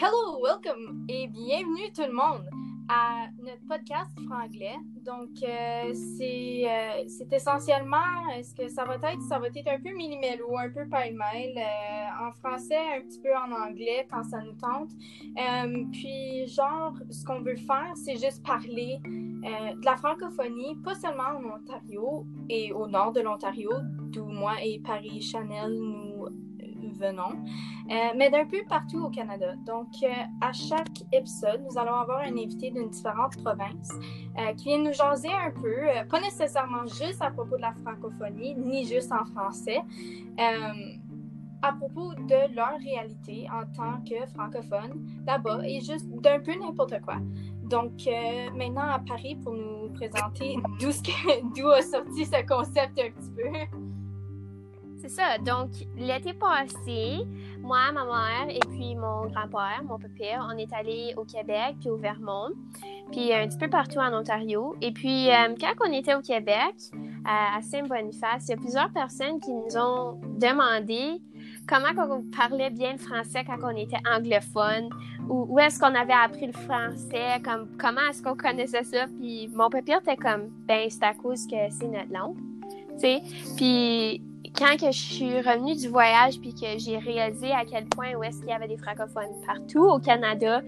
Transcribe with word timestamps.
Hello, 0.00 0.40
welcome 0.40 1.04
et 1.08 1.26
bienvenue 1.26 1.90
tout 1.92 2.04
le 2.06 2.12
monde 2.12 2.48
à 2.88 3.26
notre 3.44 3.66
podcast 3.66 4.12
franglais. 4.28 4.76
Donc, 5.04 5.30
euh, 5.42 5.92
c'est 5.92 6.62
euh, 6.68 7.04
c'est 7.08 7.32
essentiellement, 7.32 8.28
est-ce 8.36 8.54
que 8.54 8.68
ça 8.68 8.84
va 8.84 8.94
être, 8.94 9.20
ça 9.28 9.40
va 9.40 9.48
être 9.48 9.66
un 9.66 9.80
peu 9.80 9.90
minimélo, 9.92 10.56
un 10.56 10.70
peu 10.70 10.88
pêle-mêle, 10.88 11.58
euh, 11.58 12.28
en 12.28 12.30
français, 12.30 12.78
un 12.96 13.00
petit 13.00 13.18
peu 13.18 13.34
en 13.34 13.50
anglais 13.50 14.06
quand 14.08 14.22
ça 14.22 14.40
nous 14.40 14.52
tente. 14.52 14.90
Euh, 15.36 15.84
puis, 15.90 16.46
genre, 16.46 16.94
ce 17.10 17.24
qu'on 17.24 17.40
veut 17.40 17.56
faire, 17.56 17.92
c'est 17.96 18.18
juste 18.18 18.46
parler 18.46 19.00
euh, 19.04 19.74
de 19.74 19.84
la 19.84 19.96
francophonie, 19.96 20.76
pas 20.84 20.94
seulement 20.94 21.38
en 21.38 21.56
Ontario 21.56 22.24
et 22.48 22.72
au 22.72 22.86
nord 22.86 23.12
de 23.12 23.20
l'Ontario, 23.20 23.70
d'où 24.12 24.26
moi 24.26 24.54
et 24.62 24.78
Paris 24.78 25.22
Chanel 25.22 25.72
nous 25.72 25.94
euh, 25.94 26.07
venons, 26.98 27.32
euh, 27.90 27.94
mais 28.16 28.30
d'un 28.30 28.44
peu 28.44 28.58
partout 28.68 29.04
au 29.04 29.10
Canada. 29.10 29.54
Donc, 29.66 29.88
euh, 30.02 30.08
à 30.40 30.52
chaque 30.52 31.02
épisode, 31.12 31.62
nous 31.68 31.78
allons 31.78 31.94
avoir 31.94 32.20
un 32.20 32.36
invité 32.36 32.70
d'une 32.70 32.88
différente 32.90 33.36
province 33.42 33.90
euh, 34.38 34.52
qui 34.54 34.64
vient 34.64 34.78
nous 34.78 34.92
jaser 34.92 35.32
un 35.32 35.50
peu, 35.50 36.06
pas 36.10 36.20
nécessairement 36.20 36.86
juste 36.86 37.22
à 37.22 37.30
propos 37.30 37.56
de 37.56 37.62
la 37.62 37.72
francophonie, 37.72 38.54
ni 38.54 38.86
juste 38.86 39.12
en 39.12 39.24
français, 39.24 39.80
à 41.60 41.72
propos 41.72 42.14
de 42.14 42.54
leur 42.54 42.78
réalité 42.78 43.48
en 43.50 43.64
tant 43.74 44.00
que 44.04 44.26
francophone 44.32 45.04
là-bas 45.26 45.60
et 45.64 45.80
juste 45.80 46.06
d'un 46.20 46.38
peu 46.38 46.54
n'importe 46.54 47.00
quoi. 47.00 47.16
Donc, 47.64 48.08
maintenant 48.54 48.88
à 48.88 49.00
Paris 49.00 49.36
pour 49.42 49.54
nous 49.54 49.92
présenter 49.94 50.56
d'où 51.56 51.68
a 51.68 51.82
sorti 51.82 52.24
ce 52.24 52.46
concept 52.46 52.98
un 52.98 53.10
petit 53.10 53.30
peu. 53.36 53.87
Donc, 55.44 55.70
l'été 55.96 56.32
passé, 56.34 57.26
moi, 57.60 57.92
ma 57.92 58.04
mère 58.04 58.54
et 58.54 58.60
puis 58.60 58.94
mon 58.94 59.26
grand-père, 59.26 59.82
mon 59.84 59.98
papa, 59.98 60.46
on 60.48 60.56
est 60.58 60.72
allés 60.72 61.14
au 61.16 61.24
Québec 61.24 61.76
puis 61.80 61.90
au 61.90 61.96
Vermont, 61.96 62.50
puis 63.10 63.32
un 63.32 63.48
petit 63.48 63.58
peu 63.58 63.68
partout 63.68 63.98
en 63.98 64.12
Ontario. 64.12 64.74
Et 64.80 64.92
puis, 64.92 65.30
euh, 65.30 65.54
quand 65.60 65.72
on 65.86 65.92
était 65.92 66.14
au 66.14 66.20
Québec, 66.20 66.74
à 67.24 67.60
Saint-Boniface, 67.62 68.46
il 68.48 68.50
y 68.50 68.54
a 68.54 68.56
plusieurs 68.56 68.92
personnes 68.92 69.40
qui 69.40 69.52
nous 69.52 69.76
ont 69.76 70.20
demandé 70.38 71.20
comment 71.68 71.88
on 72.10 72.22
parlait 72.36 72.70
bien 72.70 72.92
le 72.92 72.98
français 72.98 73.44
quand 73.46 73.58
on 73.62 73.76
était 73.76 74.00
anglophone, 74.10 74.88
ou 75.28 75.46
où 75.50 75.58
est-ce 75.58 75.78
qu'on 75.78 75.94
avait 75.94 76.12
appris 76.12 76.46
le 76.46 76.52
français, 76.52 77.40
comme, 77.44 77.68
comment 77.78 78.00
est-ce 78.08 78.22
qu'on 78.22 78.36
connaissait 78.36 78.84
ça. 78.84 79.06
Puis 79.18 79.48
mon 79.54 79.68
papa 79.68 79.98
était 80.00 80.16
comme, 80.16 80.48
ben, 80.66 80.88
c'est 80.88 81.04
à 81.04 81.14
cause 81.14 81.46
que 81.46 81.56
c'est 81.70 81.88
notre 81.88 82.12
langue. 82.12 82.36
Puis 83.56 84.22
quand 84.58 84.76
que 84.76 84.90
je 84.90 84.98
suis 84.98 85.40
revenue 85.40 85.76
du 85.76 85.88
voyage 85.88 86.40
puis 86.40 86.52
que 86.52 86.78
j'ai 86.78 86.98
réalisé 86.98 87.52
à 87.52 87.64
quel 87.64 87.86
point 87.86 88.14
où 88.14 88.24
est-ce 88.24 88.40
qu'il 88.40 88.48
y 88.48 88.52
avait 88.52 88.68
des 88.68 88.76
francophones 88.76 89.30
partout 89.46 89.84
au 89.84 89.98
Canada, 89.98 90.62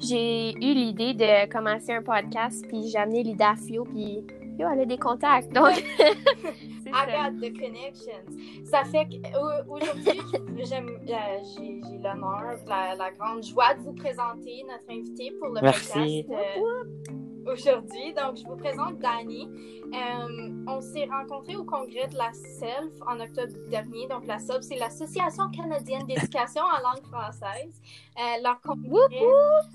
j'ai 0.00 0.52
eu 0.52 0.74
l'idée 0.74 1.14
de 1.14 1.50
commencer 1.50 1.92
un 1.92 2.02
podcast 2.02 2.64
puis 2.68 2.88
j'ai 2.88 2.98
amené 2.98 3.22
l'idée 3.22 3.44
à 3.44 3.54
Fio 3.56 3.84
puis 3.84 4.24
Yo, 4.56 4.68
elle 4.72 4.82
a 4.82 4.84
des 4.84 4.98
contacts. 4.98 5.52
Donc, 5.52 5.72
I 5.98 7.06
got 7.06 7.40
the 7.40 7.52
connections. 7.58 8.22
Ça 8.64 8.84
fait 8.84 9.06
qu'aujourd'hui, 9.06 10.20
euh, 10.34 10.64
j'ai 10.64 11.98
l'honneur, 11.98 12.56
la, 12.68 12.94
la 12.94 13.10
grande 13.10 13.42
joie 13.42 13.74
de 13.74 13.80
vous 13.80 13.94
présenter 13.94 14.64
notre 14.68 14.88
invité 14.88 15.32
pour 15.40 15.48
le 15.48 15.60
Merci. 15.60 16.24
podcast 16.28 16.30
euh, 16.30 17.23
aujourd'hui. 17.46 18.12
Donc, 18.14 18.36
je 18.36 18.44
vous 18.44 18.56
présente 18.56 18.98
Dani. 18.98 19.48
Euh, 19.92 20.64
on 20.66 20.80
s'est 20.80 21.06
rencontrés 21.06 21.56
au 21.56 21.64
congrès 21.64 22.08
de 22.08 22.16
la 22.16 22.32
SELF 22.32 22.92
en 23.06 23.20
octobre 23.20 23.52
dernier. 23.70 24.06
Donc, 24.08 24.26
la 24.26 24.38
SELF, 24.38 24.62
c'est 24.62 24.76
l'Association 24.78 25.50
canadienne 25.50 26.04
d'éducation 26.06 26.62
en 26.62 26.80
langue 26.82 27.04
française. 27.10 27.80
Euh, 28.18 28.42
leur 28.42 28.60
congrès 28.60 29.04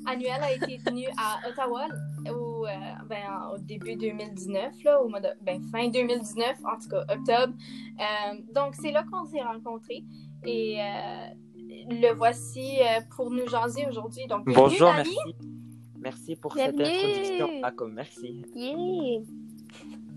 annuel 0.05 0.41
a 0.41 0.53
été 0.53 0.79
tenu 0.85 1.05
à 1.17 1.47
Ottawa 1.49 1.85
au, 2.29 2.65
euh, 2.65 2.69
ben, 3.07 3.17
en- 3.29 3.55
au 3.55 3.57
début 3.59 3.95
2019, 3.95 4.73
là, 4.83 5.01
au 5.01 5.07
mois 5.09 5.19
de, 5.21 5.29
ben, 5.41 5.61
fin 5.71 5.87
2019, 5.89 6.57
en 6.65 6.77
tout 6.81 6.89
cas 6.89 7.01
octobre. 7.13 7.53
Euh, 7.99 8.35
donc, 8.53 8.75
c'est 8.75 8.91
là 8.91 9.03
qu'on 9.11 9.25
s'est 9.25 9.41
rencontrés 9.41 10.03
et 10.45 10.77
euh, 10.81 11.27
le 11.89 12.13
voici 12.13 12.77
euh, 12.81 13.01
pour 13.15 13.29
nous 13.31 13.47
jaser 13.47 13.85
aujourd'hui. 13.87 14.25
Donc, 14.27 14.45
Bonjour, 14.45 14.87
Dani. 14.91 15.09
merci. 15.15 15.48
Merci 16.01 16.35
pour 16.35 16.53
cette 16.53 16.79
introduction, 16.79 17.61
Paco, 17.61 17.87
merci. 17.87 18.43
Yeah. 18.55 19.21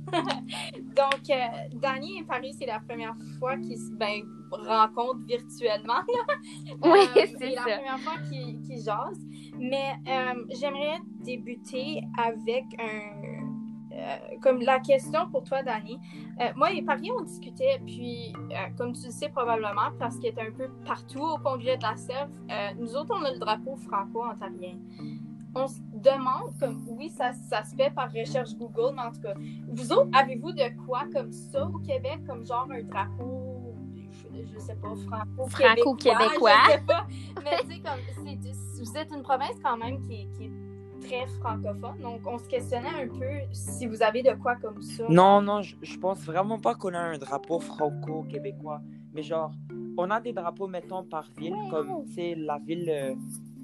Donc, 0.12 1.31
euh, 1.31 1.34
Dani 1.75 2.19
et 2.19 2.25
Paris, 2.25 2.54
c'est 2.59 2.66
la 2.66 2.81
première 2.81 3.15
fois 3.38 3.56
qu'ils 3.56 3.78
se 3.78 3.92
ben, 3.92 4.22
rencontrent 4.50 5.25
virtuellement. 5.26 6.03
Oui, 6.82 7.00
Euh, 7.16 7.26
c'est 7.38 7.50
la 7.54 7.62
première 7.62 7.98
fois 8.00 8.15
qu'ils 8.28 8.60
qu'ils 8.62 8.82
jasent. 8.82 9.25
Mais 9.59 9.92
euh, 10.09 10.44
j'aimerais 10.50 10.98
débuter 11.25 12.03
avec 12.19 12.65
un. 12.78 13.42
euh, 13.92 14.16
comme 14.41 14.60
la 14.62 14.81
question 14.81 15.31
pour 15.31 15.44
toi, 15.44 15.62
Dani. 15.62 15.98
Euh, 16.41 16.50
moi 16.56 16.72
et 16.72 16.82
Paris, 16.82 17.10
on 17.16 17.22
discutait, 17.22 17.81
puis 17.87 18.32
euh, 18.50 18.54
comme 18.76 18.92
tu 18.94 19.04
le 19.06 19.12
sais 19.12 19.28
probablement, 19.28 19.91
parce 19.98 20.16
qu'il 20.16 20.26
est 20.26 20.41
un 20.41 20.50
peu 20.50 20.69
partout 20.84 21.21
au 21.22 21.38
congrès 21.38 21.76
de 21.76 21.82
la 21.82 21.97
SEF, 21.97 22.28
euh, 22.50 22.71
nous 22.78 22.97
autres, 22.97 23.15
on 23.16 23.25
a 23.25 23.31
le 23.32 23.38
drapeau 23.38 23.76
franco-ontarien. 23.76 24.78
On 25.55 25.67
se 25.69 25.81
demande, 25.93 26.53
comme 26.59 26.83
oui, 26.89 27.11
ça, 27.11 27.33
ça 27.33 27.63
se 27.63 27.75
fait 27.75 27.91
par 27.95 28.11
recherche 28.11 28.55
Google, 28.57 28.95
mais 28.97 29.03
en 29.03 29.13
tout 29.13 29.21
cas, 29.21 29.35
vous 29.69 29.93
autres, 29.93 30.09
avez-vous 30.15 30.53
de 30.53 30.87
quoi 30.87 31.03
comme 31.15 31.31
ça 31.31 31.67
au 31.67 31.79
Québec, 31.79 32.21
comme 32.27 32.47
genre 32.47 32.67
un 32.71 32.83
drapeau, 32.83 33.75
je, 34.11 34.45
je 34.55 34.59
sais 34.59 34.75
pas, 34.77 34.89
franco-québécois? 34.97 35.49
Franco-québécois. 35.49 36.51
Je 36.67 36.71
sais 36.73 36.83
pas. 36.87 37.07
Mais 37.45 37.59
tu 37.63 37.67
sais, 37.75 37.81
comme, 37.81 38.27
c'est- 38.27 38.83
vous 38.83 38.97
êtes 38.97 39.13
une 39.13 39.23
province 39.23 39.59
quand 39.63 39.77
même 39.77 40.01
qui, 40.01 40.23
est- 40.23 40.29
qui 40.37 40.45
est 40.47 40.51
très 41.07 41.27
francophone, 41.41 42.01
donc 42.01 42.21
on 42.27 42.39
se 42.39 42.49
questionnait 42.49 42.89
un 42.89 43.09
peu 43.09 43.27
si 43.53 43.87
vous 43.87 44.03
avez 44.03 44.23
de 44.23 44.33
quoi 44.34 44.57
comme 44.57 44.81
ça. 44.81 45.05
Non, 45.09 45.43
non, 45.43 45.61
je, 45.61 45.77
je 45.83 45.99
pense 45.99 46.21
vraiment 46.25 46.59
pas 46.59 46.75
qu'on 46.75 46.95
a 46.95 46.99
un 47.01 47.19
drapeau 47.19 47.61
franco-québécois. 47.61 48.81
Mais 49.13 49.23
genre, 49.23 49.53
on 49.99 50.11
a 50.11 50.21
des 50.21 50.33
drapeaux, 50.33 50.67
mettons, 50.69 51.03
par 51.05 51.29
ville, 51.37 51.53
Ouais. 51.55 51.69
comme, 51.71 52.05
tu 52.07 52.13
sais, 52.15 52.34
la 52.34 52.59
ville, 52.59 52.89
euh, 52.89 53.15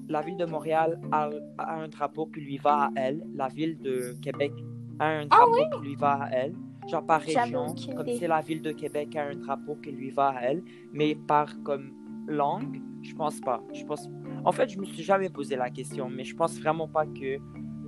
la 0.09 0.21
ville 0.23 0.37
de 0.37 0.45
Montréal 0.47 1.01
a, 1.13 1.31
a 1.59 1.75
un 1.81 1.89
drapeau 1.89 2.27
qui 2.27 2.41
lui 2.41 2.59
va 2.59 2.85
à 2.85 2.91
elle. 2.97 3.23
La 3.35 3.49
ville 3.49 3.79
de 3.81 4.15
Québec 4.23 4.53
a 4.99 5.07
un 5.07 5.27
drapeau 5.27 5.69
qui 5.77 5.89
lui 5.89 5.95
va 5.97 6.23
à 6.25 6.31
elle. 6.31 6.55
Genre 6.91 7.05
par 7.05 7.21
région, 7.21 7.67
comme 7.95 8.07
c'est 8.19 8.27
la 8.29 8.41
ville 8.41 8.63
de 8.63 8.73
Québec 8.73 9.15
a 9.17 9.25
un 9.27 9.35
drapeau 9.37 9.77
qui 9.77 9.93
lui 9.93 10.11
va 10.11 10.29
à 10.29 10.41
elle. 10.43 10.63
Mais 10.93 11.15
par 11.15 11.63
comme 11.63 11.93
langue, 12.27 12.81
je 13.03 13.15
pense 13.15 13.41
pas. 13.41 13.63
Je 13.73 13.85
pense... 13.85 14.09
En 14.45 14.53
fait, 14.53 14.69
je 14.71 14.79
me 14.79 14.85
suis 14.85 15.03
jamais 15.03 15.29
posé 15.29 15.57
la 15.57 15.69
question, 15.71 16.09
mais 16.09 16.25
je 16.25 16.35
pense 16.35 16.59
vraiment 16.59 16.89
pas 16.89 17.05
que 17.07 17.39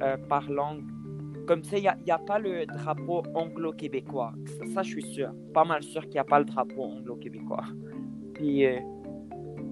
euh, 0.02 0.16
par 0.28 0.50
langue, 0.50 0.82
comme 1.47 1.62
ça, 1.64 1.78
il 1.78 1.82
n'y 1.82 1.88
a, 1.88 1.97
y 2.06 2.10
a 2.10 2.19
pas 2.19 2.38
le 2.38 2.66
drapeau 2.66 3.22
anglo-québécois. 3.34 4.32
Ça, 4.47 4.66
ça, 4.66 4.82
je 4.82 4.91
suis 4.91 5.02
sûr. 5.02 5.32
Pas 5.54 5.64
mal 5.64 5.82
sûr 5.82 6.02
qu'il 6.02 6.12
n'y 6.12 6.19
a 6.19 6.25
pas 6.25 6.38
le 6.38 6.44
drapeau 6.44 6.82
anglo-québécois. 6.84 7.64
Puis, 8.34 8.66
euh, 8.66 8.78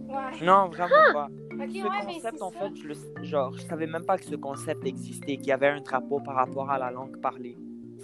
Ouais. 0.09 0.43
non, 0.43 0.69
vraiment 0.69 1.13
pas. 1.13 1.29
Ok, 1.61 1.71
Ce 1.73 1.83
ouais, 1.83 1.89
mais 2.07 2.15
concept, 2.15 2.43
en 2.43 2.51
ça. 2.51 2.59
fait, 2.59 2.77
je, 2.77 2.89
le, 2.89 3.25
genre, 3.25 3.53
je 3.53 3.63
savais 3.63 3.87
même 3.87 4.05
pas 4.05 4.17
que 4.19 4.25
ce 4.25 4.37
concept 4.37 4.87
existait, 4.87 5.37
qu'il 5.37 5.49
y 5.49 5.53
avait 5.53 5.69
un 5.69 5.81
drapeau 5.81 6.21
par 6.21 6.35
rapport 6.37 6.71
à 6.71 6.79
la 6.79 6.91
langue 6.91 7.21
parlée. 7.21 7.57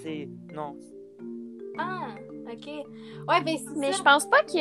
C'est. 0.03 0.29
Non. 0.53 0.77
Ah, 1.79 2.09
ok. 2.53 2.67
Ouais, 3.29 3.43
ben 3.45 3.57
Mais 3.77 3.93
je 3.93 4.03
pense 4.03 4.27
pas 4.29 4.43
qu'il 4.43 4.61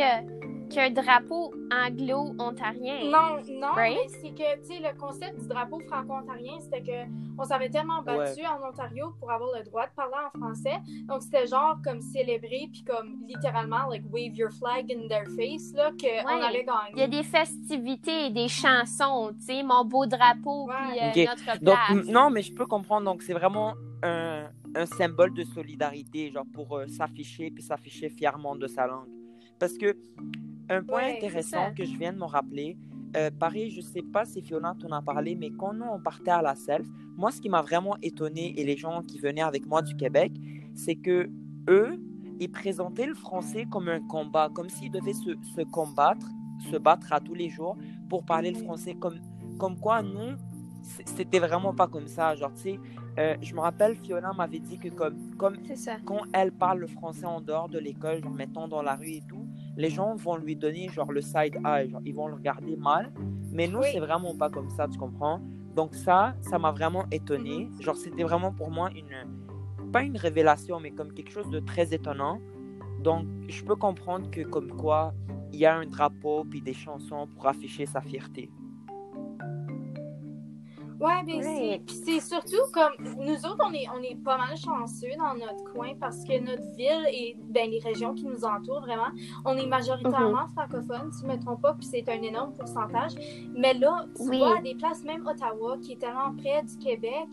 y 0.63 0.65
a, 0.65 0.69
qu'il 0.69 0.75
y 0.77 0.79
a 0.79 0.83
un 0.85 0.89
drapeau 0.91 1.53
anglo-ontarien. 1.71 3.05
Non, 3.05 3.41
non, 3.59 3.73
Right? 3.75 3.97
mais 3.97 4.07
c'est 4.09 4.33
que, 4.33 4.59
tu 4.61 4.65
sais, 4.75 4.79
le 4.79 4.97
concept 4.97 5.39
du 5.41 5.47
drapeau 5.47 5.79
franco-ontarien, 5.87 6.59
c'était 6.61 6.81
que 6.83 7.09
on 7.37 7.43
s'avait 7.43 7.69
tellement 7.69 8.01
battu 8.03 8.41
en 8.45 8.67
Ontario 8.69 9.13
pour 9.19 9.31
avoir 9.31 9.49
le 9.57 9.63
droit 9.63 9.85
de 9.87 9.91
parler 9.95 10.15
en 10.33 10.37
français. 10.39 10.77
Donc, 11.07 11.21
c'était 11.23 11.47
genre 11.47 11.77
comme 11.83 12.01
célébrer, 12.01 12.69
puis 12.71 12.83
comme 12.83 13.23
littéralement, 13.27 13.87
like, 13.89 14.03
wave 14.11 14.35
your 14.35 14.51
flag 14.51 14.91
in 14.91 15.07
their 15.07 15.25
face, 15.35 15.73
là, 15.73 15.91
qu'on 15.99 16.07
Ouais. 16.37 16.43
allait 16.45 16.63
gagner. 16.63 16.91
Il 16.93 16.99
y 16.99 17.03
a 17.03 17.07
des 17.07 17.23
festivités 17.23 18.27
et 18.27 18.29
des 18.29 18.47
chansons, 18.47 19.31
tu 19.39 19.45
sais, 19.45 19.63
mon 19.63 19.83
beau 19.85 20.05
drapeau, 20.05 20.67
Ouais. 20.67 20.73
puis 21.13 21.23
euh, 21.23 21.23
Ok. 21.25 21.29
notre 21.29 21.59
Donc, 21.63 21.75
place. 21.75 21.91
m- 21.91 22.03
non, 22.13 22.29
mais 22.29 22.41
je 22.41 22.53
peux 22.53 22.65
comprendre. 22.65 23.05
Donc, 23.05 23.23
c'est 23.23 23.33
vraiment 23.33 23.73
un, 24.03 24.45
un 24.75 24.85
symbole 24.85 25.33
de 25.33 25.43
solidarité, 25.43 26.31
genre 26.31 26.45
pour 26.53 26.77
euh, 26.77 26.87
s'afficher, 26.87 27.49
puis 27.51 27.63
s'afficher 27.63 28.09
fièrement 28.09 28.55
de 28.55 28.67
sa 28.67 28.85
langue. 28.87 29.07
Parce 29.59 29.77
que, 29.77 29.95
un 30.69 30.83
point 30.83 31.05
Ouais, 31.05 31.15
intéressant 31.17 31.73
que 31.73 31.83
je 31.85 31.97
viens 31.97 32.13
de 32.13 32.17
me 32.17 32.25
rappeler, 32.25 32.77
euh, 33.15 33.29
pareil, 33.37 33.69
je 33.71 33.81
sais 33.81 34.01
pas 34.01 34.25
si 34.25 34.41
Fiona 34.41 34.75
t'en 34.79 34.91
a 34.91 35.01
parlé, 35.01 35.35
mais 35.35 35.51
quand 35.51 35.73
nous, 35.73 35.85
on 35.85 35.99
partait 35.99 36.31
à 36.31 36.41
la 36.41 36.55
self, 36.55 36.87
moi, 37.15 37.31
ce 37.31 37.39
qui 37.41 37.49
m'a 37.49 37.61
vraiment 37.61 37.95
étonné, 38.01 38.59
et 38.59 38.63
les 38.63 38.75
gens 38.77 39.03
qui 39.03 39.19
venaient 39.19 39.41
avec 39.41 39.65
moi 39.67 39.81
du 39.81 39.95
Québec, 39.95 40.31
c'est 40.73 40.95
que 40.95 41.29
eux, 41.69 41.99
ils 42.39 42.49
présentaient 42.49 43.05
le 43.05 43.13
français 43.13 43.65
comme 43.69 43.87
un 43.87 43.99
combat, 44.01 44.49
comme 44.53 44.69
s'ils 44.69 44.91
devaient 44.91 45.13
se, 45.13 45.35
se 45.55 45.61
combattre, 45.61 46.27
se 46.71 46.77
battre 46.77 47.13
à 47.13 47.19
tous 47.19 47.35
les 47.35 47.49
jours 47.49 47.77
pour 48.09 48.25
parler 48.25 48.51
le 48.51 48.57
français, 48.57 48.95
comme, 48.95 49.19
comme 49.59 49.79
quoi 49.79 50.01
nous, 50.01 50.35
c- 50.81 51.03
c'était 51.05 51.39
vraiment 51.39 51.73
pas 51.73 51.87
comme 51.87 52.07
ça. 52.07 52.33
Genre, 52.35 52.51
tu 52.55 52.61
sais, 52.61 52.79
euh, 53.19 53.35
je 53.41 53.53
me 53.53 53.59
rappelle, 53.59 53.95
Fiona 53.95 54.33
m'avait 54.33 54.59
dit 54.59 54.79
que 54.79 54.89
comme, 54.89 55.35
comme 55.37 55.57
quand 56.03 56.21
elle 56.33 56.51
parle 56.51 56.79
le 56.79 56.87
français 56.87 57.25
en 57.25 57.41
dehors 57.41 57.69
de 57.69 57.77
l'école, 57.77 58.21
mettons 58.35 58.67
dans 58.67 58.81
la 58.81 58.95
rue 58.95 59.11
et 59.11 59.21
tout, 59.27 59.42
les 59.77 59.89
gens 59.89 60.15
vont 60.15 60.37
lui 60.37 60.55
donner 60.55 60.89
genre 60.89 61.11
le 61.11 61.21
side 61.21 61.57
eye, 61.65 61.89
genre, 61.89 62.01
ils 62.05 62.13
vont 62.13 62.27
le 62.27 62.35
regarder 62.35 62.75
mal. 62.75 63.11
Mais 63.51 63.67
nous, 63.67 63.79
Oui. 63.79 63.87
c'est 63.91 63.99
vraiment 63.99 64.35
pas 64.35 64.49
comme 64.49 64.69
ça, 64.69 64.87
tu 64.87 64.97
comprends? 64.97 65.39
Donc 65.75 65.95
ça, 65.95 66.35
ça 66.41 66.59
m'a 66.59 66.71
vraiment 66.71 67.05
étonné. 67.11 67.65
Mhm. 67.65 67.81
Genre, 67.81 67.95
c'était 67.95 68.23
vraiment 68.23 68.51
pour 68.51 68.69
moi 68.69 68.89
une, 68.91 69.91
pas 69.91 70.03
une 70.03 70.17
révélation, 70.17 70.79
mais 70.79 70.91
comme 70.91 71.11
quelque 71.13 71.31
chose 71.31 71.49
de 71.49 71.59
très 71.59 71.93
étonnant. 71.93 72.39
Donc, 73.01 73.25
je 73.49 73.63
peux 73.63 73.75
comprendre 73.75 74.29
que 74.31 74.41
comme 74.41 74.71
quoi, 74.71 75.13
il 75.51 75.59
y 75.59 75.65
a 75.65 75.75
un 75.75 75.85
drapeau 75.85 76.45
puis 76.49 76.61
des 76.61 76.73
chansons 76.73 77.27
pour 77.27 77.47
afficher 77.47 77.85
sa 77.85 78.01
fierté. 78.01 78.49
Ouais, 81.03 81.23
ben. 81.25 81.41
Right. 81.43 81.85
Puis 81.85 81.95
c'est 82.05 82.19
surtout 82.21 82.63
comme. 82.73 82.93
Nous 83.19 83.45
autres, 83.45 83.63
on 83.67 83.73
est, 83.73 83.85
on 83.93 84.01
est 84.01 84.15
pas 84.23 84.37
mal 84.37 84.55
chanceux 84.57 85.15
dans 85.17 85.33
notre 85.33 85.63
coin 85.73 85.89
parce 85.99 86.23
que 86.23 86.39
notre 86.39 86.75
ville 86.75 87.05
et 87.11 87.35
ben, 87.49 87.69
les 87.69 87.79
régions 87.79 88.13
qui 88.13 88.25
nous 88.25 88.45
entourent, 88.45 88.81
vraiment, 88.81 89.09
on 89.45 89.57
est 89.57 89.65
majoritairement 89.67 90.47
francophones, 90.55 91.11
si 91.11 91.23
je 91.23 91.27
me 91.27 91.37
trompe 91.39 91.61
pas, 91.61 91.73
puis 91.73 91.85
c'est 91.85 92.07
un 92.09 92.21
énorme 92.21 92.53
pourcentage. 92.53 93.11
Mais 93.55 93.73
là, 93.73 94.05
tu 94.15 94.29
Oui. 94.29 94.37
vois, 94.37 94.57
à 94.57 94.61
des 94.61 94.75
places, 94.75 95.03
même 95.03 95.25
Ottawa, 95.27 95.77
qui 95.81 95.93
est 95.93 95.99
tellement 95.99 96.33
près 96.37 96.63
du 96.63 96.77
Québec, 96.77 97.27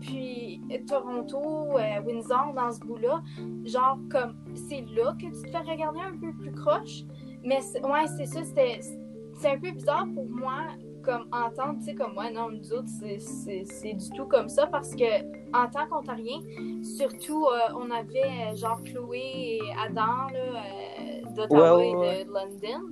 puis 0.00 0.60
Toronto, 0.86 1.78
euh, 1.78 2.00
Windsor, 2.04 2.52
dans 2.54 2.70
ce 2.72 2.80
bout-là, 2.80 3.22
genre, 3.64 3.98
comme, 4.10 4.36
c'est 4.54 4.84
là 4.94 5.14
que 5.18 5.26
tu 5.26 5.42
te 5.42 5.50
fais 5.50 5.58
regarder 5.70 6.00
un 6.00 6.16
peu 6.18 6.32
plus 6.32 6.52
croche. 6.52 7.04
Mais 7.42 7.60
ouais, 7.82 8.06
c'est 8.16 8.26
ça, 8.26 8.44
c'était. 8.44 8.80
C'est 9.36 9.50
un 9.50 9.58
peu 9.58 9.72
bizarre 9.72 10.06
pour 10.14 10.28
moi 10.30 10.60
comme 11.04 11.26
entendre, 11.32 11.78
tu 11.78 11.84
sais, 11.86 11.94
comme 11.94 12.14
moi, 12.14 12.30
non, 12.30 12.48
nous 12.50 12.72
autres, 12.72 12.88
c'est- 12.88 13.92
du 13.94 14.10
tout 14.16 14.26
comme 14.26 14.48
ça 14.48 14.66
parce 14.66 14.94
que 14.94 15.04
en 15.56 15.68
tant 15.70 15.86
qu'Ontarien, 15.86 16.40
surtout, 16.82 17.46
euh, 17.46 17.72
on 17.76 17.90
avait 17.90 18.50
euh, 18.52 18.56
genre 18.56 18.82
Chloé 18.82 19.18
et 19.18 19.60
Adam 19.86 20.28
là, 20.32 20.62
euh, 20.62 21.34
d'Ottawa 21.36 21.76
Ouais, 21.78 21.94
ouais, 21.94 22.20
et 22.22 22.24
de 22.24 22.30
London. 22.30 22.90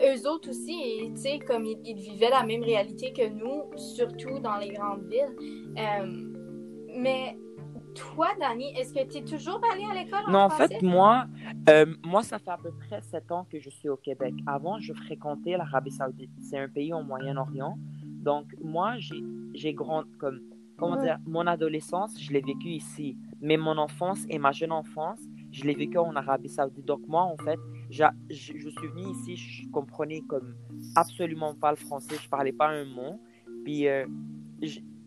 Eux 0.00 0.28
autres 0.28 0.50
aussi, 0.50 1.10
tu 1.14 1.20
sais, 1.20 1.38
comme 1.40 1.64
ils, 1.64 1.78
ils 1.84 1.96
vivaient 1.96 2.30
la 2.30 2.44
même 2.44 2.62
réalité 2.62 3.12
que 3.12 3.28
nous, 3.28 3.64
surtout 3.76 4.38
dans 4.38 4.56
les 4.58 4.70
grandes 4.70 5.02
villes. 5.10 5.34
Euh, 5.76 6.06
mais 6.96 7.36
toi, 7.98 8.28
Dani, 8.40 8.66
est-ce 8.76 8.92
que 8.92 9.04
tu 9.10 9.18
es 9.18 9.24
toujours 9.24 9.60
allé 9.72 9.84
à 9.84 9.94
l'école 10.02 10.20
Non, 10.28 10.40
en 10.40 10.48
français? 10.48 10.74
fait, 10.74 10.82
moi, 10.82 11.26
euh, 11.68 11.86
moi, 12.04 12.22
ça 12.22 12.38
fait 12.38 12.50
à 12.50 12.58
peu 12.58 12.70
près 12.72 13.00
sept 13.02 13.30
ans 13.32 13.46
que 13.50 13.58
je 13.60 13.70
suis 13.70 13.88
au 13.88 13.96
Québec. 13.96 14.34
Avant, 14.46 14.78
je 14.80 14.92
fréquentais 14.92 15.56
l'Arabie 15.56 15.90
Saoudite. 15.90 16.30
C'est 16.40 16.58
un 16.58 16.68
pays 16.68 16.92
au 16.92 17.02
Moyen-Orient. 17.02 17.78
Donc, 18.04 18.46
moi, 18.62 18.94
j'ai 18.98 19.22
j'ai 19.54 19.72
grand 19.72 20.04
comme 20.18 20.40
comment 20.76 20.94
Ouais. 20.96 21.02
dire, 21.02 21.18
mon 21.26 21.46
adolescence, 21.46 22.20
je 22.20 22.32
l'ai 22.32 22.40
vécu 22.40 22.68
ici, 22.68 23.16
mais 23.40 23.56
mon 23.56 23.76
enfance 23.78 24.24
et 24.28 24.38
ma 24.38 24.52
jeune 24.52 24.70
enfance, 24.70 25.18
je 25.50 25.64
l'ai 25.64 25.74
vécu 25.74 25.98
en 25.98 26.14
Arabie 26.14 26.48
Saoudite. 26.48 26.84
Donc 26.84 27.00
moi, 27.08 27.22
en 27.22 27.36
fait, 27.36 27.58
je, 27.90 28.04
je 28.30 28.68
suis 28.68 28.86
venu 28.94 29.10
ici, 29.10 29.34
je 29.36 29.68
comprenais 29.70 30.20
comme 30.28 30.54
absolument 30.94 31.54
pas 31.54 31.70
le 31.70 31.76
français, 31.76 32.14
je 32.22 32.28
parlais 32.28 32.52
pas 32.52 32.68
un 32.68 32.84
mot. 32.84 33.20
Puis 33.64 33.88
euh, 33.88 34.06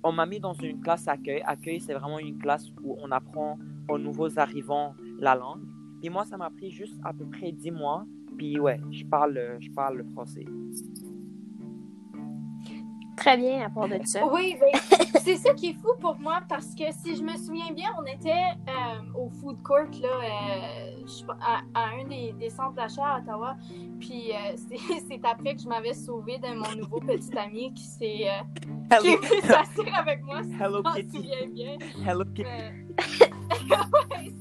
on 0.03 0.11
m'a 0.11 0.25
mis 0.25 0.39
dans 0.39 0.53
une 0.53 0.81
classe 0.81 1.07
accueil. 1.07 1.41
Accueil, 1.45 1.79
c'est 1.79 1.93
vraiment 1.93 2.19
une 2.19 2.37
classe 2.37 2.67
où 2.83 2.97
on 3.01 3.11
apprend 3.11 3.57
aux 3.89 3.97
nouveaux 3.97 4.39
arrivants 4.39 4.95
la 5.19 5.35
langue. 5.35 5.63
Et 6.03 6.09
moi, 6.09 6.25
ça 6.25 6.37
m'a 6.37 6.49
pris 6.49 6.71
juste 6.71 6.99
à 7.03 7.13
peu 7.13 7.25
près 7.25 7.51
10 7.51 7.71
mois. 7.71 8.05
Puis 8.37 8.59
ouais, 8.59 8.79
je 8.91 9.05
parle, 9.05 9.57
je 9.59 9.69
parle 9.71 9.97
le 9.97 10.03
français. 10.05 10.45
Très 13.21 13.37
bien 13.37 13.65
à 13.65 13.69
part 13.69 13.87
de 13.87 13.99
ça. 14.03 14.25
Oui, 14.25 14.57
ben, 14.59 14.79
c'est 15.21 15.37
ça 15.37 15.53
qui 15.53 15.69
est 15.69 15.73
fou 15.73 15.89
pour 15.99 16.17
moi 16.19 16.39
parce 16.49 16.73
que 16.73 16.91
si 16.91 17.15
je 17.15 17.21
me 17.21 17.37
souviens 17.37 17.71
bien, 17.71 17.89
on 17.99 18.05
était 18.05 18.31
euh, 18.67 19.13
au 19.19 19.29
food 19.29 19.61
court 19.61 19.77
là, 20.01 20.09
euh, 20.09 21.05
je- 21.05 21.23
à, 21.39 21.61
à 21.79 21.89
un 21.99 22.07
des, 22.07 22.33
des 22.33 22.49
centres 22.49 22.73
d'achat 22.73 23.05
à 23.05 23.19
Ottawa. 23.19 23.55
Puis 23.99 24.31
euh, 24.31 24.55
c'est 25.07 25.23
après 25.23 25.53
que 25.55 25.61
je 25.61 25.67
m'avais 25.67 25.93
sauvée 25.93 26.39
de 26.39 26.47
mon 26.47 26.75
nouveau 26.75 26.99
petit 26.99 27.37
ami 27.37 27.71
qui 27.75 27.83
s'est 27.83 28.27
euh, 28.27 28.97
qui 28.99 29.07
est 29.09 29.15
venu 29.17 29.41
s'asseoir 29.41 29.99
avec 29.99 30.23
moi. 30.23 30.41
Si 30.43 30.53
Hello 30.59 30.77
je 30.77 30.81
m'en 30.83 30.93
Kitty. 30.93 31.17
souviens 31.17 31.47
bien. 31.49 31.77
Hello 32.07 32.23
Kitty. 32.25 32.43
Mais... 34.09 34.31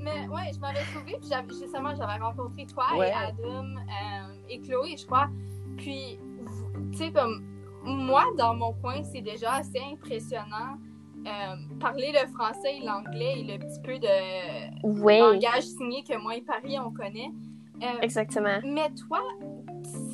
Mais 0.00 0.28
ouais, 0.28 0.50
je 0.54 0.58
m'avais 0.60 0.84
sauvée, 0.94 1.16
puis 1.20 1.28
j'avais- 1.28 1.48
justement, 1.48 1.94
j'avais 1.94 2.22
rencontré 2.22 2.64
toi 2.66 2.84
Ouais. 2.96 3.08
et 3.10 3.12
Adam 3.12 3.64
euh, 3.76 4.34
et 4.48 4.60
Chloé, 4.60 4.96
je 4.96 5.04
crois. 5.04 5.28
Puis, 5.76 6.18
vous- 6.44 6.90
tu 6.92 6.96
sais, 6.98 7.10
comme 7.12 7.42
moi, 7.88 8.24
dans 8.36 8.54
mon 8.54 8.72
coin, 8.74 9.02
c'est 9.02 9.20
déjà 9.22 9.54
assez 9.54 9.80
impressionnant. 9.92 10.78
euh, 11.26 11.56
parler 11.80 12.12
le 12.12 12.28
français 12.28 12.76
et 12.80 12.84
l'anglais 12.86 13.40
et 13.40 13.42
le 13.44 13.58
petit 13.58 13.80
peu 13.82 13.98
de 13.98 14.86
Oui, 15.02 15.18
langage 15.18 15.64
signé 15.64 16.04
que 16.04 16.16
moi 16.16 16.36
et 16.36 16.42
Paris, 16.42 16.78
on 16.78 16.92
connaît. 16.92 17.32
Euh, 17.82 18.00
exactement. 18.02 18.60
mais 18.64 18.88
toi, 18.94 19.20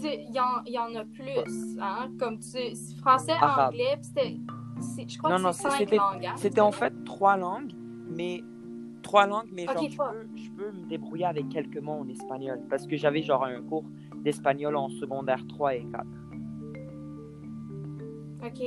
c'est- 0.00 0.24
il 0.28 0.30
y, 0.30 0.72
y 0.72 0.78
en 0.78 0.94
a 0.94 1.04
plus, 1.04 1.78
hein? 1.78 2.08
Comme 2.18 2.38
tu 2.38 2.48
sais, 2.48 2.72
français, 3.00 3.32
Arabe. 3.38 3.74
anglais, 3.74 3.96
puis 3.96 4.04
c'était... 4.04 5.06
Je 5.12 5.18
crois 5.18 5.30
Non, 5.30 5.36
que 5.36 5.42
non, 5.42 5.52
c'est 5.52 5.62
cinq 5.68 5.76
c'était- 5.78 5.96
langages. 5.96 6.36
C'était 6.38 6.60
en 6.62 6.72
fait 6.72 6.92
trois 7.04 7.36
langues, 7.36 7.72
mais 8.08 8.42
trois 9.02 9.26
langues, 9.26 9.50
mais 9.52 9.66
genre 9.66 9.82
je 9.88 9.94
trois. 9.94 10.10
peux, 10.12 10.26
je 10.36 10.50
peux 10.52 10.72
me 10.72 10.86
débrouiller 10.88 11.26
avec 11.26 11.48
quelques 11.50 11.78
mots 11.78 12.00
en 12.00 12.08
espagnol 12.08 12.60
parce 12.70 12.86
que 12.86 12.96
j'avais 12.96 13.22
genre 13.22 13.44
un 13.44 13.60
cours 13.62 13.84
d'espagnol 14.22 14.74
en 14.76 14.88
secondaire 14.88 15.46
3 15.48 15.74
et 15.74 15.84
4. 15.92 16.04
Ok, 18.44 18.60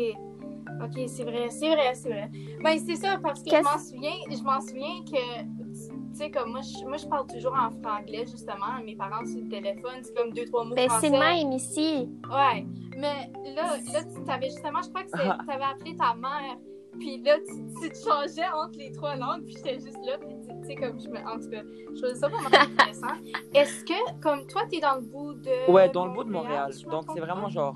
ok, 0.83 1.03
c'est 1.07 1.23
vrai, 1.23 1.49
c'est 1.49 1.69
vrai, 1.69 1.93
c'est 1.93 2.09
vrai. 2.09 2.31
Ben, 2.63 2.79
c'est 2.79 2.95
ça, 2.95 3.19
parce 3.21 3.43
que 3.43 3.49
je 3.51 3.61
m'en 3.63 3.77
souviens, 3.77 4.11
je 4.31 4.43
m'en 4.43 4.59
souviens 4.61 5.03
que, 5.05 5.41
tu 5.43 6.15
sais, 6.15 6.31
comme 6.31 6.51
moi 6.51 6.61
je, 6.61 6.83
moi, 6.85 6.97
je 6.97 7.05
parle 7.05 7.27
toujours 7.27 7.53
en 7.53 7.69
franglais, 7.81 8.25
justement, 8.25 8.81
mes 8.83 8.95
parents 8.95 9.25
sur 9.25 9.39
le 9.41 9.47
téléphone, 9.49 10.01
c'est 10.01 10.15
comme 10.15 10.33
deux, 10.33 10.45
trois 10.45 10.63
mots 10.65 10.75
Ben, 10.75 10.89
français. 10.89 11.07
c'est 11.07 11.13
le 11.13 11.19
même 11.19 11.51
ici. 11.51 12.09
Ouais, 12.29 12.65
mais 12.97 13.31
là, 13.53 13.77
là 13.93 14.03
tu 14.03 14.23
t'avais 14.23 14.47
justement, 14.49 14.81
je 14.81 14.89
crois 14.89 15.03
que 15.03 15.11
c'est- 15.11 15.45
t'avais 15.45 15.63
appelé 15.63 15.95
ta 15.95 16.15
mère, 16.15 16.57
puis 16.99 17.21
là, 17.21 17.37
tu, 17.39 17.81
tu 17.81 17.89
te 17.91 17.97
changeais 18.09 18.47
entre 18.47 18.79
les 18.79 18.91
trois 18.93 19.15
langues, 19.15 19.43
puis 19.45 19.53
j'étais 19.57 19.75
juste 19.75 19.99
là, 20.03 20.17
puis 20.17 20.35
tu 20.41 20.47
tu 20.61 20.67
sais, 20.67 20.75
comme, 20.75 20.99
je 20.99 21.07
me, 21.07 21.17
en 21.19 21.39
tout 21.39 21.49
cas, 21.51 21.61
je 21.93 22.01
trouvais 22.01 22.15
ça 22.15 22.27
vraiment 22.27 22.47
intéressant. 22.47 23.13
Est-ce 23.53 23.85
que, 23.85 24.19
comme 24.21 24.47
toi, 24.47 24.63
t'es 24.69 24.79
dans 24.79 24.95
le 24.95 25.01
bout 25.01 25.33
de... 25.35 25.71
Ouais, 25.71 25.87
dans 25.89 26.07
le 26.07 26.13
bout 26.13 26.23
de 26.23 26.31
Montréal. 26.31 26.71
Donc 26.89 27.05
c'est 27.13 27.19
vraiment 27.19 27.49
genre 27.49 27.75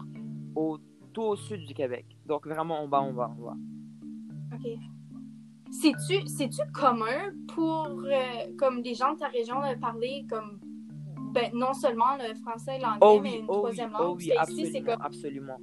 au, 0.55 0.77
tout 1.13 1.23
au 1.23 1.35
sud 1.35 1.65
du 1.65 1.73
Québec. 1.73 2.05
Donc 2.25 2.47
vraiment 2.47 2.81
en 2.81 2.87
bas, 2.87 3.01
en 3.01 3.13
bas, 3.13 3.31
en 3.37 3.41
bas. 3.41 3.57
OK. 4.53 4.67
C'est-tu, 5.71 6.27
c'est-tu 6.27 6.61
commun 6.73 7.31
pour 7.47 7.87
euh, 7.87 8.55
comme 8.57 8.81
les 8.81 8.93
gens 8.93 9.13
de 9.13 9.19
ta 9.19 9.27
région 9.27 9.61
de 9.61 9.79
parler 9.79 10.25
comme 10.29 10.59
ben, 11.33 11.49
non 11.53 11.73
seulement 11.73 12.17
le 12.17 12.35
français 12.35 12.75
et 12.77 12.79
l'anglais, 12.79 12.99
Oh 13.01 13.19
mais 13.21 13.29
oui, 13.29 13.37
une 13.39 13.45
oh 13.47 13.53
oui, 13.53 13.57
troisième 13.59 13.91
oh 13.97 14.03
langue? 14.03 14.17
oui, 14.17 14.31
Parce 14.35 14.49
que 14.49 14.53
ici, 14.53 14.71
c'est 14.71 14.89
absolument, 14.89 14.95
comme 14.97 15.05
absolument. 15.05 15.57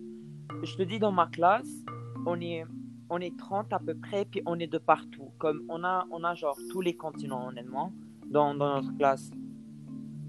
Je 0.62 0.76
te 0.76 0.82
dis, 0.82 0.98
dans 0.98 1.12
ma 1.12 1.26
classe, 1.26 1.84
on 2.26 2.40
est, 2.40 2.64
on 3.10 3.18
est 3.20 3.36
30 3.36 3.72
à 3.74 3.78
peu 3.78 3.94
près, 3.94 4.24
puis 4.24 4.42
on 4.46 4.58
est 4.58 4.66
de 4.66 4.78
partout. 4.78 5.30
Comme 5.38 5.62
on 5.68 5.84
a, 5.84 6.06
on 6.10 6.24
a 6.24 6.34
genre 6.34 6.56
tous 6.70 6.80
les 6.80 6.96
continents, 6.96 7.48
honnêtement, 7.48 7.92
dans, 8.26 8.54
dans 8.54 8.76
notre 8.80 8.96
classe. 8.96 9.30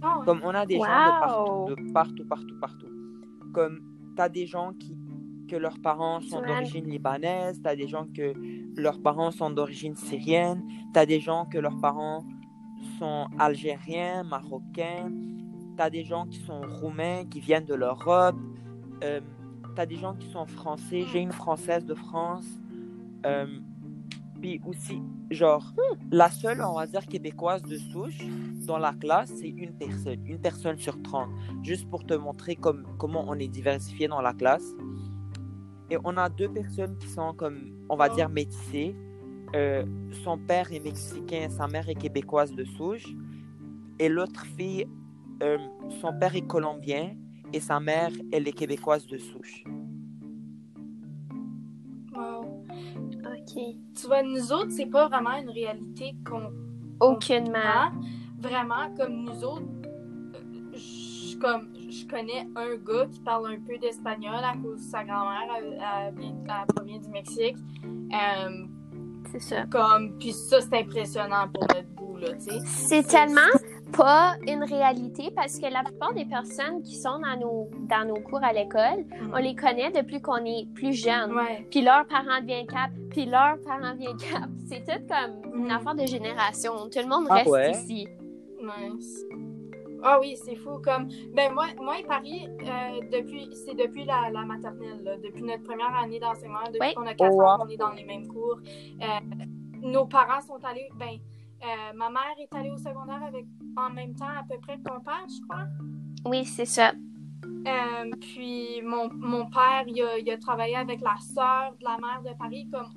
Ah. 0.02 0.20
Comme 0.26 0.42
on 0.44 0.54
a 0.54 0.66
des 0.66 0.76
gens 0.78 0.84
de 0.84 1.20
partout, 1.20 1.76
de 1.76 1.94
partout, 1.94 2.26
partout, 2.26 2.60
partout. 2.60 2.88
Comme 3.54 3.82
tu 4.16 4.22
as 4.22 4.30
des 4.30 4.46
gens 4.46 4.74
qui, 4.74 4.98
que 5.50 5.56
leurs 5.56 5.80
parents 5.80 6.22
sont 6.22 6.42
d'origine 6.42 6.88
libanaise, 6.90 7.62
tu 7.62 7.68
as 7.68 7.76
des 7.76 7.88
gens 7.88 8.06
que 8.06 8.34
leurs 8.80 9.02
parents 9.02 9.32
sont 9.32 9.50
d'origine 9.50 9.96
syrienne, 9.96 10.64
tu 10.94 11.00
as 11.00 11.06
des 11.06 11.20
gens 11.20 11.46
que 11.46 11.58
leurs 11.58 11.80
parents 11.80 12.26
sont 12.98 13.28
algériens, 13.38 14.24
marocains, 14.24 15.12
tu 15.76 15.82
as 15.82 15.90
des 15.90 16.04
gens 16.04 16.26
qui 16.28 16.40
sont 16.40 16.62
roumains, 16.62 17.26
qui 17.26 17.40
viennent 17.40 17.66
de 17.66 17.76
l'Europe, 17.76 18.36
euh, 19.04 19.22
tu 19.76 19.82
as 19.82 19.86
des 19.86 19.96
gens 19.96 20.16
qui 20.16 20.30
sont 20.30 20.46
français, 20.46 21.06
j'ai 21.12 21.20
une 21.20 21.32
française 21.32 21.86
de 21.86 21.96
France. 21.96 22.46
Euh, 23.26 23.48
puis 24.42 24.62
aussi, 24.66 25.02
genre, 25.30 25.74
la 26.12 26.30
seule, 26.30 26.62
on 26.62 26.74
va 26.74 26.88
dire, 26.88 27.06
québécoise 27.06 27.62
de 27.64 27.78
souche 27.78 28.20
dans 28.66 28.78
la 28.78 28.94
classe, 28.94 29.32
c'est 29.36 29.50
une 29.50 29.74
personne, 29.74 30.26
une 30.26 30.40
personne 30.40 30.78
sur 30.78 31.02
30. 31.02 31.30
Juste 31.64 31.90
pour 31.90 32.06
te 32.06 32.14
montrer 32.14 32.56
comme, 32.56 32.86
comment 32.98 33.26
on 33.28 33.36
est 33.36 33.48
diversifié 33.48 34.08
dans 34.08 34.22
la 34.22 34.34
classe. 34.34 34.76
Et 35.90 35.98
on 36.04 36.18
a 36.18 36.30
deux 36.30 36.50
personnes 36.50 36.98
qui 36.98 37.08
sont 37.08 37.34
comme, 37.34 37.86
on 37.90 37.96
va 37.96 38.08
Oh. 38.12 38.16
dire, 38.16 38.30
métissées. 38.30 38.96
Euh, 39.56 39.84
son 40.24 40.38
père 40.38 40.72
est 40.72 40.80
mexicain, 40.80 41.50
sa 41.50 41.68
mère 41.68 41.90
est 41.90 41.96
québécoise 41.96 42.54
de 42.54 42.64
souche. 42.64 43.08
Et 43.98 44.08
l'autre 44.08 44.46
fille, 44.46 44.88
euh, 45.42 45.58
son 46.02 46.14
père 46.20 46.36
est 46.36 46.46
colombien 46.46 47.16
et 47.52 47.60
sa 47.60 47.80
mère, 47.80 48.12
elle 48.32 48.48
est 48.48 48.54
québécoise 48.54 49.08
de 49.08 49.18
souche. 49.18 49.64
Wow. 52.14 52.64
OK. 53.26 53.76
Tu 53.96 54.08
vois, 54.08 54.22
nous 54.22 54.52
autres, 54.52 54.72
c'est 54.72 54.86
pas 54.86 55.08
vraiment 55.08 55.38
une 55.38 55.50
réalité 55.50 56.14
qu'on 56.26 56.52
Aucunement. 57.00 57.56
Hein? 57.56 57.94
Vraiment, 58.40 58.94
comme 58.98 59.24
nous 59.24 59.44
autres, 59.44 59.64
euh, 60.36 60.74
je, 60.74 61.38
comme, 61.38 61.70
je 61.90 62.06
connais 62.08 62.48
un 62.56 62.76
gars 62.78 63.06
qui 63.12 63.20
parle 63.22 63.52
un 63.54 63.60
peu 63.60 63.78
d'espagnol 63.78 64.36
à 64.44 64.54
cause 64.62 64.78
de 64.86 64.90
sa 64.92 65.04
grand-mère, 65.04 65.48
elle, 65.58 65.82
elle 66.18 66.76
provient 66.76 67.00
du 67.00 67.10
Mexique. 67.10 67.58
Euh, 67.86 68.66
C'est 69.32 69.40
ça. 69.42 69.66
comme, 69.66 70.18
puis 70.20 70.32
ça, 70.34 70.62
c'est 70.62 70.78
impressionnant 70.80 71.48
pour 71.54 71.64
notre 71.76 71.90
bout, 71.96 72.18
là, 72.18 72.34
tu 72.34 72.52
sais. 72.52 72.60
C'est 72.66 73.04
tellement 73.08 73.42
pas 73.92 74.36
une 74.48 74.64
réalité 74.64 75.32
parce 75.36 75.58
que 75.58 75.66
la 75.72 75.84
plupart 75.84 76.14
des 76.14 76.26
personnes 76.26 76.84
qui 76.84 76.96
sont 76.96 77.20
dans 77.20 77.40
nos, 77.40 77.70
dans 77.90 78.08
nos 78.08 78.22
cours 78.22 78.44
à 78.44 78.54
l'école, 78.54 79.04
Mhm. 79.22 79.32
on 79.34 79.38
les 79.38 79.56
connaît 79.56 79.92
depuis 79.92 80.22
qu'on 80.22 80.44
est 80.46 80.68
plus 80.76 80.94
jeune. 80.94 81.34
Ouais. 81.34 81.66
Puis 81.72 81.82
leurs 81.82 82.06
parents 82.06 82.40
deviennent 82.42 82.68
cap, 82.68 82.92
puis 83.10 83.26
leurs 83.26 83.58
parents 83.66 83.94
deviennent 83.94 84.18
cap. 84.18 84.48
C'est 84.68 84.84
tout 84.86 85.02
comme 85.08 85.56
une 85.56 85.66
Mhm. 85.66 85.72
affaire 85.72 85.96
de 85.96 86.06
génération. 86.06 86.72
Tout 86.92 87.00
le 87.00 87.08
monde 87.08 87.26
Ah 87.32 87.36
reste 87.36 87.50
ouais? 87.50 87.72
ici. 87.72 88.08
Nice. 88.62 89.26
Ah 90.04 90.20
oui, 90.20 90.36
c'est 90.44 90.56
fou. 90.56 90.80
Comme, 90.84 91.08
ben 91.34 91.54
moi, 91.54 91.68
moi 91.82 92.00
et 92.00 92.04
Paris, 92.04 92.48
euh, 92.62 93.00
depuis, 93.12 93.50
c'est 93.54 93.76
depuis 93.76 94.06
la, 94.06 94.30
la 94.30 94.44
maternelle, 94.46 95.04
là, 95.04 95.18
depuis 95.18 95.44
notre 95.44 95.64
première 95.64 95.96
année 95.96 96.20
d'enseignement, 96.20 96.60
depuis 96.68 96.80
Oui. 96.82 96.94
qu'on 96.96 97.06
a 97.08 97.14
4 97.14 97.32
Oh, 97.34 97.42
ans 97.42 97.58
wow. 97.58 97.64
qu'on 97.64 97.70
est 97.70 97.78
dans 97.78 97.92
les 97.92 98.06
mêmes 98.06 98.28
cours. 98.28 98.60
Euh, 99.02 99.06
nos 99.82 100.06
parents 100.06 100.42
sont 100.42 100.60
allés, 100.64 100.90
ben, 100.96 101.18
euh, 101.64 101.94
ma 101.96 102.10
mère 102.10 102.36
est 102.40 102.54
allée 102.56 102.72
au 102.72 102.78
secondaire 102.78 103.22
avec, 103.28 103.46
en 103.76 103.90
même 103.90 104.16
temps 104.16 104.26
à 104.28 104.44
peu 104.50 104.58
près 104.60 104.78
que 104.78 104.92
mon 104.92 105.00
père, 105.02 105.26
je 105.28 105.42
crois. 105.48 105.66
Oui, 106.26 106.46
c'est 106.46 106.66
ça. 106.66 106.94
Puis 108.22 108.82
mon, 108.84 109.10
mon 109.14 109.50
père, 109.50 109.84
il 109.88 110.02
a, 110.02 110.18
il 110.18 110.30
a 110.32 110.38
travaillé 110.38 110.76
avec 110.76 111.02
la 111.02 111.16
sœur 111.20 111.74
de 111.80 111.84
la 111.84 111.98
mère 111.98 112.22
de 112.24 112.38
Paris, 112.38 112.68
comme 112.72 112.88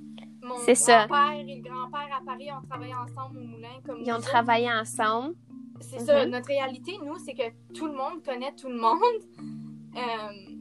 mon 0.43 0.55
grand-père 0.57 1.33
et 1.33 1.45
le 1.45 1.63
grand-père 1.63 2.19
à 2.21 2.25
Paris 2.25 2.49
ont 2.53 2.67
travaillé 2.69 2.95
ensemble 2.95 3.39
au 3.39 3.43
moulin. 3.45 3.69
Comme 3.87 3.99
Ils 4.05 4.13
ont 4.13 4.21
travaillé 4.21 4.73
ensemble. 4.73 5.35
C'est 5.83 5.99
ça, 6.01 6.25
Mhm. 6.25 6.31
notre 6.33 6.47
réalité, 6.49 6.93
nous, 7.05 7.17
c'est 7.19 7.35
que 7.35 7.43
tout 7.75 7.87
le 7.87 7.93
monde 7.93 8.23
connaît 8.25 8.55
tout 8.55 8.69
le 8.69 8.79
monde. 8.81 9.23
Euh, 9.95 10.55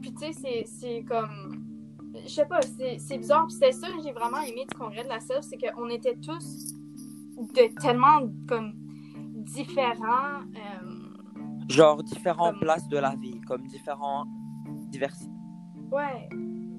puis 0.00 0.14
tu 0.14 0.32
sais, 0.32 0.64
c'est- 0.64 1.04
comme... 1.04 1.62
Je 2.24 2.28
sais 2.28 2.46
pas, 2.46 2.60
c'est 2.62 3.18
bizarre. 3.18 3.46
Puis 3.46 3.56
c'est 3.60 3.72
ça 3.72 3.86
que 3.88 4.02
j'ai 4.02 4.12
vraiment 4.12 4.40
aimé 4.40 4.64
du 4.66 4.74
congrès 4.74 5.04
de 5.04 5.08
la 5.10 5.20
self, 5.20 5.42
c'est 5.42 5.58
qu'on 5.58 5.90
était 5.90 6.16
tous 6.16 6.72
de 7.36 7.78
tellement 7.82 8.20
comme 8.48 8.72
différents. 9.44 10.40
euh, 10.56 11.68
Genre 11.68 12.02
différentes 12.02 12.52
Comme- 12.52 12.60
places 12.60 12.88
de 12.88 12.96
la 12.96 13.14
vie, 13.14 13.40
comme 13.42 13.66
différents 13.66 14.24
diversités. 14.90 15.30
Ouais, 15.90 16.28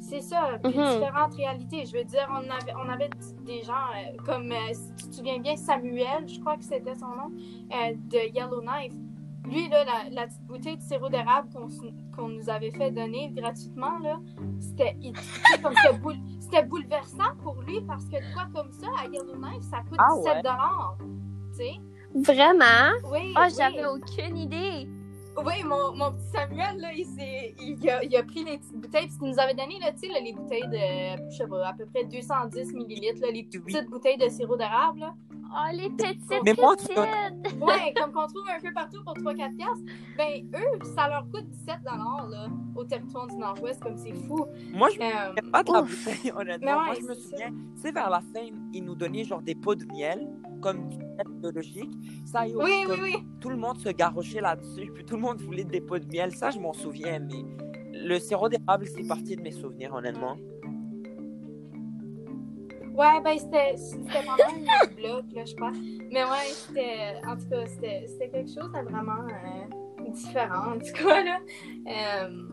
c'est 0.09 0.21
ça. 0.21 0.57
Puis 0.63 0.77
Mhm. 0.77 0.85
différentes 0.85 1.33
réalités. 1.35 1.85
Je 1.85 1.97
veux 1.97 2.03
dire, 2.03 2.27
on 2.29 2.49
avait, 2.49 2.73
on 2.85 2.89
avait 2.89 3.09
des 3.45 3.63
gens 3.63 3.73
euh, 3.73 4.17
comme, 4.25 4.51
euh, 4.51 4.73
si 4.73 4.93
tu 4.95 5.09
te 5.09 5.15
souviens 5.15 5.39
bien, 5.39 5.55
Samuel, 5.55 6.27
je 6.27 6.39
crois 6.39 6.57
que 6.57 6.63
c'était 6.63 6.95
son 6.95 7.07
nom, 7.07 7.31
euh, 7.71 7.93
de 7.95 8.33
Yellowknife. 8.35 8.93
Lui, 9.45 9.67
là, 9.69 9.83
la, 9.83 10.09
la 10.09 10.27
petite 10.27 10.41
bouteille 10.45 10.77
de 10.77 10.81
sirop 10.81 11.09
d'érable 11.09 11.49
qu'on 12.15 12.29
nous 12.29 12.49
avait 12.49 12.71
fait 12.71 12.91
donner 12.91 13.29
gratuitement, 13.31 13.97
c'était 14.59 14.95
boule- 16.01 16.15
bouleversant 16.69 17.35
pour 17.43 17.61
lui 17.63 17.81
parce 17.81 18.05
que 18.05 18.17
quoi 18.33 18.45
comme 18.53 18.71
ça, 18.71 18.87
à 19.03 19.07
Yellowknife, 19.07 19.63
ça 19.63 19.79
coûte 19.89 19.97
Ah 19.99 20.13
17 20.15 20.35
ouais? 20.35 20.41
dollars. 20.43 20.97
Tu 21.51 21.57
sais? 21.57 21.73
Vraiment? 22.15 22.91
Oui, 23.11 23.33
Oh, 23.35 23.41
oui. 23.41 23.53
j'avais 23.57 23.85
aucune 23.85 24.37
idée. 24.37 24.87
Oui, 25.37 25.63
mon, 25.63 25.95
mon 25.95 26.11
petit 26.11 26.27
Samuel, 26.31 26.77
là, 26.79 26.91
il, 26.93 27.05
il, 27.59 27.89
a, 27.89 28.03
il 28.03 28.15
a 28.15 28.23
pris 28.23 28.43
les 28.43 28.57
petites 28.59 28.75
bouteilles. 28.79 29.07
Puis 29.07 29.17
il 29.21 29.29
nous 29.31 29.39
avait 29.39 29.53
donné, 29.55 29.79
là, 29.79 29.91
tu 29.91 29.99
sais, 29.99 30.07
là, 30.07 30.19
les 30.19 30.33
bouteilles 30.33 30.67
de, 30.67 31.31
je 31.31 31.37
sais 31.37 31.47
pas, 31.47 31.67
à 31.67 31.73
peu 31.73 31.85
près 31.85 32.03
210 32.05 32.73
millilitres, 32.73 33.25
les 33.31 33.43
petites 33.43 33.63
Oui. 33.65 33.75
bouteilles 33.89 34.17
de 34.17 34.29
sirop 34.29 34.55
d'érable. 34.57 35.05
Oh, 35.55 35.71
les 35.71 35.89
petites, 35.89 36.19
Mais 36.43 36.53
moi, 36.57 36.75
tu 36.75 36.87
petites. 36.87 37.61
Ouais, 37.61 37.93
comme 37.95 38.11
qu'on 38.11 38.25
trouve 38.27 38.47
un 38.49 38.59
peu 38.59 38.73
partout 38.73 39.03
pour 39.03 39.13
3-4 39.13 39.55
piastres. 39.55 39.83
Ben, 40.17 40.47
eux, 40.55 40.83
ça 40.95 41.07
leur 41.09 41.29
coûte 41.29 41.47
17 41.49 41.77
là, 41.85 42.47
au 42.75 42.83
territoire 42.83 43.27
du 43.27 43.35
Nord-Ouest, 43.35 43.81
comme 43.83 43.97
c'est 43.97 44.13
fou. 44.13 44.45
Moi, 44.73 44.89
je 44.89 44.99
me 44.99 45.03
Euh, 45.03 45.27
souviens 45.35 45.51
pas 45.51 45.63
de 45.63 45.71
la 45.73 45.81
Ouf. 45.83 46.05
bouteille, 46.05 46.31
honnêtement. 46.35 46.65
Mais 46.65 46.71
ouais, 46.73 46.85
Moi, 46.85 46.93
je 46.95 47.05
me 47.05 47.13
c'est 47.13 47.21
souviens, 47.21 47.49
tu 47.75 47.81
sais, 47.81 47.91
vers 47.91 48.09
la 48.09 48.21
fin, 48.21 48.47
ils 48.73 48.83
nous 48.83 48.95
donnaient 48.95 49.23
genre 49.23 49.41
des 49.41 49.55
pots 49.55 49.75
de 49.75 49.85
miel, 49.85 50.27
comme 50.61 50.89
du 50.89 50.97
miel 50.97 51.27
biologique. 51.29 51.91
Ça, 52.25 52.47
yo, 52.47 52.59
oui, 52.63 52.71
oui, 52.81 52.85
comme 52.87 53.01
oui. 53.01 53.15
tout 53.39 53.49
le 53.49 53.57
monde 53.57 53.77
se 53.77 53.89
garochait 53.89 54.41
là-dessus, 54.41 54.91
puis 54.93 55.05
tout 55.05 55.15
le 55.15 55.21
monde 55.21 55.39
voulait 55.41 55.65
des 55.65 55.81
pots 55.81 55.99
de 55.99 56.07
miel. 56.07 56.33
Ça, 56.35 56.49
je 56.49 56.59
m'en 56.59 56.73
souviens, 56.73 57.19
mais 57.19 57.43
le 57.91 58.17
sirop 58.19 58.49
d'érable, 58.49 58.87
c'est 58.87 59.07
partie 59.07 59.35
de 59.35 59.41
mes 59.41 59.51
souvenirs, 59.51 59.93
honnêtement. 59.93 60.33
Ouais, 60.35 60.43
ben, 63.23 63.37
c'était 63.37 63.75
c'était 63.77 64.23
pendant 64.25 64.55
une 64.57 64.95
bloc, 64.95 65.25
là, 65.33 65.45
je 65.45 65.55
crois. 65.55 65.71
Mais 66.11 66.23
ouais, 66.23 66.47
c'était. 66.51 67.15
En 67.27 67.35
tout 67.35 67.49
cas, 67.49 67.65
c'était 67.65 68.05
c'était 68.07 68.29
quelque 68.29 68.49
chose 68.49 68.71
de 68.71 68.89
vraiment 68.91 69.23
euh, 69.27 70.09
différent, 70.11 70.73
en 70.75 70.79
tout 70.79 70.93
cas, 71.07 71.23
là. 71.23 71.39
Euh, 71.87 72.43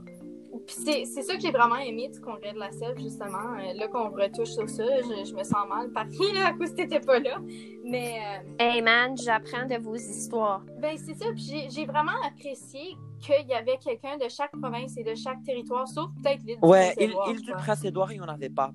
Puis 0.67 0.77
c'est 0.85 1.05
c'est 1.05 1.23
ça 1.23 1.35
que 1.37 1.41
j'ai 1.41 1.51
vraiment 1.53 1.77
aimé 1.77 2.09
du 2.09 2.21
congrès 2.21 2.53
de 2.53 2.59
la 2.59 2.73
self, 2.73 2.99
justement. 2.99 3.55
Euh, 3.59 3.73
là 3.75 3.89
qu'on 3.89 4.11
retouche 4.11 4.51
sur 4.51 4.69
ça, 4.69 4.85
je, 5.03 5.29
je 5.29 5.35
me 5.35 5.45
sens 5.45 5.67
mal 5.69 5.91
par 5.93 6.09
qui, 6.09 6.33
là, 6.35 6.49
à 6.49 6.53
cause 6.55 6.71
que 6.71 6.77
t'étais 6.77 7.01
pas 7.01 7.19
là. 7.21 7.39
Mais, 7.85 8.19
euh, 8.21 8.55
Hey 8.59 8.83
man, 8.83 9.17
j'apprends 9.17 9.67
de 9.67 9.77
vos 9.77 9.95
histoires. 9.97 10.63
ben, 10.81 10.97
c'est 10.97 11.15
ça. 11.15 11.27
Puis 11.33 11.43
j'ai- 11.51 11.71
j'ai 11.71 11.87
vraiment 11.87 12.19
apprécié 12.27 12.97
qu'il 13.21 13.47
y 13.49 13.53
avait 13.55 13.77
quelqu'un 13.79 14.17
de 14.17 14.29
chaque 14.29 14.53
province 14.61 14.97
et 14.97 15.05
de 15.05 15.15
chaque 15.15 15.43
territoire, 15.45 15.87
sauf 15.87 16.11
peut-être 16.23 16.43
l'île 16.45 16.59
du 16.61 16.67
Ouais, 16.69 16.89
île, 16.99 17.13
Prince-Édouard, 17.13 17.31
île 17.31 17.37
je 17.39 17.43
du. 17.45 17.53
Prince-Édouard, 17.53 18.13
il 18.13 18.19
n'y 18.21 18.25
en 18.25 18.29
avait 18.29 18.49
pas, 18.51 18.73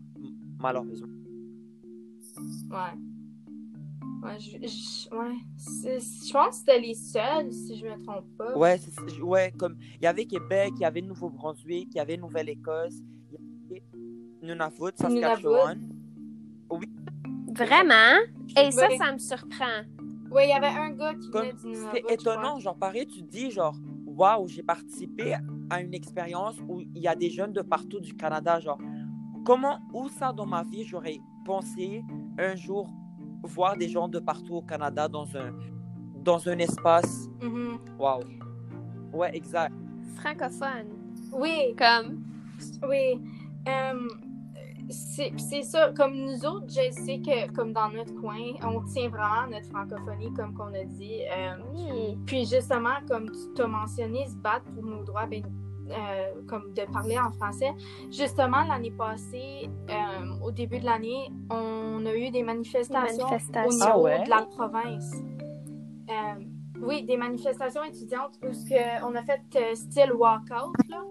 malheureusement. 0.60 1.07
Ouais. 2.38 2.98
Ouais, 4.24 4.39
je, 4.39 4.58
je- 4.68 5.15
ouais. 5.15 5.36
Je 5.58 6.32
pense 6.34 6.50
que 6.50 6.56
c'était 6.56 6.80
les 6.80 6.94
seuls, 6.96 7.51
si 7.51 7.77
je 7.77 7.86
me 7.86 8.01
trompe 8.04 8.25
pas. 8.38 8.58
Ouais, 8.58 9.51
comme 9.58 9.77
il 10.00 10.04
y 10.04 10.08
avait 10.08 10.25
Québec, 10.25 10.72
il 10.77 10.82
y 10.82 10.86
avait 10.86 11.01
Nouveau-Brunswick, 11.01 11.89
il 11.92 11.98
y 11.98 12.00
avait 12.00 12.18
Nouvelle-Écosse, 12.18 12.96
il 13.32 13.38
y 13.75 13.77
avait 13.77 13.84
Nunavut, 14.42 14.92
Saskatchewan. 14.96 15.89
Vraiment? 17.54 18.20
Et 18.58 18.72
ça, 18.72 18.88
Ouais. 18.88 18.98
ça 18.98 19.12
me 19.12 19.18
surprend. 19.20 19.84
Ouais, 20.32 20.48
il 20.48 20.50
y 20.50 20.54
avait 20.54 20.68
un 20.68 20.89
gars 20.92 21.13
qui 21.13 21.30
Comme 21.30 21.42
venait 21.44 21.54
du 21.54 21.68
Nunavut, 21.68 21.88
c'est 22.08 22.13
étonnant, 22.13 22.60
genre 22.60 22.75
pareil, 22.77 23.08
tu 23.08 23.22
dis 23.22 23.51
genre 23.51 23.75
waouh, 24.06 24.48
j'ai 24.48 24.63
participé 24.63 25.36
à 25.70 25.82
une 25.82 25.94
expérience 25.94 26.56
où 26.68 26.82
il 26.82 26.98
y 27.01 27.08
a 27.08 27.15
des 27.15 27.30
jeunes 27.30 27.54
de 27.54 27.62
partout 27.62 28.00
du 28.00 28.13
Canada, 28.15 28.60
genre 28.60 28.80
comment 29.46 29.80
où 29.94 30.10
ça 30.10 30.34
dans 30.34 30.46
ma 30.46 30.63
vie 30.63 30.84
j'aurais 30.84 31.20
pensé 31.46 32.04
un 32.38 32.56
jour 32.56 32.88
voir 33.44 33.77
des 33.77 33.88
gens 33.89 34.08
de 34.08 34.20
partout 34.20 34.56
au 34.56 34.62
Canada 34.62 35.08
dans 35.08 35.27
un 35.38 35.54
dans 36.24 36.48
un 36.50 36.58
espace 36.58 37.30
Mhm. 37.42 37.77
waouh. 38.00 38.24
Ouais, 39.13 39.36
exact. 39.36 39.74
Francophone. 40.15 40.88
Oui, 41.32 41.75
Comme. 41.77 42.24
oui. 42.89 43.22
Euh, 43.68 44.08
c'est 44.89 45.32
c'est 45.38 45.62
ça. 45.63 45.92
Comme 45.96 46.15
nous 46.15 46.46
autres, 46.46 46.68
je 46.70 46.92
sais 46.92 47.20
que, 47.20 47.51
comme 47.51 47.74
dans 47.74 47.89
notre 47.89 48.13
coin, 48.15 48.54
on 48.63 48.82
tient 48.86 49.10
vraiment 49.10 49.42
à 49.44 49.48
notre 49.48 49.68
francophonie, 49.70 50.32
comme 50.34 50.54
qu'on 50.54 50.74
a 50.74 50.84
dit. 50.84 51.22
Euh, 51.36 51.56
Oui. 51.74 52.18
Puis 52.25 52.46
justement, 52.46 52.96
comme 53.08 53.30
tu 53.32 53.54
t'as 53.56 53.68
mentionné, 53.68 54.27
se 54.27 54.36
battre 54.38 54.65
pour 54.74 54.84
nos 54.84 55.04
droits, 55.04 55.25
ben, 55.27 55.44
euh, 55.92 56.42
comme 56.48 56.74
de 56.74 56.82
parler 56.92 57.18
en 57.20 57.32
français. 57.32 57.74
Justement, 58.12 58.63
l'année 58.63 58.92
passée, 58.92 59.70
euh, 59.89 60.44
au 60.44 60.51
début 60.51 60.80
de 60.80 60.86
l'année, 60.86 61.32
on 61.50 62.06
a 62.06 62.15
eu 62.15 62.32
des 62.32 62.44
manifestations, 62.44 63.25
manifestations. 63.27 63.70
au 63.70 63.74
niveau 63.74 63.86
Ah 63.88 64.00
ouais? 64.00 64.24
de 64.24 64.30
la 64.30 64.42
province. 64.44 65.12
Euh, 66.10 66.44
oui, 66.82 67.04
des 67.04 67.18
manifestations 67.18 67.84
étudiantes 67.84 68.34
où 68.44 68.48
on 69.04 69.15
a 69.15 69.24
fait 69.24 69.42
euh, 69.56 69.75
style 69.75 70.12
walkout 70.13 70.74
là, 70.89 71.01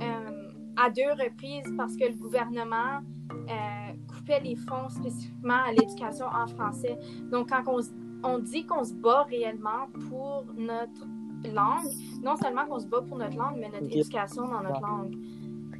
euh, 0.00 0.48
à 0.76 0.90
deux 0.90 1.10
reprises 1.10 1.72
parce 1.76 1.96
que 1.96 2.04
le 2.04 2.14
gouvernement 2.14 3.00
euh, 3.32 3.92
coupait 4.14 4.40
les 4.40 4.56
fonds 4.56 4.88
spécifiquement 4.88 5.58
à 5.66 5.72
l'éducation 5.72 6.26
en 6.26 6.46
français. 6.46 6.98
Donc, 7.30 7.50
quand 7.50 7.62
on, 7.66 7.80
on 8.24 8.38
dit 8.38 8.64
qu'on 8.64 8.84
se 8.84 8.94
bat 8.94 9.24
réellement 9.24 9.88
pour 10.08 10.44
notre 10.56 11.06
langue, 11.44 11.90
non 12.22 12.36
seulement 12.36 12.66
qu'on 12.66 12.78
se 12.78 12.86
bat 12.86 13.02
pour 13.02 13.18
notre 13.18 13.36
langue, 13.36 13.56
mais 13.58 13.68
notre 13.68 13.84
éducation 13.84 14.48
dans 14.48 14.62
notre 14.62 14.80
langue. 14.80 15.16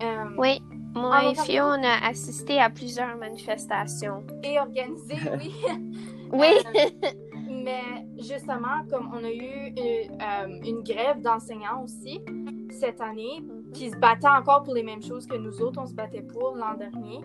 Euh, 0.03 0.25
Oui. 0.39 0.63
Moi 0.95 1.31
et? 1.31 1.35
Fio, 1.35 1.65
on 1.65 1.83
a 1.83 2.07
assisté 2.07 2.61
à 2.61 2.69
plusieurs 2.69 3.17
manifestations. 3.17 4.25
Et 4.43 4.59
organisé, 4.59 5.15
oui. 5.39 5.55
Oui. 6.33 6.47
Euh, 6.77 7.11
mais 7.51 8.07
justement, 8.19 8.87
comme 8.91 9.11
on 9.13 9.23
a 9.23 9.31
eu 9.31 9.75
euh, 9.79 10.05
euh, 10.23 10.61
une 10.65 10.83
grève 10.83 11.21
d'enseignants 11.21 11.83
aussi 11.85 12.23
cette 12.71 13.03
année, 13.03 13.43
qui 13.75 13.91
se 13.91 13.97
battaient 13.97 14.29
encore 14.29 14.63
pour 14.63 14.75
les 14.75 14.83
mêmes 14.83 15.03
choses 15.03 15.27
que 15.27 15.37
nous 15.37 15.61
autres, 15.61 15.81
on 15.81 15.87
se 15.87 15.95
battait 15.95 16.23
pour 16.23 16.57
l'an 16.57 16.75
dernier. 16.75 17.21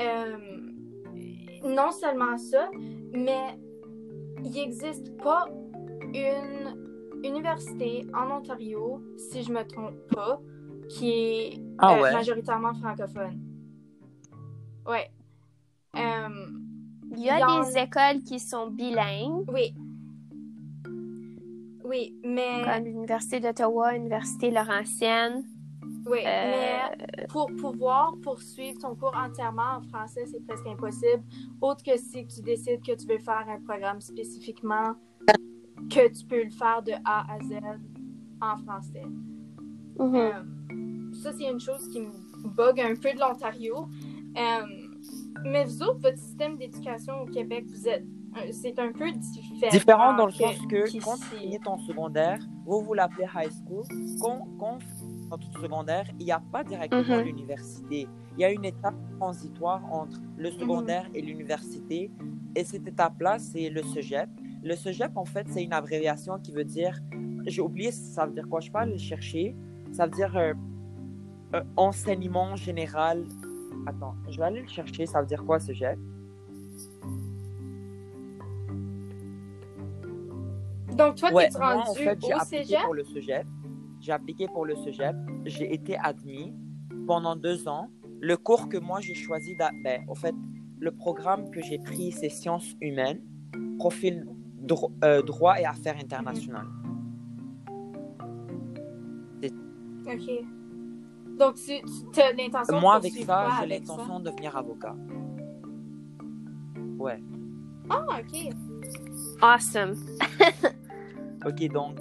Euh, 0.00 0.36
non 1.64 1.90
seulement 1.92 2.36
ça, 2.38 2.68
mais 3.12 3.58
il 4.42 4.50
n'existe 4.50 5.16
pas 5.22 5.46
une 6.12 6.79
université 7.24 8.06
en 8.14 8.30
Ontario, 8.30 9.02
si 9.16 9.42
je 9.42 9.52
me 9.52 9.62
trompe 9.66 9.96
pas, 10.14 10.40
qui 10.88 11.10
est 11.10 11.62
Ah 11.78 11.94
euh, 11.96 12.02
ouais? 12.02 12.12
majoritairement 12.12 12.74
francophone. 12.74 13.40
Ouais. 14.86 15.10
Euh, 15.96 16.46
Il 17.12 17.18
y 17.22 17.30
a 17.30 17.62
des 17.62 17.78
écoles 17.78 18.22
qui 18.22 18.38
sont 18.38 18.68
bilingues, 18.70 19.44
oui. 19.52 19.74
Oui, 21.84 22.14
mais... 22.24 22.62
comme 22.64 22.84
l'Université 22.84 23.40
d'Ottawa, 23.40 23.92
l'Université 23.92 24.50
Laurentienne. 24.50 25.42
Oui, 26.06 26.20
Euh, 26.24 26.88
mais 27.06 27.26
pour 27.28 27.50
pouvoir 27.60 28.14
poursuivre 28.22 28.78
ton 28.80 28.94
cours 28.94 29.14
entièrement 29.14 29.76
en 29.78 29.82
français, 29.82 30.24
c'est 30.26 30.44
presque 30.46 30.66
impossible. 30.66 31.22
Autre 31.60 31.82
que 31.84 31.96
si 31.98 32.26
tu 32.26 32.40
décides 32.42 32.80
que 32.84 32.92
tu 32.96 33.06
veux 33.06 33.18
faire 33.18 33.44
un 33.48 33.60
programme 33.60 34.00
spécifiquement 34.00 34.94
que 35.90 36.08
tu 36.08 36.24
peux 36.26 36.44
le 36.44 36.50
faire 36.50 36.82
de 36.82 36.92
A 37.04 37.32
à 37.34 37.38
Z 37.40 37.60
en 38.40 38.56
français. 38.58 39.04
Mhm. 39.98 40.14
Euh, 40.14 41.12
ça, 41.12 41.32
c'est 41.32 41.50
une 41.50 41.60
chose 41.60 41.88
qui 41.92 42.00
me 42.00 42.48
bug 42.56 42.80
un 42.80 42.94
peu 42.94 43.12
de 43.12 43.18
l'Ontario. 43.18 43.88
Euh, 44.36 44.42
mais 45.44 45.64
vous 45.64 45.82
autres, 45.82 46.00
votre 46.00 46.18
système 46.18 46.56
d'éducation 46.56 47.20
au 47.22 47.26
Québec, 47.26 47.64
vous 47.68 47.88
êtes. 47.88 48.04
euh, 48.36 48.48
C'est 48.52 48.78
un 48.78 48.92
peu 48.92 49.10
différent. 49.10 49.70
Différent 49.70 50.16
dans 50.16 50.26
le 50.26 50.32
que- 50.32 50.38
sens 50.38 50.66
que 50.68 50.84
qu'ici. 50.84 50.98
quand 51.00 51.16
tu 51.16 51.36
finis 51.36 51.58
ton 51.60 51.78
secondaire, 51.78 52.38
vous, 52.64 52.80
vous 52.82 52.94
l'appelez 52.94 53.26
high 53.34 53.50
school. 53.50 53.84
Quand, 54.20 54.46
quand 54.58 54.78
notre 55.30 55.60
secondaire, 55.60 56.06
il 56.18 56.26
n'y 56.26 56.32
a 56.32 56.40
pas 56.52 56.62
directement 56.64 57.18
Mhm. 57.18 57.24
l'université. 57.24 58.08
Il 58.36 58.40
y 58.40 58.44
a 58.44 58.50
une 58.52 58.64
étape 58.64 58.94
transitoire 59.18 59.82
entre 59.92 60.18
le 60.38 60.50
secondaire 60.52 61.06
et 61.14 61.20
l'université. 61.20 62.10
Et 62.54 62.64
cette 62.64 62.86
étape-là, 62.86 63.38
c'est 63.38 63.68
le 63.68 63.82
cégep. 63.82 64.28
Le 64.62 64.76
cégep, 64.76 65.16
en 65.16 65.24
fait, 65.24 65.46
c'est 65.48 65.62
une 65.64 65.72
abréviation 65.72 66.38
qui 66.38 66.52
veut 66.52 66.64
dire. 66.64 66.98
J'ai 67.46 67.62
oublié, 67.62 67.90
ça 67.92 68.26
veut 68.26 68.32
dire 68.32 68.46
quoi? 68.48 68.60
Je 68.60 68.70
peux 68.70 68.78
aller 68.78 68.92
le 68.92 68.98
chercher. 68.98 69.56
Ça 69.92 70.04
veut 70.04 70.12
dire 70.12 70.36
euh, 70.36 70.52
euh, 71.54 71.62
enseignement 71.76 72.56
général. 72.56 73.24
Attends, 73.86 74.14
je 74.28 74.36
vais 74.38 74.44
aller 74.44 74.60
le 74.60 74.68
chercher. 74.68 75.06
Ça 75.06 75.20
veut 75.20 75.26
dire 75.26 75.44
quoi, 75.44 75.58
cégep? 75.58 75.98
Donc, 80.96 81.16
toi, 81.16 81.32
Ouais, 81.32 81.48
t'es 81.48 81.58
moi, 81.58 81.74
rendu 81.74 81.90
en 81.90 81.94
fait, 81.94 82.18
j'ai 82.20 82.34
au 82.34 82.36
appliqué 82.36 82.64
cégep? 82.64 82.82
pour 82.84 82.94
le 82.94 83.04
cégep. 83.04 83.46
J'ai 84.00 84.12
appliqué 84.12 84.46
pour 84.48 84.66
le 84.66 84.76
cégep. 84.76 85.16
J'ai 85.46 85.72
été 85.72 85.96
admis 85.98 86.54
pendant 87.06 87.36
deux 87.36 87.68
ans. 87.68 87.88
Le 88.20 88.36
cours 88.36 88.68
que 88.68 88.76
moi, 88.76 89.00
j'ai 89.00 89.14
choisi, 89.14 89.54
ben, 89.54 89.70
en 90.08 90.14
fait, 90.14 90.34
le 90.78 90.90
programme 90.92 91.50
que 91.50 91.62
j'ai 91.62 91.78
pris, 91.78 92.12
c'est 92.12 92.28
sciences 92.28 92.74
humaines, 92.82 93.22
profil 93.78 94.26
dro- 94.60 94.92
euh, 95.04 95.22
droit 95.22 95.58
et 95.60 95.64
affaires 95.64 95.96
internationales. 96.02 96.66
OK. 100.06 100.44
Donc, 101.38 101.54
tu, 101.54 101.80
tu 102.12 102.20
as 102.20 102.32
l'intention 102.32 102.76
de 102.76 102.80
Moi, 102.80 102.94
avec 102.94 103.12
ça, 103.12 103.48
j'ai 103.60 103.66
l'intention 103.66 104.18
de 104.20 104.24
devenir 104.30 104.56
avocat. 104.56 104.94
Ouais. 106.98 107.22
Ah, 107.88 108.06
OK. 108.20 108.54
Awesome. 109.42 109.94
Ok, 111.46 111.66
donc, 111.72 111.96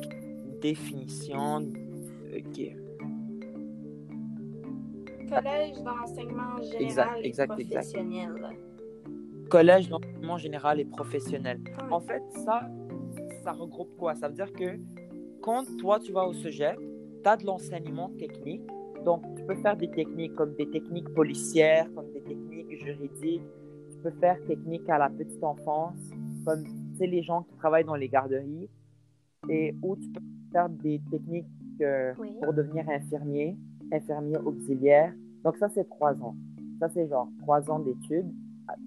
définition. 0.62 1.60
Ok. 2.36 2.76
Collège 5.30 5.78
d'enseignement 5.82 6.58
général 6.62 6.82
Exact, 6.82 7.18
et 7.22 7.28
exact, 7.28 7.60
exact. 7.60 7.96
Collège 9.50 9.90
d'enseignement 9.90 10.38
général 10.38 10.80
et 10.80 10.86
professionnel. 10.86 11.60
En 11.90 12.00
fait, 12.00 12.22
ça, 12.46 12.70
ça 13.44 13.52
regroupe 13.52 13.96
quoi? 13.98 14.16
Ça 14.16 14.28
veut 14.28 14.36
dire 14.36 14.52
que 14.54 14.80
quand 15.42 15.64
toi, 15.78 16.00
tu 16.00 16.12
vas 16.12 16.28
au 16.28 16.34
cégep, 16.34 16.78
tu 17.24 17.30
as 17.30 17.38
de 17.38 17.46
l'enseignement 17.46 18.10
technique. 18.18 18.62
Donc, 19.06 19.24
tu 19.36 19.44
peux 19.46 19.56
faire 19.56 19.76
des 19.78 19.90
techniques 19.90 20.36
comme 20.36 20.54
des 20.56 20.70
techniques 20.70 21.10
policières, 21.14 21.92
comme 21.96 22.12
des 22.12 22.22
techniques 22.22 22.84
juridiques. 22.84 23.42
Tu 23.92 23.98
peux 24.04 24.12
faire 24.12 24.38
techniques 24.46 24.88
à 24.90 24.98
la 24.98 25.10
petite 25.10 25.44
enfance, 25.44 25.96
comme 26.46 26.64
tu 26.64 26.98
sais, 26.98 27.08
les 27.08 27.24
gens 27.24 27.44
qui 27.44 27.56
travaillent 27.56 27.86
dans 27.86 27.96
les 27.96 28.10
garderies. 28.10 28.70
Et 29.50 29.74
ou 29.82 29.96
tu 29.96 30.10
peux 30.10 30.20
faire 30.52 30.70
des 30.70 31.02
techniques 31.10 31.46
euh, 31.82 32.14
Oui. 32.20 32.34
pour 32.44 32.54
devenir 32.54 32.88
infirmier, 32.90 33.58
infirmier 33.92 34.38
auxiliaire. 34.38 35.14
Donc, 35.44 35.58
ça, 35.58 35.70
c'est 35.70 35.88
trois 35.90 36.14
ans. 36.22 36.36
Ça, 36.80 36.90
c'est 36.90 37.08
genre 37.08 37.30
trois 37.42 37.70
ans 37.72 37.80
d'études. 37.80 38.30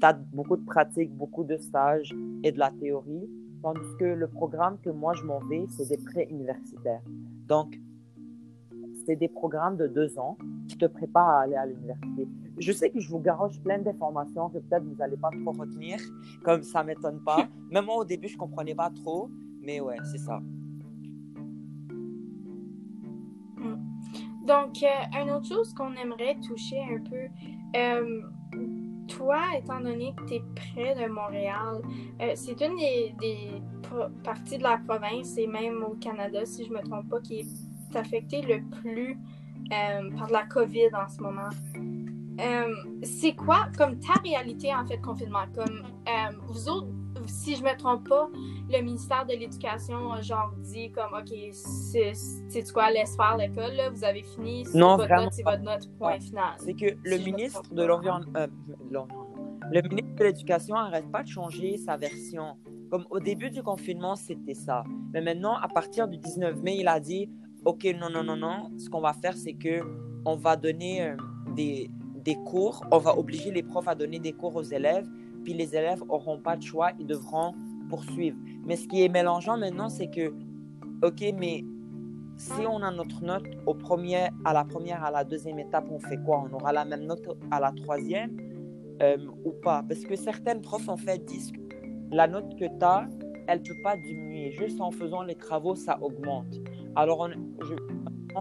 Tu 0.00 0.06
as 0.06 0.12
beaucoup 0.12 0.56
de 0.56 0.64
pratiques, 0.64 1.12
beaucoup 1.12 1.44
de 1.44 1.56
stages 1.56 2.14
et 2.42 2.52
de 2.52 2.58
la 2.58 2.70
théorie. 2.70 3.28
Tandis 3.62 3.96
que 3.98 4.04
le 4.04 4.26
programme 4.28 4.78
que 4.82 4.90
moi, 4.90 5.14
je 5.14 5.22
m'en 5.22 5.38
vais, 5.40 5.66
c'est 5.68 5.88
des 5.88 6.02
pré-universitaires. 6.02 7.02
Donc, 7.46 7.78
c'est 9.06 9.16
des 9.16 9.28
programmes 9.28 9.76
de 9.76 9.86
deux 9.86 10.18
ans 10.18 10.36
qui 10.68 10.76
te 10.76 10.86
préparent 10.86 11.28
à 11.28 11.40
aller 11.42 11.54
à 11.54 11.66
l'université. 11.66 12.28
Je 12.58 12.72
sais 12.72 12.90
que 12.90 13.00
je 13.00 13.08
vous 13.08 13.18
garoche 13.18 13.60
plein 13.60 13.78
d'informations 13.78 14.48
que 14.48 14.58
peut-être 14.58 14.84
vous 14.84 14.96
n'allez 14.96 15.16
pas 15.16 15.30
trop 15.30 15.52
retenir, 15.52 15.98
comme 16.44 16.62
ça 16.62 16.82
m'étonne 16.84 17.20
pas. 17.24 17.48
Même 17.70 17.86
moi, 17.86 17.96
au 17.96 18.04
début, 18.04 18.28
je 18.28 18.36
comprenais 18.36 18.74
pas 18.74 18.90
trop, 18.90 19.30
mais 19.60 19.80
ouais, 19.80 19.96
c'est 20.04 20.18
ça. 20.18 20.40
Donc, 24.44 24.82
euh, 24.82 25.20
une 25.22 25.30
autre 25.30 25.46
chose 25.46 25.72
qu'on 25.74 25.94
aimerait 25.94 26.36
toucher 26.40 26.80
un 26.82 26.98
peu, 27.08 27.28
euh, 27.76 28.22
toi, 29.16 29.42
étant 29.56 29.80
donné 29.80 30.14
que 30.16 30.24
tu 30.24 30.34
es 30.34 30.42
près 30.54 30.94
de 30.94 31.10
Montréal, 31.10 31.82
euh, 32.20 32.32
c'est 32.34 32.60
une 32.60 32.76
des, 32.76 33.14
parties 34.24 34.58
de 34.58 34.62
la 34.62 34.78
province 34.78 35.36
et 35.36 35.46
même 35.46 35.82
au 35.82 35.94
Canada, 35.96 36.46
si 36.46 36.64
je 36.64 36.70
me 36.70 36.80
trompe 36.80 37.08
pas, 37.10 37.20
qui 37.20 37.40
est 37.40 37.96
affectée 37.96 38.40
le 38.42 38.62
plus 38.80 39.18
euh, 39.72 40.10
par 40.16 40.30
la 40.30 40.44
COVID 40.44 40.88
en 40.94 41.08
ce 41.08 41.20
moment. 41.22 41.50
Euh, 42.40 42.74
c'est 43.02 43.34
quoi, 43.34 43.68
comme 43.76 43.98
ta 43.98 44.14
réalité 44.22 44.74
en 44.74 44.86
fait, 44.86 44.98
confinement? 44.98 45.44
Comme 45.54 45.82
vous 46.46 46.68
autres, 46.68 46.88
si 47.26 47.56
je 47.56 47.62
me 47.62 47.76
trompe 47.76 48.08
pas, 48.08 48.28
le 48.70 48.80
ministère 48.82 49.24
de 49.26 49.32
l'Éducation 49.32 50.12
a 50.12 50.20
genre 50.20 50.52
dit 50.58 50.90
comme 50.92 51.12
OK, 51.18 51.32
c'est 51.52 52.72
quoi, 52.72 52.90
laisse 52.90 53.16
faire 53.16 53.36
l'école, 53.36 53.72
là, 53.74 53.90
vous 53.90 54.04
avez 54.04 54.22
fini, 54.22 54.64
c'est 54.64 54.78
votre 54.78 54.96
vraiment 55.04 55.24
note, 55.24 55.32
c'est 55.32 55.42
votre 55.42 55.62
note, 55.62 55.90
point 55.98 56.12
Ouais. 56.12 56.20
final. 56.20 56.54
C'est 56.58 56.74
que 56.74 56.96
le 57.02 57.16
Si 57.18 57.24
ministre 57.24 57.62
trompe 57.62 57.74
de 57.74 57.82
euh, 57.82 57.86
l'environnement- 57.86 58.46
le 59.70 59.82
ministre 59.88 60.14
de 60.16 60.24
l'Éducation 60.24 60.74
n'arrête 60.74 61.10
pas 61.10 61.22
de 61.22 61.28
changer 61.28 61.76
sa 61.78 61.96
version. 61.96 62.56
Comme 62.90 63.06
au 63.10 63.20
début 63.20 63.50
du 63.50 63.62
confinement, 63.62 64.16
c'était 64.16 64.54
ça. 64.54 64.84
Mais 65.14 65.22
maintenant, 65.22 65.54
à 65.56 65.68
partir 65.68 66.08
du 66.08 66.18
19 66.18 66.60
mai, 66.62 66.76
il 66.78 66.88
a 66.88 67.00
dit 67.00 67.30
OK, 67.64 67.84
non, 67.98 68.10
non, 68.10 68.22
non, 68.24 68.36
non. 68.36 68.70
Ce 68.78 68.90
qu'on 68.90 69.00
va 69.00 69.12
faire, 69.14 69.36
c'est 69.36 69.54
que 69.54 69.80
on 70.26 70.36
va 70.36 70.56
donner 70.56 71.02
euh, 71.02 71.16
des, 71.56 71.90
des 72.22 72.34
cours. 72.46 72.84
On 72.90 72.98
va 72.98 73.16
obliger 73.16 73.50
les 73.50 73.62
profs 73.62 73.88
à 73.88 73.94
donner 73.94 74.18
des 74.18 74.32
cours 74.32 74.54
aux 74.56 74.62
élèves. 74.62 75.06
Puis 75.44 75.54
les 75.54 75.74
élèves 75.74 76.02
n'auront 76.04 76.38
pas 76.38 76.56
de 76.56 76.62
choix. 76.62 76.90
Ils 76.98 77.06
devront 77.06 77.54
poursuivre. 77.88 78.36
Mais 78.64 78.76
ce 78.76 78.86
qui 78.86 79.02
est 79.02 79.08
mélangeant 79.08 79.56
maintenant, 79.56 79.88
c'est 79.88 80.08
que 80.08 80.32
OK, 81.02 81.24
mais 81.38 81.64
si 82.36 82.66
on 82.66 82.82
a 82.82 82.90
notre 82.90 83.22
note 83.22 83.46
au 83.66 83.74
premier, 83.74 84.28
à 84.44 84.52
la 84.52 84.64
première, 84.64 85.04
à 85.04 85.10
la 85.10 85.24
deuxième 85.24 85.58
étape, 85.58 85.86
on 85.90 85.98
fait 85.98 86.18
quoi? 86.24 86.44
On 86.48 86.54
aura 86.54 86.72
la 86.72 86.84
même 86.84 87.04
note 87.04 87.26
à 87.50 87.60
la 87.60 87.72
troisième 87.72 88.36
euh, 89.02 89.16
ou 89.44 89.50
pas? 89.50 89.84
Parce 89.86 90.00
que 90.04 90.16
certaines 90.16 90.60
profs, 90.60 90.88
en 90.88 90.96
fait, 90.96 91.24
disent 91.24 91.52
que 91.52 91.60
la 92.10 92.26
note 92.26 92.56
que 92.58 92.64
tu 92.64 92.84
as, 92.84 93.08
elle 93.48 93.60
ne 93.60 93.64
peut 93.64 93.82
pas 93.82 93.96
diminuer. 93.96 94.52
Juste 94.52 94.80
en 94.80 94.90
faisant 94.90 95.22
les 95.22 95.34
travaux, 95.34 95.74
ça 95.74 95.98
augmente. 96.00 96.60
Alors, 96.94 97.20
on, 97.20 97.30
je, 97.64 97.74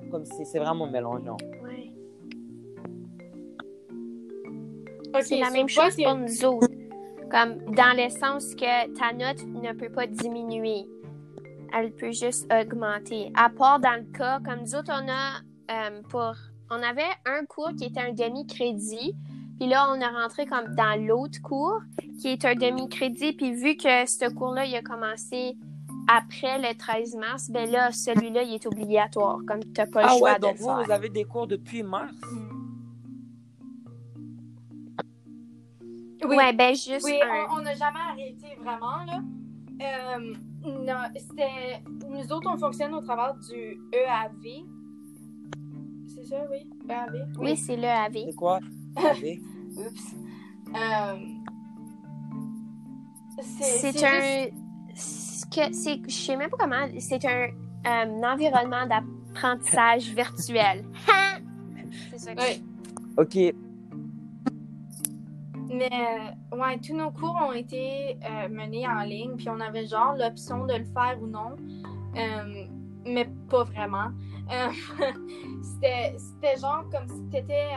comme 0.09 0.25
c'est 0.25 0.45
c'est 0.45 0.59
vraiment 0.59 0.89
mélangeant. 0.89 1.37
Ouais. 1.63 1.91
C'est 5.21 5.39
la 5.39 5.49
même 5.51 5.67
chose 5.67 5.95
pour 5.95 6.15
nous 6.15 6.45
autres. 6.45 6.67
Comme 7.31 7.57
dans 7.75 7.95
le 7.97 8.09
sens 8.09 8.53
que 8.55 8.93
ta 8.97 9.13
note 9.13 9.43
ne 9.45 9.71
peut 9.73 9.89
pas 9.91 10.05
diminuer. 10.05 10.85
Elle 11.73 11.91
peut 11.93 12.11
juste 12.11 12.51
augmenter. 12.51 13.31
À 13.35 13.49
part 13.49 13.79
dans 13.79 13.95
le 13.97 14.11
cas, 14.11 14.39
comme 14.43 14.59
nous 14.61 14.75
autres, 14.75 14.91
on 14.91 15.07
a 15.09 15.41
euh, 15.71 16.01
pour. 16.09 16.33
On 16.69 16.81
avait 16.83 17.03
un 17.25 17.45
cours 17.45 17.71
qui 17.77 17.85
était 17.85 18.01
un 18.01 18.11
demi-crédit. 18.13 19.15
Puis 19.59 19.69
là, 19.69 19.87
on 19.91 19.95
est 20.01 20.07
rentré 20.07 20.45
comme 20.45 20.73
dans 20.75 20.99
l'autre 21.05 21.41
cours 21.41 21.79
qui 22.19 22.29
est 22.29 22.43
un 22.45 22.55
demi-crédit. 22.55 23.33
Puis 23.33 23.53
vu 23.53 23.75
que 23.77 24.05
ce 24.05 24.29
cours-là, 24.33 24.65
il 24.65 24.75
a 24.75 24.81
commencé 24.81 25.55
après 26.07 26.57
le 26.59 26.75
13 26.77 27.15
mars, 27.15 27.49
ben 27.49 27.69
là, 27.69 27.91
celui-là, 27.91 28.43
il 28.43 28.55
est 28.55 28.65
obligatoire. 28.65 29.39
Comme 29.47 29.59
tu 29.61 29.69
n'as 29.77 29.85
pas 29.87 30.01
le 30.01 30.07
Ah 30.09 30.17
choix 30.17 30.31
ouais, 30.33 30.39
donc 30.39 30.55
vous, 30.57 30.65
faire. 30.65 30.83
vous 30.83 30.91
avez 30.91 31.09
des 31.09 31.23
cours 31.25 31.47
depuis 31.47 31.83
mars? 31.83 32.11
Oui, 36.31 36.37
Ouais, 36.37 36.53
ben 36.53 36.73
juste 36.73 37.03
oui 37.03 37.19
un. 37.21 37.55
on- 37.57 37.61
n'a 37.61 37.75
jamais 37.75 37.99
arrêté 38.09 38.47
vraiment, 38.59 39.03
là. 39.05 39.19
Euh, 39.81 40.33
non, 40.65 41.01
c'était... 41.15 41.83
Nous 42.09 42.31
autres, 42.31 42.49
on 42.53 42.57
fonctionne 42.57 42.93
au 42.93 43.01
travers 43.01 43.35
du 43.35 43.79
EAV. 43.93 44.63
C'est 46.07 46.23
ça, 46.25 46.37
oui? 46.49 46.69
EAV? 46.89 47.27
Oui, 47.39 47.57
c'est 47.57 47.75
le 47.75 47.87
AV. 47.87 48.25
C'est 48.29 48.35
quoi? 48.35 48.59
Avez 48.95 49.41
Oups. 49.77 50.15
Euh, 50.75 51.15
c'est 53.41 53.91
C'est 53.91 54.05
un. 54.05 54.47
ce 54.95 55.45
que- 55.47 55.73
c'est- 55.73 56.01
Je 56.07 56.13
sais 56.13 56.35
même 56.35 56.49
pas 56.49 56.57
comment. 56.57 56.87
C'est 56.99 57.25
un, 57.25 57.47
euh, 57.87 58.23
environnement 58.23 58.85
d'apprentissage 58.85 60.09
virtuel. 60.13 60.85
c'est 62.11 62.19
ça 62.19 62.35
que 62.35 62.41
Oui. 62.41 62.63
Ok, 63.17 63.55
Euh, 65.81 66.55
ouais, 66.55 66.77
tous 66.79 66.95
nos 66.95 67.11
cours 67.11 67.35
ont 67.41 67.53
été 67.53 68.17
euh, 68.23 68.49
menés 68.49 68.87
en 68.87 69.01
ligne, 69.01 69.35
puis 69.35 69.49
on 69.49 69.59
avait 69.59 69.87
genre 69.87 70.15
l'option 70.15 70.65
de 70.65 70.75
le 70.75 70.83
faire 70.83 71.17
ou 71.21 71.27
non, 71.27 71.55
euh, 72.15 72.65
mais 73.05 73.27
pas 73.49 73.63
vraiment. 73.63 74.09
Euh, 74.51 74.69
c'était 75.61 76.59
genre 76.59 76.83
comme 76.91 77.07
si 77.07 77.29
tu 77.31 77.37
étais 77.37 77.69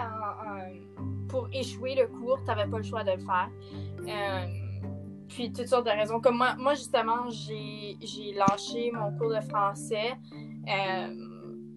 pour 1.29 1.49
échouer 1.53 1.95
le 1.95 2.09
cours, 2.09 2.39
tu 2.41 2.47
n'avais 2.47 2.69
pas 2.71 2.79
le 2.79 2.85
choix 2.85 3.05
de 3.05 3.13
le 3.13 3.19
faire. 3.19 3.49
Puis 5.29 5.53
toutes 5.53 5.67
sortes 5.67 5.87
de 5.87 5.91
raisons. 5.91 6.21
Comme 6.21 6.37
moi, 6.37 6.55
moi 6.59 6.75
justement, 6.75 7.29
j'ai 7.31 7.97
lâché 8.35 8.93
mon 8.93 9.17
cours 9.17 9.31
de 9.31 9.41
français, 9.41 10.15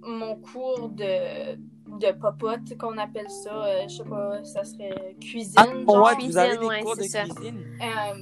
mon 0.04 0.36
cours 0.36 0.90
de, 0.90 1.58
de 1.98 2.12
popote, 2.12 2.78
qu'on 2.78 2.98
appelle 2.98 3.30
ça, 3.30 3.66
euh, 3.66 3.84
je 3.88 3.96
sais 3.98 4.04
pas, 4.04 4.44
ça 4.44 4.64
serait 4.64 5.16
cuisine. 5.20 5.54
Ah, 5.58 5.66
genre. 5.66 6.06
ouais, 6.06 6.14
cuisine, 6.16 6.32
vous 6.32 6.38
avez 6.38 6.58
des 6.58 6.66
ouais, 6.66 6.82
cours 6.82 6.96
de 6.98 7.04
ça. 7.04 7.24
cuisine 7.24 7.64
Euh, 7.82 8.14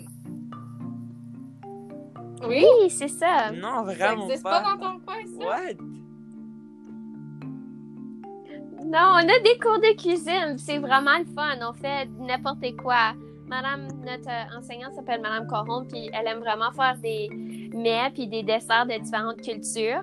oui, 2.48 2.66
Oui, 2.82 2.90
c'est 2.90 3.08
ça. 3.08 3.52
Non, 3.52 3.86
ça 3.86 3.94
vraiment 3.94 4.26
existe 4.26 4.44
pas. 4.44 4.62
pas 4.62 4.76
dans 4.76 4.78
ton 4.78 5.00
coin, 5.00 5.16
ça? 5.40 5.46
What? 5.46 5.76
Non, 8.86 9.14
on 9.14 9.28
a 9.28 9.40
des 9.40 9.58
cours 9.60 9.80
de 9.80 9.96
cuisine. 9.98 10.58
C'est 10.58 10.78
vraiment 10.78 11.18
le 11.18 11.26
fun. 11.26 11.58
On 11.68 11.74
fait 11.74 12.08
n'importe 12.20 12.76
quoi. 12.78 13.14
Madame, 13.48 13.88
notre 14.04 14.30
euh, 14.30 14.58
enseignante 14.58 14.94
s'appelle 14.94 15.22
Madame 15.22 15.48
Coron, 15.48 15.86
puis 15.86 16.10
elle 16.14 16.28
aime 16.28 16.40
vraiment 16.40 16.72
faire 16.72 16.98
des 16.98 17.30
mets 17.74 18.12
puis 18.14 18.28
des 18.28 18.44
desserts 18.44 18.86
de 18.88 19.00
différentes 19.00 19.42
cultures. 19.42 20.02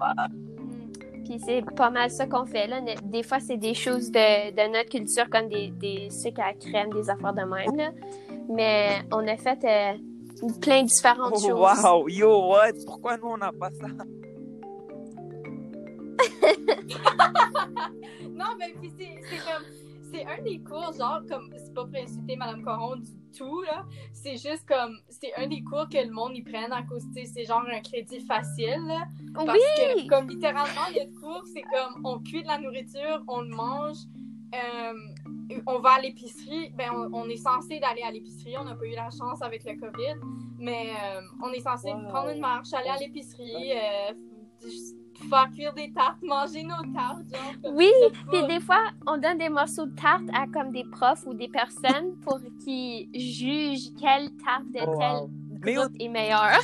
Puis 1.25 1.39
c'est 1.45 1.63
pas 1.77 1.91
mal 1.91 2.11
ça 2.11 2.27
qu'on 2.27 2.47
fait. 2.47 2.67
Là. 2.67 2.81
Des 3.05 3.23
fois, 3.23 3.39
c'est 3.41 3.57
des 3.57 3.75
choses 3.75 4.11
de, 4.11 4.51
de 4.51 4.73
notre 4.73 4.91
culture, 4.91 5.29
comme 5.31 5.49
des, 5.49 5.71
des 5.71 6.09
sucres 6.11 6.41
à 6.43 6.53
crème, 6.55 6.91
des 6.93 7.09
affaires 7.09 7.33
de 7.35 7.43
même. 7.43 7.77
Là. 7.77 7.91
Mais 8.49 9.03
on 9.13 9.27
a 9.29 9.37
fait 9.37 9.65
euh, 9.65 10.49
plein 10.61 10.83
de 10.83 10.89
différentes 10.89 11.35
Oh, 11.37 11.41
choses. 11.41 11.85
wow, 11.85 12.09
yo, 12.09 12.49
what? 12.51 12.73
Pourquoi 12.87 13.17
nous, 13.19 13.29
on 13.29 13.37
n'a 13.39 13.53
pas 13.53 13.71
ça? 13.71 13.87
Non, 18.35 18.47
mais 18.59 18.73
puis 18.81 18.93
c'est 18.99 19.37
comme. 19.39 19.65
C'est 20.13 20.25
un 20.27 20.43
des 20.43 20.59
cours, 20.61 20.93
genre, 20.99 21.21
comme. 21.29 21.51
C'est 21.57 21.73
pas 21.75 21.85
pour 21.85 21.97
insulter 21.97 22.37
Madame 22.37 22.63
Coron 22.63 22.97
du 22.97 23.11
tout, 23.37 23.63
là. 23.63 23.85
C'est 24.13 24.37
juste 24.37 24.67
comme. 24.69 24.99
C'est 25.09 25.33
un 25.37 25.47
des 25.47 25.63
cours 25.63 25.89
que 25.89 25.99
le 26.05 26.11
monde 26.13 26.37
y 26.37 26.43
prenne 26.43 26.73
à 26.73 26.83
cause, 26.83 27.05
tu 27.15 27.25
sais, 27.25 27.25
c'est 27.33 27.45
genre 27.45 27.63
un 27.73 27.81
crédit 27.81 28.21
facile, 28.21 28.81
là. 28.87 29.07
Parce 29.35 29.59
Oui! 29.59 30.05
que, 30.05 30.09
comme 30.09 30.29
littéralement, 30.29 30.89
notre 30.95 31.21
cours, 31.21 31.43
c'est 31.53 31.63
comme. 31.63 32.05
On 32.05 32.19
cuit 32.21 32.43
de 32.43 32.49
la 32.49 32.59
nourriture, 32.59 33.23
on 33.29 33.41
le 33.41 33.49
mange. 33.55 33.97
euh, 34.55 34.93
on 35.67 35.79
va 35.81 35.93
à 35.93 36.01
l'épicerie, 36.01 36.71
ben 36.77 36.91
on, 36.95 37.11
on 37.15 37.29
est 37.29 37.37
censé 37.37 37.79
d'aller 37.81 38.03
à 38.03 38.11
l'épicerie, 38.11 38.55
on 38.59 38.65
n'a 38.65 38.75
pas 38.75 38.85
eu 38.87 38.95
la 38.95 39.09
chance 39.11 39.41
avec 39.43 39.65
le 39.65 39.79
COVID, 39.81 40.15
mais 40.59 40.91
euh, 40.91 41.21
on 41.43 41.51
est 41.53 41.61
censé 41.61 41.91
Wow. 41.93 42.09
prendre 42.09 42.29
une 42.31 42.41
marche, 42.41 42.73
aller 42.75 42.89
à 42.91 42.97
l'épicerie, 42.99 43.73
euh, 43.73 44.13
faire 45.29 45.51
cuire 45.55 45.73
des 45.75 45.93
tartes, 45.93 46.23
manger 46.23 46.63
nos 46.63 46.83
tartes, 46.93 47.25
genre. 47.31 47.73
Oui, 47.75 47.91
Puis 48.31 48.47
des 48.47 48.61
fois, 48.61 48.91
on 49.07 49.17
donne 49.19 49.39
des 49.39 49.49
morceaux 49.49 49.87
de 49.87 49.95
tarte 49.95 50.25
à 50.35 50.47
comme 50.47 50.73
des 50.73 50.85
profs 50.85 51.27
ou 51.27 51.35
des 51.35 51.49
personnes 51.49 52.17
pour 52.23 52.41
qu'ils 52.65 53.09
jugent 53.15 53.93
quelle 54.01 54.31
tarte 54.37 54.71
de 54.73 54.81
Oh, 54.87 54.91
wow. 54.91 55.31
Mais 55.65 55.75
groupe 55.75 55.93
est 55.99 56.09
meilleure. 56.09 56.59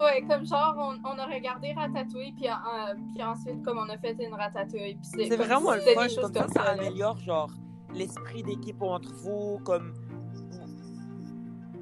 Ouais, 0.00 0.24
comme 0.28 0.44
genre, 0.44 0.96
on, 1.04 1.18
a 1.18 1.26
regardé 1.26 1.72
Ratatouille, 1.74 2.32
puis, 2.32 3.22
ensuite, 3.22 3.62
comme 3.62 3.78
on 3.78 3.88
a 3.88 3.96
fait 3.98 4.16
une 4.18 4.34
Ratatouille. 4.34 4.98
C'est 5.02 5.36
vraiment 5.36 5.74
le 5.74 5.80
fun. 5.80 6.08
Comme 6.20 6.32
ça, 6.34 6.48
ça 6.48 6.62
améliore, 6.72 7.18
genre, 7.18 7.50
l'esprit 7.94 8.42
d'équipe 8.42 8.82
entre 8.82 9.12
vous, 9.14 9.60
comme... 9.64 9.94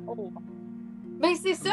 Oh. 0.06 0.32
Ben, 1.20 1.34
c'est 1.34 1.54
ça! 1.54 1.70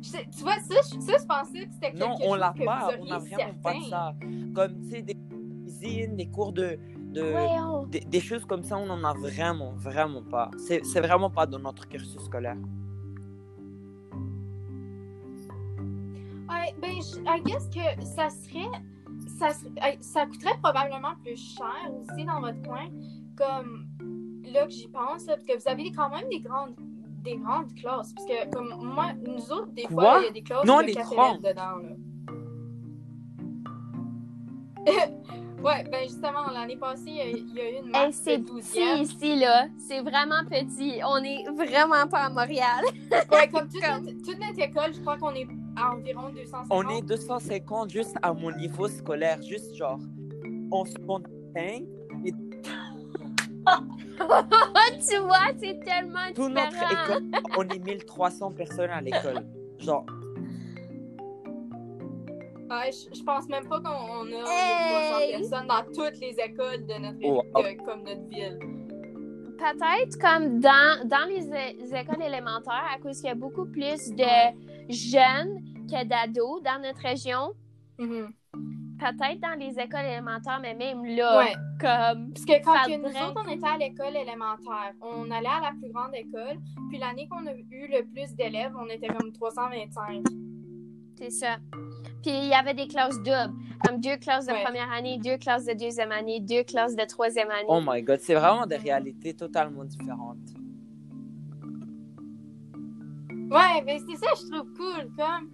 Je- 0.00 0.30
tu 0.30 0.42
vois, 0.42 0.56
ça, 0.60 0.74
je- 0.82 1.00
ça, 1.00 1.12
je 1.20 1.26
pensais 1.26 1.66
que 1.66 1.72
c'était 1.74 1.92
quelque 1.92 1.98
Non, 2.00 2.16
chose 2.16 2.26
on 2.26 2.34
l'a 2.34 2.54
que 2.56 2.64
pas. 2.64 2.88
vous 2.96 3.02
On 3.02 3.06
n'a 3.06 3.18
vraiment 3.18 3.54
pas 3.62 3.74
de 3.74 3.80
ça. 3.82 4.14
Comme, 4.54 4.80
tu 4.82 4.88
sais, 4.90 5.02
des 5.02 5.14
cuisines, 5.62 6.16
des 6.16 6.28
cours 6.30 6.52
de... 6.52 6.78
de... 7.12 7.86
Des, 7.90 8.00
des 8.00 8.20
choses 8.20 8.44
comme 8.46 8.62
ça, 8.62 8.78
on 8.78 8.86
n'en 8.86 9.04
a 9.04 9.12
vraiment, 9.12 9.72
vraiment 9.74 10.22
pas. 10.22 10.50
C'est 10.56 10.84
c'est 10.86 11.00
vraiment 11.00 11.28
pas 11.30 11.46
dans 11.46 11.58
notre 11.58 11.86
cursus 11.88 12.20
scolaire. 12.22 12.56
Ouais, 16.48 16.74
ben, 16.80 16.92
je- 16.96 17.20
I 17.26 17.42
guess 17.44 17.68
que 17.68 18.04
ça 18.04 18.30
serait. 18.30 18.70
Ça, 19.38 19.48
ça 20.00 20.26
coûterait 20.26 20.58
probablement 20.62 21.14
plus 21.22 21.36
cher 21.56 21.92
aussi 22.00 22.24
dans 22.24 22.40
votre 22.40 22.60
coin. 22.62 22.88
Comme 23.36 23.86
là 24.44 24.64
que 24.66 24.72
j'y 24.72 24.88
pense, 24.88 25.26
là, 25.26 25.34
parce 25.36 25.44
que 25.44 25.56
vous 25.62 25.68
avez 25.68 25.92
quand 25.92 26.08
même 26.10 26.28
des 26.30 26.40
grandes 26.40 26.74
des 27.22 27.36
grandes 27.36 27.74
classes. 27.74 28.12
Parce 28.14 28.26
que 28.26 28.50
comme 28.50 28.74
moi, 28.94 29.12
nous 29.26 29.52
autres, 29.52 29.72
des 29.72 29.86
fois, 29.88 30.18
il 30.20 30.24
y 30.24 30.28
a 30.28 30.32
des 30.32 30.42
classes 30.42 30.64
Non, 30.64 30.78
de 30.78 30.84
les 30.84 30.94
quatre 30.94 31.12
élèves 31.12 31.40
dedans. 31.42 31.76
Là. 31.82 31.88
ouais, 35.62 35.84
ben 35.90 36.02
justement, 36.04 36.50
l'année 36.52 36.76
passée, 36.76 37.02
il 37.08 37.16
y 37.16 37.20
a- 37.20 37.28
il 37.28 37.54
y, 37.54 37.60
a 37.60 37.70
eu 37.70 37.84
une 37.84 37.94
Hey, 37.94 38.12
c'est 38.12 38.38
petit 38.38 38.52
12e. 38.80 39.02
ici, 39.02 39.36
là. 39.36 39.66
C'est 39.76 40.00
vraiment 40.00 40.42
petit. 40.48 41.00
On 41.06 41.16
est 41.22 41.44
vraiment 41.54 42.06
pas 42.08 42.24
à 42.24 42.30
Montréal. 42.30 42.84
Ouais, 43.32 43.48
comme 43.48 43.68
toute, 43.72 43.82
Comme- 43.82 44.04
Notre, 44.04 44.22
toute 44.22 44.38
notre 44.38 44.60
école, 44.60 44.94
je 44.94 45.00
crois 45.00 45.18
qu'on 45.18 45.34
est 45.34 45.46
à 45.76 45.92
environ 45.94 46.30
250. 46.30 46.66
On 46.70 46.88
est 46.88 47.02
250 47.02 47.90
juste 47.90 48.16
à 48.22 48.32
mon 48.32 48.50
niveau 48.56 48.88
scolaire, 48.88 49.40
juste 49.42 49.74
genre, 49.74 49.98
on 50.72 50.84
se 50.84 50.94
compte 51.06 51.26
tu 55.08 55.16
vois, 55.18 55.52
c'est 55.58 55.78
tellement 55.84 56.26
Toute 56.34 56.52
notre 56.52 56.92
école, 56.92 57.24
on 57.56 57.62
est 57.68 57.78
1300 57.78 58.52
personnes 58.52 58.90
à 58.90 59.00
l'école. 59.00 59.44
Genre, 59.78 60.04
Ouais, 62.70 62.90
je, 62.92 63.18
je 63.18 63.24
pense 63.24 63.48
même 63.48 63.66
pas 63.66 63.80
qu'on 63.80 63.88
on 63.88 64.26
a 64.26 64.44
Hey! 64.46 65.32
300 65.32 65.48
personnes 65.48 65.68
dans 65.68 65.84
toutes 65.86 66.20
les 66.20 66.36
écoles 66.38 66.84
de 66.86 66.94
notre, 67.00 67.26
Wow. 67.26 67.42
de- 67.62 67.82
comme 67.84 68.02
notre 68.02 68.28
ville. 68.28 68.58
Peut-être 69.56 70.18
comme 70.20 70.60
dans, 70.60 71.08
dans 71.08 71.26
les, 71.28 71.46
écoles 71.96 72.22
élémentaires, 72.22 72.84
à 72.94 72.98
cause 72.98 73.16
qu'il 73.16 73.28
y 73.28 73.32
a 73.32 73.34
beaucoup 73.34 73.64
plus 73.64 74.10
de 74.14 74.90
jeunes 74.90 75.64
que 75.90 76.04
d'ados 76.04 76.62
dans 76.62 76.80
notre 76.82 77.00
région. 77.00 77.54
Mhm. 77.98 78.28
Peut-être 78.98 79.40
dans 79.40 79.56
les 79.58 79.78
écoles 79.78 80.04
élémentaires, 80.06 80.58
mais 80.60 80.74
même 80.74 81.04
là, 81.04 81.38
Ouais. 81.38 81.52
comme 81.80 82.32
Parce 82.32 82.44
que 82.44 82.64
quand 82.64 82.84
que 82.86 82.96
nous 82.98 83.08
autres, 83.28 83.44
on 83.46 83.50
était 83.50 83.66
à 83.66 83.78
l'école 83.78 84.16
élémentaire, 84.16 84.92
on 85.00 85.30
allait 85.30 85.46
à 85.46 85.60
la 85.60 85.72
plus 85.80 85.92
grande 85.92 86.14
école, 86.14 86.58
puis 86.88 86.98
l'année 86.98 87.28
qu'on 87.28 87.46
a 87.46 87.52
eu 87.54 87.86
le 87.88 88.04
plus 88.04 88.34
d'élèves, 88.34 88.72
on 88.76 88.86
était 88.86 89.06
comme 89.08 89.32
325. 89.32 90.24
c'est 91.16 91.30
ça. 91.30 91.56
Puis 92.22 92.32
il 92.32 92.46
y 92.48 92.54
avait 92.54 92.74
des 92.74 92.88
classes 92.88 93.16
doubles, 93.18 93.54
comme 93.86 94.00
deux 94.00 94.16
classes 94.16 94.46
de 94.46 94.52
Ouais. 94.52 94.64
première 94.64 94.90
année, 94.92 95.18
deux 95.18 95.36
classes 95.36 95.64
de 95.64 95.72
deuxième 95.74 96.10
année, 96.12 96.40
deux 96.40 96.64
classes 96.64 96.96
de 96.96 97.04
troisième 97.04 97.50
année. 97.50 97.66
oh 97.68 97.80
my 97.84 98.02
god, 98.02 98.18
c'est 98.20 98.34
vraiment 98.34 98.66
des 98.66 98.76
réalités 98.76 99.34
totalement 99.34 99.84
différentes. 99.84 100.38
Ouais, 103.50 103.82
mais 103.84 103.98
c'est 104.06 104.16
ça, 104.16 104.26
je 104.36 104.50
trouve 104.50 104.72
cool. 104.74 105.10
Comme, 105.16 105.48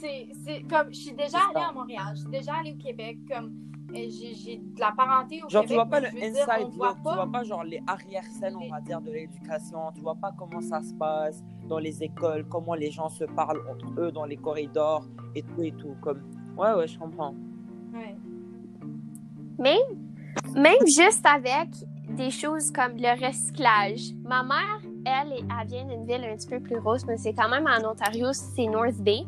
c'est, 0.00 0.28
c'est 0.44 0.62
comme, 0.62 0.92
je 0.92 0.98
suis 1.00 1.14
déjà 1.14 1.38
allée 1.54 1.64
à 1.68 1.72
Montréal, 1.72 2.12
je 2.14 2.20
suis 2.20 2.30
déjà 2.30 2.54
allée 2.54 2.72
au 2.72 2.76
Québec, 2.82 3.18
comme, 3.30 3.52
j'ai, 3.92 4.10
j'ai 4.34 4.58
de 4.58 4.78
la 4.80 4.92
parenté 4.92 5.42
au 5.44 5.48
Genre, 5.48 5.62
Québec. 5.62 5.68
tu 5.68 5.74
vois 5.74 5.86
pas 5.86 6.00
le 6.00 6.06
inside 6.08 6.60
look, 6.60 6.72
tu 6.72 6.78
pas- 7.02 7.14
vois 7.14 7.26
pas 7.30 7.42
genre 7.42 7.64
les 7.64 7.82
arrière-scènes, 7.86 8.56
on 8.56 8.68
va 8.70 8.80
dire, 8.80 9.00
de 9.00 9.10
l'éducation, 9.10 9.78
tu 9.94 10.00
vois 10.00 10.14
pas 10.14 10.32
comment 10.38 10.60
ça 10.60 10.80
se 10.82 10.94
passe 10.94 11.42
dans 11.68 11.78
les 11.78 12.02
écoles, 12.02 12.46
comment 12.48 12.74
les 12.74 12.90
gens 12.90 13.08
se 13.08 13.24
parlent 13.24 13.62
entre 13.68 14.00
eux 14.00 14.12
dans 14.12 14.24
les 14.26 14.36
corridors 14.36 15.04
et 15.34 15.42
tout 15.42 15.62
et 15.62 15.72
tout. 15.72 15.96
Comme, 16.00 16.22
ouais, 16.56 16.72
ouais, 16.74 16.86
je 16.86 16.98
comprends. 16.98 17.34
Ouais. 17.92 18.14
Même, 19.58 19.98
même 20.54 20.86
juste 20.86 21.26
avec 21.26 21.68
des 22.16 22.30
choses 22.30 22.70
comme 22.70 22.92
le 22.96 23.26
recyclage. 23.26 24.12
Ma 24.22 24.42
mère, 24.42 24.80
elle, 25.04 25.32
elle 25.32 25.66
vient 25.66 25.84
d'une 25.84 26.06
ville 26.06 26.24
un 26.24 26.36
petit 26.36 26.48
peu 26.48 26.60
plus 26.60 26.80
grosse, 26.80 27.04
mais 27.06 27.16
c'est 27.16 27.32
quand 27.32 27.48
même 27.48 27.66
en 27.66 27.90
Ontario, 27.90 28.32
c'est 28.32 28.66
North 28.66 28.96
Bay. 28.98 29.24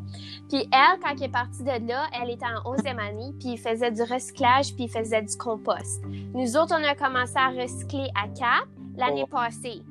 Puis 0.49 0.67
elle, 0.71 0.99
quand 1.01 1.11
elle 1.15 1.23
est 1.23 1.29
partie 1.31 1.63
de 1.63 1.87
là, 1.87 2.05
elle 2.21 2.29
était 2.31 2.45
en 2.45 2.73
11e 2.75 2.97
année, 2.99 3.33
puis 3.39 3.53
il 3.53 3.57
faisait 3.57 3.91
du 3.91 4.01
recyclage, 4.03 4.73
puis 4.75 4.85
il 4.85 4.89
faisait 4.89 5.21
du 5.21 5.35
compost. 5.37 6.03
Nous 6.33 6.57
autres, 6.57 6.75
on 6.79 6.83
a 6.83 6.95
commencé 6.95 7.33
à 7.35 7.49
recycler 7.49 8.07
à 8.15 8.27
Cap 8.27 8.67
l'année 8.97 9.23
Oh. 9.25 9.31
passée. 9.31 9.81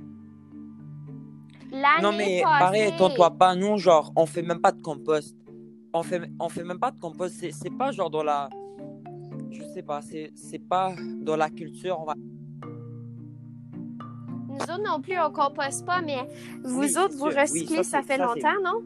L'année 1.71 2.03
Non, 2.03 2.13
mais 2.13 2.43
passée. 2.43 2.59
pareil, 2.59 2.93
toi 2.97 3.31
pas, 3.31 3.55
nous, 3.55 3.79
genre, 3.79 4.13
on 4.17 4.27
fait 4.27 4.43
même 4.43 4.61
pas 4.61 4.73
de 4.73 4.81
compost. 4.83 5.37
On 5.95 6.03
fait, 6.03 6.21
on 6.39 6.49
fait 6.49 6.65
même 6.65 6.79
pas 6.79 6.91
de 6.91 6.99
compost. 6.99 7.35
C'est, 7.39 7.51
c'est 7.51 7.71
pas 7.71 7.91
genre 7.93 8.11
dans 8.11 8.23
la. 8.23 8.49
Je 9.51 9.63
sais 9.75 9.83
pas, 9.83 10.01
c'est, 10.03 10.31
c'est 10.35 10.59
pas 10.59 10.95
dans 11.21 11.37
la 11.37 11.51
culture. 11.51 11.99
On 12.01 12.05
va... 12.05 12.15
Nous 14.53 14.59
autres 14.63 14.83
non 14.85 15.01
plus, 15.01 15.19
on 15.19 15.31
composte 15.31 15.85
pas, 15.87 16.01
mais 16.03 16.29
vous 16.63 16.81
Oui, 16.81 16.99
autres, 16.99 17.15
vous 17.17 17.31
sûr. 17.31 17.37
Oui, 17.37 17.41
recyclez, 17.41 17.83
ça, 17.83 18.01
ça, 18.01 18.03
fait 18.03 18.17
ça, 18.19 18.25
longtemps, 18.27 18.61
non? 18.63 18.83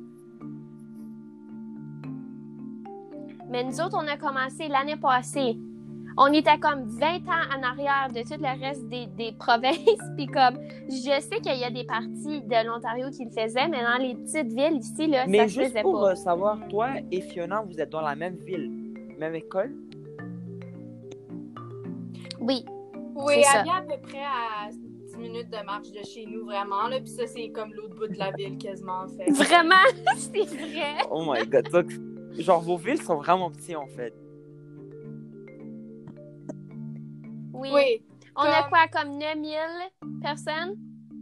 Mais 3.49 3.63
nous 3.65 3.81
autres, 3.81 3.97
on 3.97 4.07
a 4.09 4.17
commencé 4.17 4.69
l'année 4.69 4.97
passée. 4.97 5.57
On 6.19 6.33
était 6.33 6.59
comme 6.59 6.85
20 6.85 7.07
ans 7.29 7.59
en 7.59 7.63
arrière 7.63 8.09
de 8.11 8.23
tout 8.23 8.41
le 8.41 8.61
reste 8.61 8.89
des, 8.89 9.07
des 9.07 9.33
provinces. 9.39 10.01
Puis 10.17 10.27
comme, 10.27 10.59
je 10.89 11.21
sais 11.21 11.41
qu'il 11.43 11.59
y 11.59 11.65
a 11.65 11.71
des 11.71 11.85
parties 11.85 12.41
de 12.43 12.67
l'Ontario 12.67 13.11
qui 13.11 13.25
le 13.27 13.31
faisaient, 13.31 13.69
mais 13.69 13.83
dans 13.83 13.99
les 14.03 14.15
petites 14.15 14.53
villes 14.53 14.79
ici, 14.79 15.07
là, 15.09 15.27
Mais 15.29 15.39
ça 15.41 15.49
se 15.49 15.53
juste 15.55 15.67
faisait 15.69 15.83
pour 15.83 16.01
pas. 16.01 16.17
savoir, 16.17 16.59
toi 16.69 16.89
et 17.13 17.21
Fiona, 17.21 17.63
vous 17.63 17.79
êtes 17.81 17.91
dans 17.91 18.01
la 18.01 18.17
même 18.17 18.37
ville, 18.37 18.71
même 19.19 19.35
école? 19.35 19.75
Oui, 22.41 22.65
Oui, 23.15 23.35
C'est 23.37 23.43
ça. 23.43 23.59
elle 23.59 23.65
vient 23.65 23.77
à 23.77 23.83
peu 23.83 24.01
près 24.03 24.19
à 24.25 24.71
10 25.17 25.23
minutes 25.23 25.51
de 25.51 25.65
marche 25.65 25.91
de 25.91 26.05
chez 26.05 26.27
nous, 26.27 26.45
vraiment. 26.45 26.89
Là. 26.89 27.01
Puis 27.01 27.11
ça, 27.11 27.27
c'est 27.27 27.51
comme 27.51 27.73
l'autre 27.75 27.95
bout 27.95 28.09
de 28.09 28.19
la 28.19 28.31
ville 28.33 28.59
quasiment. 28.59 29.07
Fait. 29.09 29.31
Vraiment, 29.31 29.75
c'est 30.17 30.45
vrai? 30.45 30.97
Oh 31.11 31.25
my 31.27 31.47
god. 31.47 31.69
Donc, 31.71 31.91
genre, 32.39 32.61
vos 32.63 32.77
villes 32.77 33.01
sont 33.03 33.17
vraiment 33.17 33.51
petites 33.51 33.77
en 33.77 33.87
fait. 33.87 34.15
Oui. 37.53 37.71
Oui. 37.73 38.03
On 38.37 38.43
a 38.43 38.65
quoi, 38.65 38.87
comme 38.93 39.17
9000 39.17 39.57
personnes? 40.21 40.77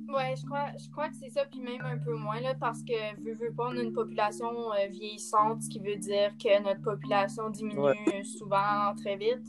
Ouais, 0.09 0.35
je 0.37 0.45
crois, 0.45 0.67
je 0.79 0.91
crois 0.91 1.09
que 1.09 1.15
c'est 1.15 1.31
ça, 1.31 1.45
puis 1.45 1.61
même 1.61 1.81
un 1.83 1.99
peu 1.99 2.15
moins, 2.15 2.41
là, 2.41 2.55
parce 2.55 2.83
que, 2.83 3.21
veux, 3.23 3.35
veux 3.35 3.53
pas, 3.53 3.69
on 3.73 3.77
a 3.77 3.83
une 3.83 3.93
population 3.93 4.73
euh, 4.73 4.87
vieillissante, 4.91 5.63
ce 5.63 5.69
qui 5.69 5.79
veut 5.81 5.97
dire 5.97 6.31
que 6.43 6.63
notre 6.63 6.83
population 6.83 7.51
diminue 7.51 7.81
Ouais. 7.81 8.23
souvent 8.25 8.95
très 8.97 9.17
vite. 9.17 9.47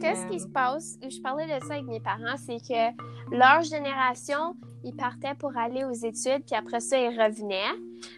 Qu'est-ce 0.00 0.26
qui 0.26 0.40
se 0.40 0.48
passe? 0.48 0.98
Je 1.02 1.20
parlais 1.22 1.46
de 1.46 1.64
ça 1.64 1.74
avec 1.74 1.86
mes 1.86 2.00
parents, 2.00 2.36
c'est 2.36 2.58
que 2.58 3.36
leur 3.36 3.62
génération, 3.62 4.54
ils 4.84 4.94
partaient 4.94 5.34
pour 5.34 5.56
aller 5.56 5.84
aux 5.84 5.92
études, 5.92 6.44
puis 6.46 6.54
après 6.56 6.80
ça, 6.80 6.98
ils 6.98 7.08
revenaient. 7.20 7.72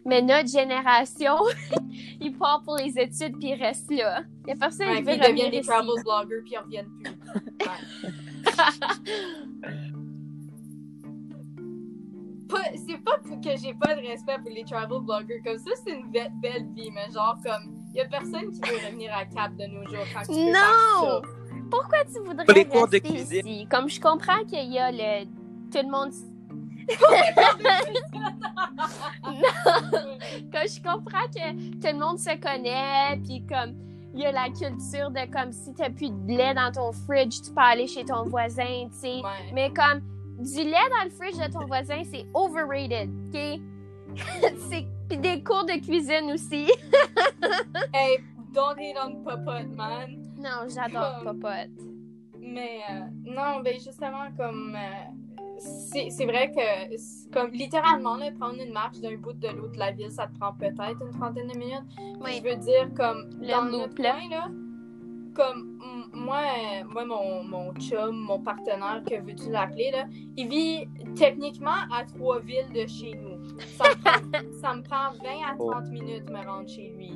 Mais 0.04 0.20
notre 0.22 0.48
génération, 0.48 1.36
ils 2.20 2.36
partent 2.36 2.64
pour 2.64 2.76
les 2.76 2.98
études, 2.98 3.38
puis 3.38 3.50
ils 3.50 3.62
restent 3.62 3.90
là. 3.92 4.22
Il 4.46 4.50
y 4.50 4.52
a 4.52 4.56
personne 4.56 4.88
Ouais, 4.88 4.96
qui 4.96 5.02
veut 5.02 5.14
ils 5.14 5.20
deviennent 5.20 5.50
des 5.50 5.60
travel 5.60 5.90
bloggers, 6.02 6.42
puis 6.44 6.54
ils 6.54 6.58
reviennent 6.58 6.90
plus. 7.02 7.12
C'est 12.86 12.98
pas 13.04 13.18
que 13.18 13.56
j'ai 13.60 13.74
pas 13.74 13.94
de 13.94 14.00
respect 14.06 14.38
pour 14.42 14.50
les 14.50 14.64
travel 14.64 15.00
bloggers. 15.02 15.40
Comme 15.44 15.58
ça, 15.58 15.70
c'est 15.84 15.92
une 15.92 16.10
be- 16.10 16.40
belle 16.40 16.66
vie, 16.74 16.90
mais 16.92 17.10
genre, 17.12 17.36
comme, 17.44 17.74
y 17.94 18.00
a 18.00 18.06
personne 18.06 18.50
qui 18.50 18.60
veut 18.60 18.76
revenir 18.86 19.12
à 19.14 19.24
Cap 19.26 19.54
de 19.56 19.66
nos 19.66 19.84
jours 19.86 20.04
quand 20.14 20.22
tu 20.22 20.28
peux 20.28 20.46
Non! 20.46 20.52
faire 20.52 21.02
ça. 21.02 21.20
Pourquoi 21.70 22.04
tu 22.04 22.20
voudrais 22.20 22.44
Pour 22.44 22.54
les 22.54 22.64
cours 22.64 22.88
de 22.88 22.98
cuisine. 22.98 23.46
ici? 23.46 23.66
Comme 23.70 23.88
je 23.88 24.00
comprends 24.00 24.44
qu'il 24.44 24.72
y 24.72 24.78
a 24.78 24.90
le... 24.90 25.24
Tout 25.70 25.82
le 25.82 25.90
monde... 25.90 26.12
Comme 30.50 30.66
je 30.66 30.82
comprends 30.82 31.28
que 31.28 31.52
tout 31.72 31.86
le 31.92 31.98
monde 31.98 32.18
se 32.18 32.34
connaît, 32.40 33.20
puis 33.24 33.44
comme... 33.46 33.74
Il 34.14 34.20
y 34.20 34.26
a 34.26 34.32
la 34.32 34.46
culture 34.46 35.10
de 35.10 35.30
comme 35.30 35.52
si 35.52 35.74
t'as 35.74 35.90
plus 35.90 36.08
de 36.10 36.28
lait 36.28 36.54
dans 36.54 36.72
ton 36.72 36.92
fridge, 36.92 37.42
tu 37.44 37.52
peux 37.52 37.60
aller 37.60 37.86
chez 37.86 38.06
ton 38.06 38.24
voisin, 38.24 38.88
tu 38.90 38.98
sais. 38.98 39.16
Ouais. 39.16 39.52
Mais 39.52 39.70
comme 39.70 40.00
du 40.38 40.64
lait 40.64 40.72
dans 40.72 41.04
le 41.04 41.10
fridge 41.10 41.36
de 41.36 41.52
ton 41.52 41.66
voisin, 41.66 42.02
c'est 42.10 42.26
overrated, 42.32 43.10
OK? 43.28 43.60
c'est 44.70 44.86
puis 45.08 45.18
des 45.18 45.42
cours 45.42 45.64
de 45.64 45.80
cuisine 45.84 46.32
aussi. 46.32 46.70
Hey, 47.94 48.18
don't 48.52 48.78
hate 48.78 48.96
on 49.02 49.24
Popote, 49.24 49.74
man. 49.74 50.27
Non, 50.38 50.68
j'adore 50.68 51.22
Comme- 51.24 51.40
Popote. 51.40 51.84
Mais 52.40 52.80
euh, 52.90 53.00
non, 53.24 53.60
ben 53.62 53.74
justement, 53.74 54.30
comme 54.36 54.74
euh, 54.74 55.58
c'est 55.58 56.24
vrai 56.24 56.50
que 56.50 57.30
comme 57.32 57.50
littéralement 57.50 58.16
là, 58.16 58.30
prendre 58.38 58.60
une 58.62 58.72
marche 58.72 59.00
d'un 59.00 59.16
bout 59.16 59.32
de 59.34 59.48
l'autre 59.48 59.72
de 59.72 59.78
la 59.78 59.90
ville, 59.92 60.10
ça 60.10 60.28
te 60.28 60.38
prend 60.38 60.52
peut-être 60.54 61.02
une 61.02 61.10
trentaine 61.18 61.48
de 61.48 61.58
minutes. 61.58 61.82
Oui. 62.20 62.38
Je 62.42 62.48
veux 62.48 62.56
dire, 62.56 62.88
comme 62.96 63.28
Le 63.40 63.48
dans 63.48 63.64
loop, 63.64 63.72
notre 63.98 64.02
là. 64.02 64.12
coin, 64.12 64.28
là, 64.30 64.48
comme 65.34 65.78
moi, 66.14 66.40
moi 66.90 67.04
mon, 67.04 67.42
mon 67.44 67.74
chum, 67.74 68.16
mon 68.16 68.40
partenaire, 68.40 69.02
que 69.06 69.20
veux-tu 69.20 69.50
l'appeler, 69.50 69.90
là, 69.92 70.06
il 70.36 70.48
vit 70.48 70.88
techniquement 71.16 71.70
à 71.92 72.04
trois 72.04 72.40
villes 72.40 72.72
de 72.72 72.86
chez 72.86 73.12
nous. 73.14 73.38
Ça 73.76 73.84
me 73.90 74.02
prend, 74.02 74.52
ça 74.60 74.74
me 74.74 74.82
prend 74.82 75.10
20 75.22 75.52
à 75.52 75.56
30 75.56 75.90
minutes 75.90 76.30
me 76.30 76.44
rendre 76.46 76.68
chez 76.68 76.94
lui. 76.96 77.12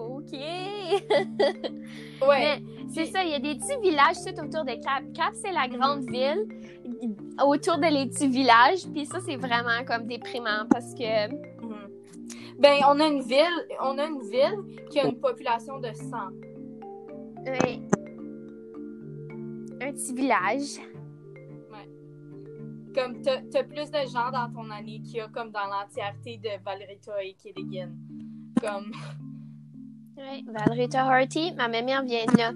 OK. 0.00 0.32
Ouais. 2.26 2.62
C'est 2.92 3.06
ça, 3.06 3.24
il 3.24 3.30
y 3.30 3.34
a 3.34 3.38
des 3.38 3.54
petits 3.54 3.80
villages 3.80 4.16
tout 4.16 4.44
autour 4.44 4.64
de 4.64 4.74
Cap. 4.82 5.04
Cap, 5.14 5.32
c'est 5.34 5.52
la 5.52 5.68
grande 5.68 6.04
ville 6.10 6.46
autour 7.42 7.78
de 7.78 7.86
les 7.86 8.06
petits 8.06 8.28
villages. 8.28 8.86
Puis 8.92 9.06
ça, 9.06 9.18
c'est 9.20 9.36
vraiment 9.36 9.84
comme 9.86 10.06
déprimant 10.06 10.66
parce 10.70 10.94
que... 10.94 11.30
Mhm. 11.30 11.90
Ben, 12.58 12.80
on 12.86 13.00
a 13.00 13.06
une 13.06 13.22
ville, 13.22 13.66
on 13.80 13.96
a 13.96 14.04
une 14.04 14.20
ville 14.20 14.86
qui 14.90 15.00
a 15.00 15.06
une 15.06 15.18
population 15.18 15.78
de 15.78 15.92
100. 15.94 16.16
Oui. 17.46 17.82
Un 19.80 19.92
petit 19.92 20.12
village. 20.12 20.78
Comme 22.94 23.22
t'as 23.22 23.38
as 23.54 23.64
plus 23.64 23.90
de 23.90 23.98
gens 24.12 24.30
dans 24.32 24.52
ton 24.52 24.68
année 24.70 25.00
qu'il 25.00 25.16
y 25.16 25.20
a 25.20 25.28
comme 25.28 25.50
dans 25.52 25.66
l'entièreté 25.66 26.38
de 26.38 26.62
Valerita 26.64 27.22
et 27.22 27.34
Killigan. 27.34 27.92
Comme 28.60 28.92
Oui, 30.20 30.44
Valérie 30.46 30.88
Harty, 30.94 31.52
ma 31.56 31.68
mère 31.68 32.02
vient 32.04 32.26
de 32.26 32.36
là. 32.36 32.52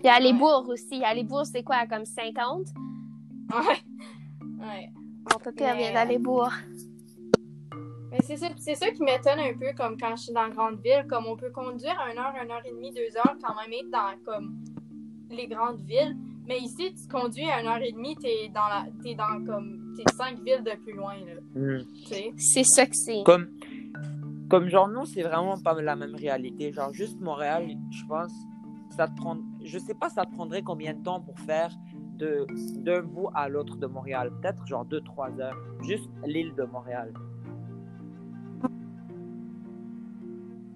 Il 0.00 0.06
y 0.06 0.08
a 0.08 0.20
les 0.20 0.32
Ouais. 0.32 0.38
bourgs 0.38 0.68
aussi. 0.68 0.86
Il 0.92 0.98
y 1.00 1.04
a 1.04 1.14
les 1.14 1.24
bourgs, 1.24 1.46
c'est 1.46 1.62
quoi, 1.62 1.86
comme 1.86 2.04
50? 2.04 2.66
ouais. 3.52 3.82
Ouais. 4.60 4.90
Mon 5.32 5.38
papa 5.38 5.52
Mais, 5.56 5.76
vient 5.78 5.92
d'aller 5.94 6.18
bourg. 6.18 6.50
Mais 8.10 8.18
c'est 8.22 8.36
ça, 8.36 8.48
c'est 8.58 8.74
ça 8.74 8.90
qui 8.90 9.02
m'étonne 9.02 9.40
un 9.40 9.54
peu 9.54 9.72
comme 9.76 9.96
quand 9.98 10.14
je 10.16 10.24
suis 10.24 10.32
dans 10.32 10.48
grande 10.50 10.80
ville, 10.80 11.06
comme 11.08 11.26
on 11.26 11.36
peut 11.36 11.50
conduire 11.50 11.96
une 12.12 12.18
heure, 12.18 12.34
une 12.42 12.50
heure 12.50 12.62
et 12.64 12.70
demie, 12.70 12.92
deux 12.92 13.16
heures 13.16 13.36
quand 13.42 13.54
même 13.60 13.72
être 13.72 13.90
dans 13.90 14.14
comme 14.24 14.56
les 15.30 15.46
grandes 15.48 15.80
villes. 15.80 16.16
Mais 16.46 16.58
ici, 16.58 16.94
tu 16.94 17.08
conduis 17.08 17.48
à 17.50 17.60
une 17.60 17.66
heure 17.66 17.82
et 17.82 17.92
demie, 17.92 18.16
t'es 18.16 18.48
dans 18.54 18.68
la. 18.68 18.86
t'es 19.02 19.14
dans 19.14 19.44
comme. 19.44 19.94
t'es 19.96 20.04
villes 20.44 20.62
de 20.62 20.76
plus 20.82 20.92
loin, 20.92 21.14
là. 21.16 21.40
Hmm. 21.54 21.82
C'est 22.38 22.64
ça 22.64 22.86
que 22.86 22.94
c'est. 22.94 23.22
Comme, 23.24 23.48
comme 24.48 24.68
genre, 24.68 24.88
non, 24.88 25.04
c'est 25.04 25.22
vraiment 25.22 25.58
pas 25.58 25.80
la 25.80 25.96
même 25.96 26.14
réalité. 26.14 26.72
Genre, 26.72 26.92
juste 26.92 27.20
Montréal, 27.20 27.68
je 27.90 28.04
pense, 28.06 28.32
ça 28.90 29.08
te 29.08 29.14
prend. 29.16 29.36
Je 29.64 29.78
sais 29.78 29.94
pas, 29.94 30.08
ça 30.08 30.24
te 30.24 30.32
prendrait 30.32 30.62
combien 30.62 30.94
de 30.94 31.02
temps 31.02 31.20
pour 31.20 31.38
faire 31.40 31.70
de 32.16 32.46
d'un 32.78 33.02
bout 33.02 33.28
à 33.34 33.48
l'autre 33.48 33.76
de 33.76 33.86
Montréal? 33.86 34.30
Peut-être 34.40 34.66
genre 34.66 34.86
2-3 34.86 35.40
heures. 35.40 35.56
Juste 35.82 36.08
l'île 36.24 36.54
de 36.54 36.64
Montréal. 36.64 37.12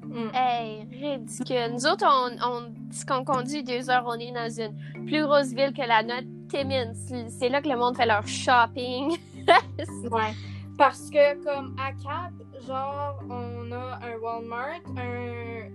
Mm. 0.04 0.30
Hey, 0.34 0.84
ridicule. 0.90 1.72
Nous 1.72 1.86
autres, 1.86 2.04
on, 2.06 2.36
on, 2.44 2.74
ce 2.90 3.06
qu'on 3.06 3.24
conduit 3.24 3.62
deux 3.62 3.88
heures, 3.90 4.04
on 4.06 4.14
est 4.14 4.32
dans 4.32 4.50
une 4.50 5.06
plus 5.06 5.22
grosse 5.22 5.52
ville 5.52 5.72
que 5.72 5.86
la 5.86 6.02
nôtre, 6.02 6.26
Timmins. 6.48 6.92
C'est- 6.94 7.28
C'est 7.28 7.48
là 7.48 7.62
que 7.62 7.68
le 7.68 7.76
monde 7.76 7.96
fait 7.96 8.06
leur 8.06 8.26
shopping. 8.26 9.16
Ouais. 10.10 10.32
Parce 10.76 11.10
que, 11.10 11.42
comme 11.42 11.74
à 11.78 11.92
Cap, 11.92 12.32
genre, 12.66 13.22
on 13.28 13.72
a 13.72 13.98
un 14.02 14.18
Walmart, 14.20 14.80
un, 14.96 15.68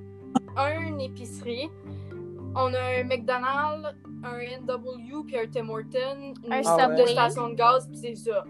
un 0.57 0.99
épicerie, 0.99 1.69
on 2.55 2.73
a 2.73 2.99
un 2.99 3.03
McDonald's, 3.03 3.95
un 4.23 4.39
NW, 4.61 5.23
puis 5.25 5.37
un 5.37 5.47
Tim 5.47 5.69
Hortons, 5.69 6.33
une 6.45 6.53
Un 6.53 6.95
de 6.95 7.05
station 7.07 7.49
de 7.49 7.55
gaz, 7.55 7.87
puis 7.87 7.97
c'est 7.97 8.15
ça. 8.15 8.45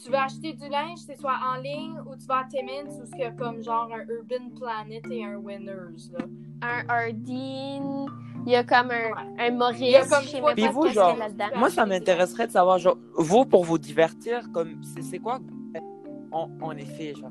Tu 0.00 0.10
veux 0.10 0.16
acheter 0.16 0.52
du 0.52 0.68
linge, 0.68 0.98
c'est 0.98 1.16
soit 1.18 1.38
en 1.44 1.60
ligne 1.60 1.98
ou 2.06 2.14
tu 2.16 2.24
vas 2.26 2.38
à 2.38 2.44
Timmins 2.44 2.88
ou 2.88 3.04
ce 3.04 3.10
qu'il 3.10 3.20
y 3.20 3.24
a 3.24 3.32
comme 3.32 3.62
genre 3.62 3.90
un 3.92 4.06
Urban 4.08 4.48
Planet 4.56 5.04
et 5.10 5.24
un 5.24 5.36
Winners. 5.36 6.12
Là. 6.12 6.24
Un 6.62 6.88
Ardeen. 6.88 8.06
Il 8.46 8.52
y 8.52 8.56
a 8.56 8.62
comme 8.62 8.92
un, 8.92 9.36
un 9.38 9.50
Maurice. 9.50 9.80
Il 9.80 9.90
y 9.90 9.96
a 9.96 10.06
comme 10.06 10.24
Puis 10.54 10.68
vous, 10.68 10.82
qu'est-ce 10.82 10.86
qu'il 10.86 10.86
y 10.86 10.88
a 10.88 10.92
genre, 10.92 11.16
là-dedans. 11.16 11.46
Moi, 11.56 11.68
ça 11.68 11.84
m'intéresserait 11.84 12.46
de 12.46 12.52
savoir, 12.52 12.78
genre, 12.78 12.96
vous, 13.16 13.44
pour 13.44 13.64
vous 13.64 13.76
divertir, 13.76 14.50
comme, 14.52 14.80
c'est 15.02 15.18
quoi 15.18 15.40
en, 16.32 16.48
en 16.60 16.76
effet, 16.76 17.14
genre. 17.14 17.30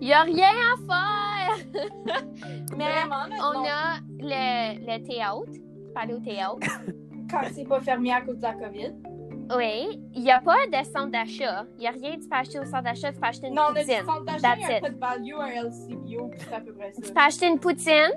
Il 0.00 0.08
y 0.08 0.12
a 0.12 0.22
rien 0.22 0.48
à 0.48 0.76
faire. 1.56 1.56
Mais 2.76 2.84
Vraiment, 2.84 3.24
on 3.40 3.52
non. 3.60 3.64
a 3.64 3.98
le, 4.20 4.78
le 4.80 5.06
théâtre. 5.06 5.52
Parler 5.94 6.14
au 6.14 6.20
théâtre. 6.20 6.58
Quand 7.30 7.40
c'est 7.52 7.64
pas 7.68 7.80
fermé 7.80 8.12
à 8.12 8.20
cause 8.22 8.36
de 8.36 8.42
la 8.42 8.54
COVID. 8.54 8.92
Oui. 9.56 10.00
Il 10.14 10.22
n'y 10.22 10.30
a 10.30 10.40
pas 10.40 10.66
de 10.66 10.84
centre 10.84 11.10
d'achat. 11.10 11.64
Il 11.76 11.80
n'y 11.80 11.86
a 11.86 11.90
rien. 11.90 12.12
Tu 12.20 12.28
peux 12.28 12.36
acheter 12.36 12.60
au 12.60 12.64
centre 12.64 12.82
d'achat. 12.84 13.12
Tu 13.12 13.18
peux 13.20 13.26
acheter 13.26 13.46
une 13.48 13.54
Non, 13.54 13.62
on 13.70 13.74
a 13.76 13.80
du 13.82 13.86
poutine. 13.86 14.04
centre 14.06 14.24
d'achat, 14.24 14.56
il 14.56 14.60
y 14.62 14.64
a 14.64 14.76
it. 14.78 14.82
Pet 14.84 14.98
Value, 14.98 15.34
un 15.40 15.62
LCBO, 15.64 16.28
puis 16.28 16.40
c'est 16.40 16.54
à 16.54 16.60
peu 16.60 16.72
près 16.74 16.92
ça. 16.92 17.02
Tu 17.02 17.12
peux 17.12 17.20
acheter 17.20 17.46
une 17.48 17.58
poutine. 17.58 18.12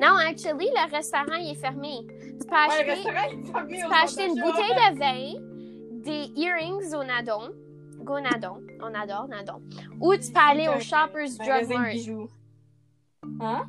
Non, 0.00 0.14
actually, 0.28 0.66
le 0.76 0.90
restaurant 0.94 1.36
il 1.40 1.52
est 1.52 1.54
fermé. 1.54 2.06
Tu 2.06 2.46
peux 2.46 2.54
Ouais, 2.54 2.60
acheter, 2.68 2.84
le 2.84 2.90
restaurant 2.92 3.26
est 3.26 3.46
fermé 3.52 3.78
tu 3.78 3.86
peux 3.88 3.94
acheter 3.94 4.26
une 4.26 4.34
bouteille 4.34 4.74
de 4.74 4.98
vin, 4.98 5.40
des 6.06 6.32
earrings 6.40 6.94
au 6.94 7.04
Nadon. 7.04 7.50
Go 8.04 8.20
Nadon. 8.20 8.62
On 8.80 8.94
adore 8.94 9.28
Nadon. 9.28 9.60
Ou 10.00 10.14
tu 10.16 10.30
peux 10.32 10.38
aller 10.40 10.68
au 10.68 10.78
Shoppers 10.80 11.28
Drug 11.38 11.68
Mart. 11.68 11.90
bijoux. 11.92 12.28
Hein? 13.40 13.64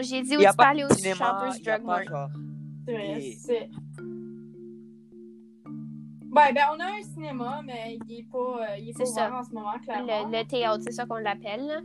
J'ai 0.00 0.22
dit 0.22 0.36
où 0.36 0.40
tu 0.40 0.46
peux 0.56 0.62
aller 0.64 0.84
au 0.84 0.88
Shoppers 0.88 1.54
il 1.58 1.64
y 1.64 1.68
a 1.70 1.78
Drug 1.78 1.86
pas, 1.86 1.96
Mart. 1.96 2.08
genre. 2.08 2.28
C'est 2.86 2.92
vrai, 2.92 3.20
Et- 3.22 3.32
c'est... 3.36 3.68
Ouais, 6.32 6.52
ben 6.52 6.62
on 6.72 6.78
a 6.78 6.84
un 6.84 7.02
cinéma, 7.02 7.60
mais 7.64 7.98
il 8.08 8.20
est 8.20 8.26
pas, 8.30 8.38
euh, 8.38 8.76
il 8.78 8.90
est 8.90 8.92
pas 8.92 9.32
en 9.36 9.42
ce 9.42 9.50
moment, 9.52 9.72
clairement. 9.82 10.28
Le, 10.30 10.38
le 10.38 10.44
théâtre, 10.46 10.82
c'est 10.86 10.92
ça 10.92 11.04
qu'on 11.04 11.16
l'appelle. 11.16 11.82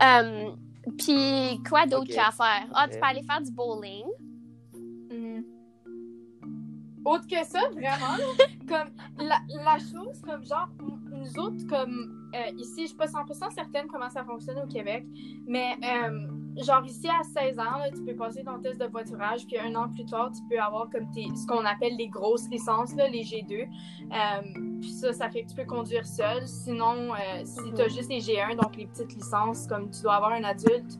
Euh, 0.00 0.50
Puis 0.96 1.60
quoi 1.68 1.84
d'autre 1.86 2.02
Ok. 2.02 2.06
qu'il 2.06 2.14
y 2.14 2.18
a 2.18 2.28
à 2.28 2.30
faire? 2.30 2.68
Ah, 2.74 2.86
tu 2.88 2.94
Ok. 2.94 3.00
peux 3.00 3.06
aller 3.08 3.22
faire 3.24 3.40
du 3.40 3.50
bowling. 3.50 4.04
Mhm. 7.02 7.12
Autre 7.12 7.26
que 7.26 7.44
ça, 7.44 7.60
vraiment, 7.70 8.16
comme 8.68 8.90
la, 9.18 9.38
la 9.48 9.78
chose, 9.78 10.20
comme 10.22 10.44
genre, 10.44 10.68
nous 11.10 11.38
autres, 11.38 11.66
comme 11.68 12.30
euh, 12.34 12.50
ici, 12.58 12.82
je 12.82 12.86
suis 12.88 12.96
pas 12.96 13.06
100% 13.06 13.52
certaine 13.54 13.86
comment 13.88 14.08
ça 14.08 14.24
fonctionne 14.24 14.58
au 14.58 14.66
Québec, 14.66 15.04
mais 15.46 15.76
euh, 15.84 16.62
genre 16.62 16.84
ici, 16.84 17.08
à 17.08 17.22
16 17.22 17.58
ans, 17.58 17.78
là, 17.78 17.90
tu 17.90 18.02
peux 18.04 18.14
passer 18.14 18.42
ton 18.42 18.58
test 18.58 18.80
de 18.80 18.86
voiturage, 18.86 19.46
puis 19.46 19.58
un 19.58 19.74
an 19.74 19.88
plus 19.88 20.06
tard, 20.06 20.30
tu 20.32 20.40
peux 20.48 20.60
avoir 20.60 20.88
comme 20.88 21.10
tes, 21.10 21.26
ce 21.34 21.46
qu'on 21.46 21.64
appelle 21.64 21.96
les 21.96 22.08
grosses 22.08 22.48
licences, 22.48 22.94
là, 22.96 23.08
les 23.08 23.22
G2. 23.22 23.62
Euh, 23.62 24.78
puis 24.80 24.90
ça, 24.90 25.12
ça 25.12 25.28
fait 25.28 25.42
que 25.42 25.50
tu 25.50 25.56
peux 25.56 25.66
conduire 25.66 26.06
seul. 26.06 26.46
Sinon, 26.46 27.12
si 27.44 27.72
tu 27.72 27.80
as 27.80 27.88
juste 27.88 28.08
les 28.08 28.20
G1, 28.20 28.60
donc 28.60 28.76
les 28.76 28.86
petites 28.86 29.14
licences, 29.14 29.66
comme 29.66 29.90
tu 29.90 30.02
dois 30.02 30.14
avoir 30.14 30.32
un 30.32 30.44
adulte 30.44 30.98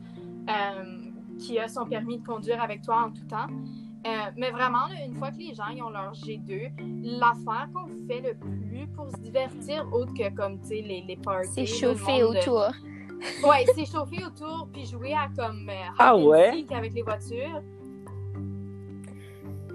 qui 1.39 1.59
a 1.59 1.67
son 1.67 1.85
permis 1.85 2.19
de 2.19 2.25
conduire 2.25 2.61
avec 2.61 2.81
toi 2.81 3.05
en 3.07 3.11
tout 3.11 3.25
temps. 3.25 3.47
Euh, 4.05 4.09
mais 4.35 4.51
vraiment, 4.51 4.87
là, 4.87 4.95
une 5.05 5.15
fois 5.15 5.31
que 5.31 5.37
les 5.37 5.53
gens 5.53 5.67
ils 5.73 5.81
ont 5.81 5.89
leur 5.89 6.11
G2, 6.13 6.71
l'affaire 7.19 7.69
qu'on 7.73 7.87
fait 8.07 8.19
le 8.21 8.33
plus 8.35 8.85
pour 8.95 9.09
se 9.09 9.17
divertir, 9.17 9.87
autre 9.93 10.13
que 10.13 10.29
comme, 10.35 10.59
tu 10.61 10.67
sais, 10.67 10.81
les, 10.81 11.01
les 11.07 11.15
parties... 11.15 11.49
C'est 11.53 11.65
chauffé 11.65 12.21
monde 12.23 12.33
de- 12.33 12.39
autour. 12.39 12.71
Ouais, 13.47 13.65
c'est 13.73 13.85
chauffer 13.85 14.25
autour, 14.25 14.67
puis 14.73 14.85
jouer 14.85 15.13
à 15.13 15.29
comme 15.33 15.69
euh, 15.69 15.73
Ah 15.97 16.17
ouais? 16.17 16.65
avec 16.71 16.93
les 16.93 17.01
voitures. 17.01 17.61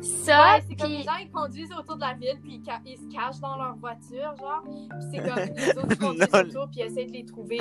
Ça, 0.01 0.55
ouais, 0.57 0.63
c'est 0.69 0.77
comme 0.77 0.91
les 0.93 1.03
gens, 1.03 1.17
ils 1.21 1.31
conduisent 1.31 1.73
autour 1.73 1.97
de 1.97 2.03
la 2.03 2.13
ville, 2.15 2.39
puis 2.43 2.57
ils, 2.57 2.65
ca- 2.65 2.81
ils 2.87 2.99
se 2.99 3.09
cachent 3.09 3.41
dans 3.41 3.57
leur 3.57 3.75
voiture, 3.77 4.35
genre. 4.39 4.63
Puis 4.65 5.09
c'est 5.11 5.19
comme 5.27 5.57
les 5.57 5.71
autres 5.71 5.89
qui 5.89 5.97
conduisent 5.99 6.35
autour, 6.35 6.69
puis 6.71 6.81
ils 6.81 6.83
essaient 6.83 7.07
de 7.07 7.13
les 7.13 7.25
trouver. 7.25 7.59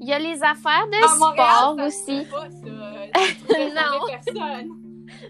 il 0.00 0.08
y 0.08 0.12
a 0.12 0.18
les 0.18 0.42
affaires 0.42 0.86
de 0.88 1.04
À 1.04 1.18
Montréal, 1.18 1.46
sport 1.46 1.76
ça 1.76 1.86
aussi. 1.86 2.26
pas, 2.30 2.50
ça. 2.50 2.66
Non. 3.74 4.06
personne. 4.08 4.81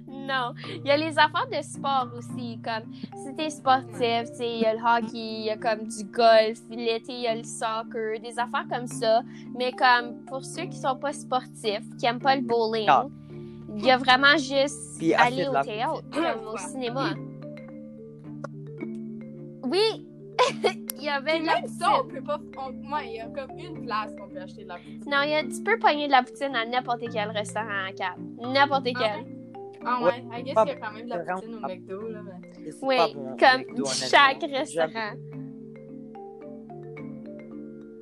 Non, 0.08 0.52
il 0.68 0.86
y 0.86 0.90
a 0.90 0.96
les 0.96 1.18
affaires 1.18 1.46
de 1.50 1.62
sport 1.62 2.08
aussi, 2.16 2.58
comme 2.62 2.92
si 3.16 3.34
t'es 3.36 3.50
sportif, 3.50 4.30
tu 4.36 4.44
il 4.44 4.60
y 4.60 4.64
a 4.64 4.74
le 4.74 4.80
hockey, 4.80 5.08
il 5.14 5.44
y 5.44 5.50
a 5.50 5.56
comme 5.56 5.86
du 5.86 6.04
golf, 6.04 6.60
l'été, 6.70 7.12
il 7.12 7.20
y 7.22 7.26
a 7.26 7.34
le 7.34 7.44
soccer, 7.44 8.18
des 8.20 8.38
affaires 8.38 8.66
comme 8.70 8.86
ça. 8.86 9.22
Mais 9.56 9.72
comme 9.72 10.24
pour 10.26 10.44
ceux 10.44 10.64
qui 10.64 10.76
sont 10.78 10.96
pas 10.96 11.12
sportifs, 11.12 11.82
qui 11.98 12.06
aiment 12.06 12.20
pas 12.20 12.36
le 12.36 12.42
bowling, 12.42 12.86
Ah. 12.88 13.06
il 13.76 13.84
y 13.84 13.90
a 13.90 13.96
vraiment 13.98 14.36
juste 14.36 14.98
Puis 14.98 15.14
aller 15.14 15.46
au 15.48 15.52
la 15.52 15.62
théâtre, 15.64 16.02
comme 16.12 16.46
au 16.52 16.56
cinéma. 16.56 17.10
Oui! 19.64 20.06
il 20.98 21.04
y 21.04 21.08
avait 21.08 21.32
Puis 21.32 21.40
de 21.42 21.46
la 21.46 21.54
même 21.60 21.68
ça, 21.68 22.00
on 22.02 22.08
peut 22.08 22.22
pas. 22.22 22.38
on- 22.58 22.92
Ouais, 22.92 23.06
il 23.08 23.14
y 23.16 23.20
a 23.20 23.26
comme 23.28 23.56
une 23.58 23.84
place 23.84 24.12
qu'on 24.18 24.28
peut 24.28 24.40
acheter 24.40 24.64
de 24.64 24.68
la 24.68 24.76
poutine. 24.76 25.02
Non, 25.06 25.18
il 25.24 25.30
y 25.30 25.34
a, 25.34 25.42
tu 25.44 25.62
peux 25.62 25.78
pogner 25.78 26.06
de 26.06 26.12
la 26.12 26.22
poutine 26.22 26.54
à 26.56 26.64
n'importe 26.66 27.02
quel 27.12 27.30
restaurant 27.30 27.86
à 27.88 27.92
Cap. 27.92 28.16
N'importe 28.40 28.88
Ah 28.94 28.98
quel. 28.98 29.24
ouais? 29.24 29.41
Ah 29.84 30.02
ouais, 30.02 30.24
I 30.32 30.42
guess 30.42 30.54
qu'il 30.54 30.68
y 30.68 30.70
a 30.70 30.76
quand 30.76 30.92
même 30.92 31.06
de 31.06 31.14
la 31.14 31.34
poutine 31.34 31.54
au 31.56 31.60
McDo, 31.60 32.08
là. 32.08 32.20
Mais... 32.22 32.70
Oui, 32.82 32.96
bon, 33.14 33.36
comme 33.36 33.60
McDo, 33.60 33.84
chaque 33.86 34.42
restaurant. 34.42 35.12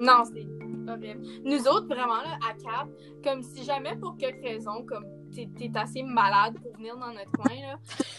Non, 0.00 0.24
c'est 0.24 0.46
horrible. 0.90 1.20
Nous 1.44 1.68
autres, 1.68 1.86
vraiment, 1.86 2.22
là, 2.22 2.38
à 2.48 2.54
Cap, 2.54 2.88
comme 3.22 3.42
si 3.42 3.64
jamais 3.64 3.96
pour 3.96 4.16
quelque 4.16 4.42
raison, 4.42 4.84
comme 4.86 5.04
t'es 5.34 5.48
t'es 5.56 5.70
assez 5.78 6.02
malade 6.02 6.58
pour 6.62 6.72
venir 6.76 6.96
dans 6.96 7.12
notre 7.12 7.30
coin, 7.32 7.54
là. 7.54 7.76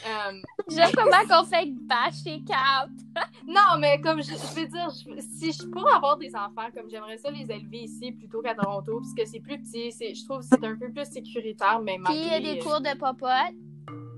euh, 0.08 0.34
J'aime 0.70 0.92
comment 0.96 1.26
qu'on 1.30 1.46
fait 1.46 1.70
bâcher 1.72 2.42
Cap. 2.48 2.90
Non, 3.48 3.78
mais 3.80 4.00
comme 4.02 4.22
je, 4.22 4.30
je 4.32 4.60
veux 4.60 4.68
dire, 4.68 4.90
je- 4.90 5.22
si 5.22 5.52
je 5.52 5.66
pourrais 5.68 5.94
avoir 5.94 6.18
des 6.18 6.34
enfants, 6.36 6.70
comme 6.76 6.90
j'aimerais 6.90 7.18
ça 7.18 7.30
les 7.32 7.50
élever 7.52 7.84
ici 7.84 8.12
plutôt 8.14 8.42
qu'à 8.42 8.56
Toronto, 8.56 9.00
parce 9.02 9.14
que 9.14 9.26
c'est 9.26 9.40
plus 9.42 9.60
petit, 9.62 9.92
c'est- 9.92 10.14
je 10.14 10.24
trouve 10.26 10.40
que 10.40 10.46
c'est 10.46 10.66
un 10.66 10.76
peu 10.78 10.92
plus 10.92 11.06
sécuritaire, 11.06 11.80
mais 11.84 11.98
Puis 12.06 12.16
il 12.16 12.28
y 12.28 12.34
a 12.34 12.40
des 12.40 12.60
cours 12.60 12.80
de 12.82 12.98
popote. 12.98 13.56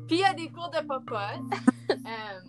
Puis 0.08 0.18
il 0.18 0.20
y 0.20 0.24
a 0.26 0.34
des 0.34 0.50
cours 0.50 0.70
de 0.70 0.86
popote. 0.86 1.60
Euh, 1.92 2.40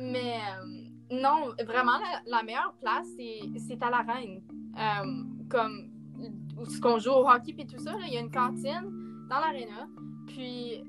mais 0.00 0.34
euh, 0.34 1.16
non, 1.20 1.50
vraiment, 1.64 1.92
la, 1.98 2.20
la 2.38 2.42
meilleure 2.42 2.74
place, 2.80 3.06
c'est 3.16 3.40
c'est 3.68 3.80
à 3.82 3.88
la 3.90 3.98
Reine. 4.02 4.42
Comme 5.48 5.90
ce 6.68 6.80
qu'on 6.80 6.98
joue 6.98 7.10
au 7.12 7.28
hockey 7.28 7.54
et 7.58 7.66
tout 7.66 7.78
ça, 7.78 7.92
il 8.06 8.12
y 8.12 8.16
a 8.16 8.20
une 8.20 8.30
cantine 8.30 8.99
dans 9.30 9.38
l'aréna. 9.40 9.86
Puis 10.26 10.82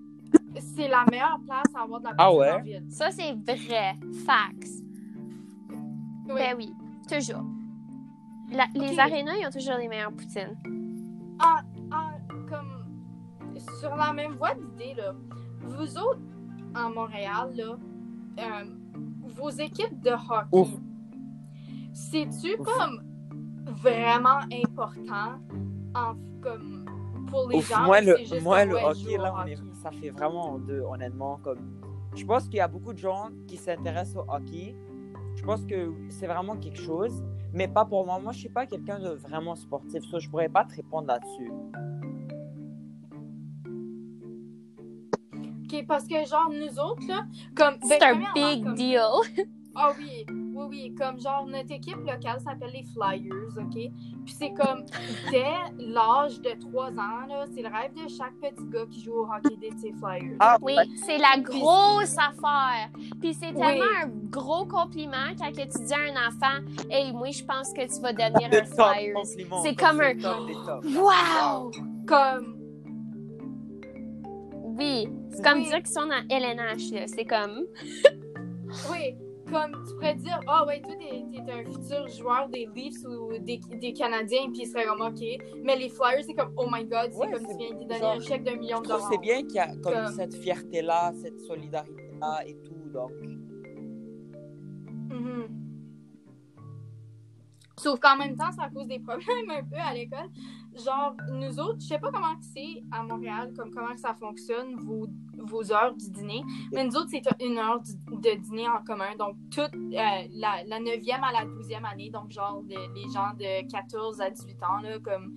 c'est 0.60 0.88
la 0.88 1.06
meilleure 1.10 1.39
place 1.45 1.63
à 1.75 1.84
avoir 1.84 1.99
de 2.01 2.06
la 2.08 2.13
Ah 2.17 2.25
poutine 2.27 2.39
ouais? 2.41 2.51
en 2.51 2.62
ville. 2.62 2.86
Ça, 2.89 3.12
c'est 3.12 3.34
vrai. 3.34 3.95
Fax. 4.25 4.82
Oui. 6.27 6.34
Ben 6.36 6.56
oui, 6.58 6.73
toujours. 7.10 7.43
La- 8.51 8.67
Les 8.75 8.99
arénas, 8.99 9.38
ils 9.39 9.47
ont 9.47 9.51
toujours 9.51 9.77
les 9.77 9.88
meilleures 9.88 10.12
poutines. 10.12 10.58
Ah, 11.39 11.62
ah, 11.91 12.12
comme 12.49 12.84
sur 13.80 13.95
la 13.95 14.12
même 14.13 14.34
voie 14.34 14.54
d'idée, 14.56 14.93
là, 14.95 15.13
vous 15.62 15.97
autres, 15.97 16.19
en 16.75 16.89
Montréal, 16.89 17.51
là, 17.56 17.77
euh, 18.39 18.65
vos 19.23 19.49
équipes 19.49 19.99
de 20.01 20.12
hockey, 20.12 20.71
c'est-tu 21.93 22.58
comme 22.58 23.01
vraiment 23.67 24.39
important 24.65 25.39
en, 25.95 26.15
comme, 26.41 26.86
pour 27.32 27.50
les 27.50 27.58
Ouf, 27.58 27.70
gens? 27.70 27.82
moi, 27.84 28.02
le, 28.02 28.17
juste 28.17 28.41
moi, 28.44 28.62
hockey, 28.62 29.17
là, 29.17 29.34
au 29.34 29.38
on 29.41 29.46
est- 29.48 29.54
hockey? 29.60 29.63
ça 29.82 29.89
fait 29.91 30.10
vraiment 30.12 30.52
en 30.54 30.60
deux, 30.60 30.82
honnêtement. 30.82 31.39
Comme... 31.44 31.60
Je 32.15 32.26
pense 32.26 32.44
qu'il 32.44 32.56
y 32.56 32.60
a 32.60 32.67
beaucoup 32.67 32.94
de 32.94 33.00
gens 33.00 33.30
qui 33.48 33.58
s'intéressent 33.58 34.17
au 34.17 34.32
hockey. 34.32 34.76
Je 35.36 35.44
pense 35.44 35.65
que 35.65 35.91
c'est 36.10 36.28
vraiment 36.28 36.58
quelque 36.58 36.80
chose, 36.80 37.24
mais 37.54 37.67
pas 37.67 37.86
pour 37.86 38.06
moi. 38.06 38.20
Moi, 38.20 38.34
je 38.34 38.39
suis 38.39 38.50
pas 38.50 38.65
quelqu'un 38.67 39.00
de 39.00 39.10
vraiment 39.10 39.56
sportif, 39.56 40.04
ça, 40.12 40.20
je 40.20 40.30
pourrais 40.30 40.50
pas 40.50 40.65
te 40.65 40.76
répondre 40.76 41.08
là-dessus. 41.08 41.52
Ok, 45.63 45.86
parce 45.88 46.06
que, 46.06 46.26
genre, 46.26 46.50
nous 46.52 46.80
autres, 46.80 47.08
là, 47.08 47.26
comme. 47.56 47.76
ben, 47.80 47.88
C'est 47.88 48.04
un 48.04 48.15
premièrement, 48.15 48.34
big 48.56 48.63
comme- 48.63 48.76
deal. 48.76 49.02
Ah 49.74 49.94
oui, 49.98 50.26
oui, 50.62 50.67
oui. 50.89 50.95
Comme 50.97 51.19
genre, 51.19 51.45
notre 51.47 51.71
équipe 51.71 51.97
locale 51.97 52.39
s'appelle 52.39 52.71
les 52.74 52.84
Flyers, 52.84 53.58
OK? 53.58 53.74
Puis 54.26 54.34
c'est 54.38 54.52
comme, 54.54 54.84
dès 55.32 55.45
l'âge 55.80 56.39
de 56.41 56.52
3 56.60 56.91
ans, 56.91 57.26
là, 57.28 57.45
c'est 57.54 57.62
le 57.62 57.67
rêve 57.69 57.93
de 57.93 58.08
chaque 58.10 58.34
petit 58.41 58.65
gars 58.69 58.86
qui 58.89 59.02
joue 59.02 59.13
au 59.13 59.24
hockey 59.26 59.56
des 59.58 59.71
ces 59.78 59.91
Flyers. 59.93 60.36
Ah, 60.39 60.58
Oui, 60.62 60.74
ouais. 60.76 60.84
c'est 61.06 61.17
la 61.17 61.39
grosse 61.41 62.15
affaire. 62.17 62.89
Puis 63.19 63.34
c'est 63.34 63.54
tellement 63.54 63.86
Oui. 63.86 64.04
un 64.04 64.08
gros 64.30 64.65
compliment 64.65 65.28
quand 65.38 65.52
que 65.52 65.62
tu 65.62 65.84
dis 65.86 65.93
à 65.93 65.97
un 66.12 66.28
enfant 66.28 66.65
Hey, 66.89 67.12
moi, 67.13 67.32
je 67.32 67.43
pense 67.43 67.74
que 67.74 67.82
tu 67.93 68.02
vas 68.02 68.13
devenir 68.13 68.50
un 68.52 68.65
Flyers. 68.65 69.26
C'est 69.63 69.76
comme 69.76 70.02
un- 70.02 70.15
top. 70.17 70.86
Wow! 70.86 71.71
Comme, 72.08 72.58
Oui, 74.78 75.08
c'est 75.32 75.43
comme 75.43 75.60
Oui. 75.60 75.65
dire 75.67 75.78
qu'ils 75.78 75.88
sont 75.88 76.06
dans 76.08 76.24
LNH, 76.30 76.91
là. 76.91 77.08
C'est 77.08 77.26
comme. 77.26 77.65
oui, 78.91 79.15
comme 79.52 79.84
tu 79.86 79.94
pourrais 79.96 80.16
dire, 80.16 80.40
ah 80.48 80.66
ouais, 80.66 80.82
toi, 80.82 80.94
t'es, 80.98 81.24
t'es 81.46 81.52
un 81.52 81.64
futur 81.66 82.08
joueur 82.08 82.50
des 82.50 82.68
Leafs 82.76 83.04
ou 83.06 83.38
des, 83.40 83.60
des 83.80 83.94
Canadiens, 83.94 84.50
puis 84.52 84.62
il 84.64 84.68
serait 84.68 84.86
comme, 84.86 85.02
OK. 85.02 85.22
Mais 85.64 85.76
les 85.76 85.90
Flyers, 85.90 86.24
c'est 86.26 86.34
comme, 86.34 86.54
oh 86.58 86.68
my 86.72 86.86
God, 86.86 87.12
c'est 87.12 87.18
Ouais, 87.18 87.32
comme 87.32 87.46
tu 87.48 87.58
viens 87.58 87.74
de 87.76 87.84
donner 87.84 88.02
un 88.06 88.20
chèque 88.20 88.44
d'un 88.44 88.56
million 88.56 88.80
de 88.82 88.88
dollars. 88.88 89.10
c'est 89.12 89.18
bien 89.20 89.42
qu'il 89.44 89.56
y 89.56 89.60
a 89.60 89.68
comme 89.76 89.94
Comme- 89.94 90.08
cette 90.14 90.34
fierté-là, 90.36 91.12
cette 91.22 91.40
solidarité-là 91.42 92.48
et 92.48 92.56
tout. 92.64 92.90
Donc, 92.94 93.12
Mhm. 95.12 95.48
Sauf 97.78 98.00
qu'en 98.00 98.16
même 98.18 98.36
temps, 98.38 98.52
ça 98.52 98.70
cause 98.74 98.88
des 98.88 99.00
problèmes 99.00 99.50
un 99.50 99.64
peu 99.64 99.76
à 99.78 99.94
l'école. 99.94 100.30
Genre, 100.73 101.15
nous 101.34 101.60
autres, 101.60 101.79
je 101.81 101.88
sais 101.88 101.99
pas 101.99 102.12
comment 102.12 102.34
c'est 102.39 102.81
à 102.91 103.03
Montréal, 103.03 103.51
comme 103.57 103.71
comment 103.71 103.95
ça 103.97 104.13
fonctionne, 104.13 104.75
vos, 104.77 105.05
vos 105.38 105.71
heures 105.73 105.93
du 105.93 106.10
dîner. 106.10 106.43
Mais 106.71 106.86
nous 106.86 106.95
autres, 106.95 107.10
c'est 107.12 107.23
une 107.45 107.57
heure 107.57 107.81
du- 107.81 107.93
de 107.93 108.39
dîner 108.39 108.69
en 108.69 108.81
commun. 108.84 109.13
Donc, 109.19 109.36
toute 109.49 109.73
euh, 109.75 109.89
la, 109.93 110.63
la 110.65 110.79
9e 110.79 111.21
à 111.21 111.31
la 111.34 111.45
12e 111.45 111.84
année, 111.84 112.10
donc 112.10 112.31
genre 112.31 112.63
de- 112.63 112.93
les 112.95 113.10
gens 113.12 113.34
de 113.38 113.69
14 113.69 114.21
à 114.21 114.29
18 114.29 114.63
ans, 114.63 114.79
là, 114.81 114.97
comme 114.99 115.36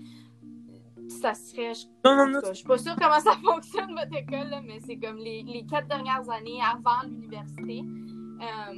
ça 1.08 1.34
serait, 1.34 1.74
je 1.74 1.86
non, 2.04 2.16
non, 2.16 2.26
non. 2.32 2.40
je 2.46 2.52
suis 2.54 2.64
pas 2.64 2.78
sûre 2.78 2.94
comment 2.96 3.18
ça 3.20 3.32
fonctionne, 3.44 3.90
votre 3.92 4.16
école, 4.16 4.48
là, 4.50 4.60
mais 4.64 4.78
c'est 4.86 4.96
comme 4.98 5.16
les, 5.18 5.42
les 5.42 5.66
quatre 5.66 5.88
dernières 5.88 6.28
années 6.30 6.60
avant 6.62 7.06
l'université. 7.08 7.82
Euh, 8.40 8.74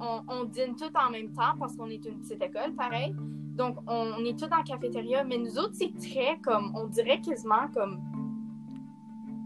on, 0.00 0.22
on 0.28 0.44
dîne 0.44 0.74
tout 0.76 0.90
en 0.94 1.10
même 1.10 1.30
temps 1.32 1.56
parce 1.58 1.76
qu'on 1.76 1.88
est 1.90 2.04
une 2.06 2.20
petite 2.20 2.42
école, 2.42 2.74
pareil. 2.74 3.14
Donc, 3.56 3.76
on, 3.86 4.12
on 4.18 4.24
est 4.24 4.38
tous 4.38 4.46
en 4.54 4.62
cafétéria, 4.62 5.24
mais 5.24 5.36
nous 5.38 5.58
autres, 5.58 5.74
c'est 5.74 5.92
très 5.98 6.38
comme, 6.42 6.72
on 6.76 6.86
dirait 6.86 7.20
quasiment 7.20 7.68
comme. 7.74 8.00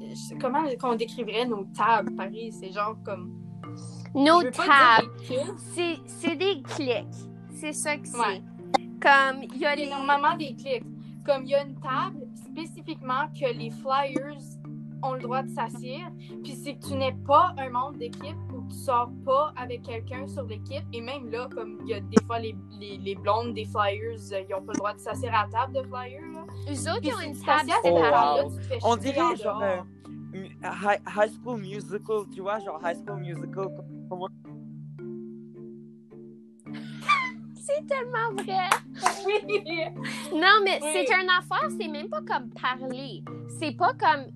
je 0.00 0.14
sais- 0.14 0.38
Comment 0.38 0.62
qu'on 0.80 0.94
décrirait 0.94 1.46
nos 1.46 1.64
tables, 1.64 2.14
Paris? 2.14 2.52
C'est 2.52 2.70
genre 2.70 2.96
comme. 3.04 3.32
Nos 4.14 4.42
tables. 4.42 5.10
C'est 6.06 6.36
des 6.36 6.62
clics. 6.62 7.06
C'est 7.54 7.72
ça 7.72 7.96
que 7.96 8.06
c'est. 8.06 8.18
Ouais. 8.18 8.42
Comme, 9.00 9.42
il 9.42 9.56
y 9.58 9.66
a 9.66 9.74
les. 9.74 9.88
normalement 9.88 10.36
des 10.36 10.54
clics. 10.54 10.84
Comme 11.26 11.44
il 11.44 11.50
y 11.50 11.54
a 11.54 11.64
une 11.64 11.74
table 11.80 12.26
spécifiquement 12.34 13.26
que 13.32 13.52
les 13.56 13.70
Flyers 13.70 14.38
ont 15.02 15.14
le 15.14 15.20
droit 15.20 15.42
de 15.42 15.48
s'assire, 15.48 16.10
puis 16.42 16.52
c'est 16.52 16.74
que 16.76 16.86
tu 16.86 16.94
n'es 16.94 17.12
pas 17.26 17.54
un 17.58 17.70
membre 17.70 17.96
d'équipe 17.98 18.36
sors 18.74 19.10
pas 19.24 19.52
avec 19.56 19.82
quelqu'un 19.82 20.26
sur 20.26 20.42
l'équipe, 20.44 20.84
et 20.92 21.00
même 21.00 21.30
là, 21.30 21.48
comme 21.54 21.78
il 21.82 21.88
y 21.90 21.94
a 21.94 22.00
des 22.00 22.22
fois 22.26 22.38
les, 22.38 22.54
les, 22.78 22.98
les 22.98 23.14
blondes 23.14 23.54
des 23.54 23.64
Flyers, 23.64 24.18
euh, 24.32 24.42
ils 24.48 24.54
ont 24.54 24.62
pas 24.62 24.72
le 24.72 24.78
droit 24.78 24.92
de 24.94 24.98
s'asseoir 24.98 25.34
à 25.34 25.46
la 25.46 25.48
table 25.52 25.72
de 25.74 25.82
Flyers. 25.88 26.20
Là. 26.32 26.44
Eux 26.70 26.90
autres, 26.90 27.00
ils 27.02 27.14
ont 27.14 27.20
une 27.20 27.40
table 27.40 27.70
Oh, 27.84 27.86
séparée. 27.86 28.78
On 28.84 28.96
dirait 28.96 29.20
en 29.20 29.34
genre 29.36 29.62
euh, 29.62 29.76
high, 30.34 31.00
high 31.16 31.30
School 31.42 31.60
Musical, 31.60 32.24
tu 32.34 32.40
vois, 32.40 32.58
genre 32.58 32.80
High 32.84 32.96
School 33.06 33.20
Musical. 33.20 33.68
Comment... 34.08 34.28
c'est 37.56 37.86
tellement 37.86 38.32
vrai. 38.42 38.68
Oui! 39.26 39.84
Non, 40.32 40.60
mais 40.64 40.78
Oui. 40.82 40.88
c'est 40.92 41.06
une 41.14 41.30
affaire, 41.30 41.68
c'est 41.78 41.88
même 41.88 42.08
pas 42.08 42.20
comme 42.22 42.50
parler. 42.50 43.22
C'est 43.58 43.76
pas 43.76 43.92
comme. 43.94 44.26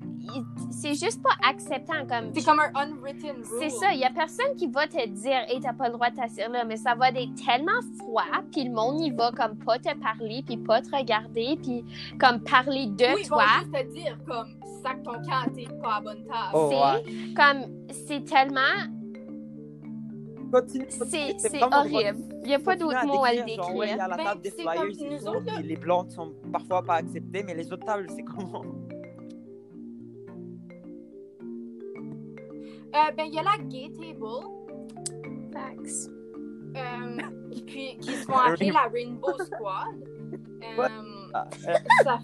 C'est 0.70 0.94
juste 0.94 1.22
pas 1.22 1.34
acceptant. 1.48 2.06
Comme. 2.08 2.32
C'est 2.34 2.44
comme 2.44 2.60
un 2.60 2.70
unwritten 2.74 3.36
rule. 3.36 3.44
C'est 3.58 3.70
ça, 3.70 3.92
il 3.92 4.00
y 4.00 4.04
a 4.04 4.10
personne 4.10 4.54
qui 4.56 4.66
va 4.68 4.86
te 4.86 5.06
dire 5.08 5.40
Hey, 5.48 5.60
t'as 5.60 5.72
pas 5.72 5.88
le 5.88 5.94
droit 5.94 6.10
de 6.10 6.16
t'asseoir 6.16 6.50
là, 6.50 6.64
mais 6.64 6.76
ça 6.76 6.94
va 6.94 7.08
être 7.08 7.34
tellement 7.34 7.80
froid, 7.98 8.22
puis 8.52 8.64
le 8.64 8.72
monde 8.72 9.00
il 9.00 9.14
va 9.14 9.32
comme 9.32 9.56
pas 9.58 9.78
te 9.78 9.94
parler, 9.98 10.42
puis 10.46 10.56
pas 10.56 10.80
te 10.80 10.94
regarder, 10.94 11.58
puis 11.62 11.84
comme 12.18 12.40
parler 12.40 12.86
de 12.86 13.14
Oui, 13.14 13.20
ils 13.22 13.28
toi. 13.28 13.44
vont 13.44 13.72
juste 13.72 13.72
te 13.88 13.94
dire, 13.94 14.18
comme, 14.26 14.48
sac 14.82 15.02
ton 15.02 15.12
camp, 15.12 15.52
t'es 15.54 15.66
pas 15.82 15.96
à 15.96 16.00
bonne 16.00 16.24
table. 16.24 16.50
Oh, 16.54 16.70
C'est 16.70 16.76
ouais. 16.76 17.34
comme 17.34 17.64
c'est 17.90 18.24
tellement 18.24 18.60
c'est 20.68 21.62
horrible. 21.62 22.18
Il 22.42 22.50
y 22.50 22.54
a 22.54 22.58
pas 22.58 22.76
d'autre 22.76 23.04
mot 23.06 23.24
à 23.24 23.32
le 23.32 23.44
décrire, 23.44 23.64
genre, 23.64 23.76
ouais, 23.76 23.88
y 23.88 23.92
a 23.92 24.08
la 24.08 24.16
Ben, 24.16 24.24
table 24.24 24.40
des 24.40 24.50
flyers, 24.50 24.74
comme 24.74 24.88
nous 24.88 25.28
autres, 25.28 25.60
les 25.62 25.76
blancs 25.76 26.10
sont 26.10 26.32
parfois 26.52 26.82
pas 26.82 26.94
acceptés, 26.96 27.42
mais 27.42 27.54
les 27.54 27.70
autres 27.72 27.84
tables, 27.84 28.06
c'est 28.14 28.22
comment? 28.22 28.64
Euh, 32.95 33.11
ben, 33.16 33.26
il 33.26 33.34
y 33.34 33.39
a 33.39 33.43
la 33.43 33.59
gay 33.64 33.91
table, 33.93 34.45
Facts. 35.53 36.11
euh, 36.76 37.18
puis, 37.66 37.99
qui 38.01 38.12
se 38.12 38.24
font 38.24 38.36
appeler 38.39 38.70
la 38.70 38.89
Rainbow 38.93 39.32
Squad. 39.45 40.05
Euh, 40.62 40.89
Ah, 41.34 41.47
euh, 41.68 41.74
ça... 42.05 42.18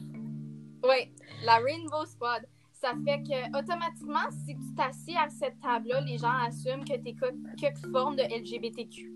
Oui, 0.82 1.12
la 1.44 1.56
Rainbow 1.56 2.04
Squad. 2.06 2.46
Ça 2.72 2.92
fait 3.04 3.22
que, 3.22 3.58
automatiquement, 3.58 4.28
si 4.46 4.54
tu 4.56 4.74
t'assieds 4.74 5.16
à 5.16 5.28
cette 5.30 5.58
table-là, 5.60 6.00
les 6.02 6.18
gens 6.18 6.32
assument 6.46 6.84
que 6.84 6.94
tu 6.96 7.08
es 7.10 7.14
quelque 7.56 7.88
forme 7.90 8.16
de 8.16 8.22
LGBTQ. 8.22 9.12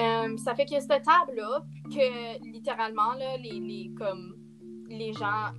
Euh, 0.00 0.36
ça 0.36 0.54
fait 0.54 0.64
que 0.66 0.78
cette 0.80 1.02
table-là, 1.02 1.62
que 1.90 2.42
littéralement, 2.52 3.14
là, 3.14 3.36
les, 3.38 3.58
les, 3.60 3.90
comme, 3.96 4.34
les 4.88 5.12
gens 5.12 5.52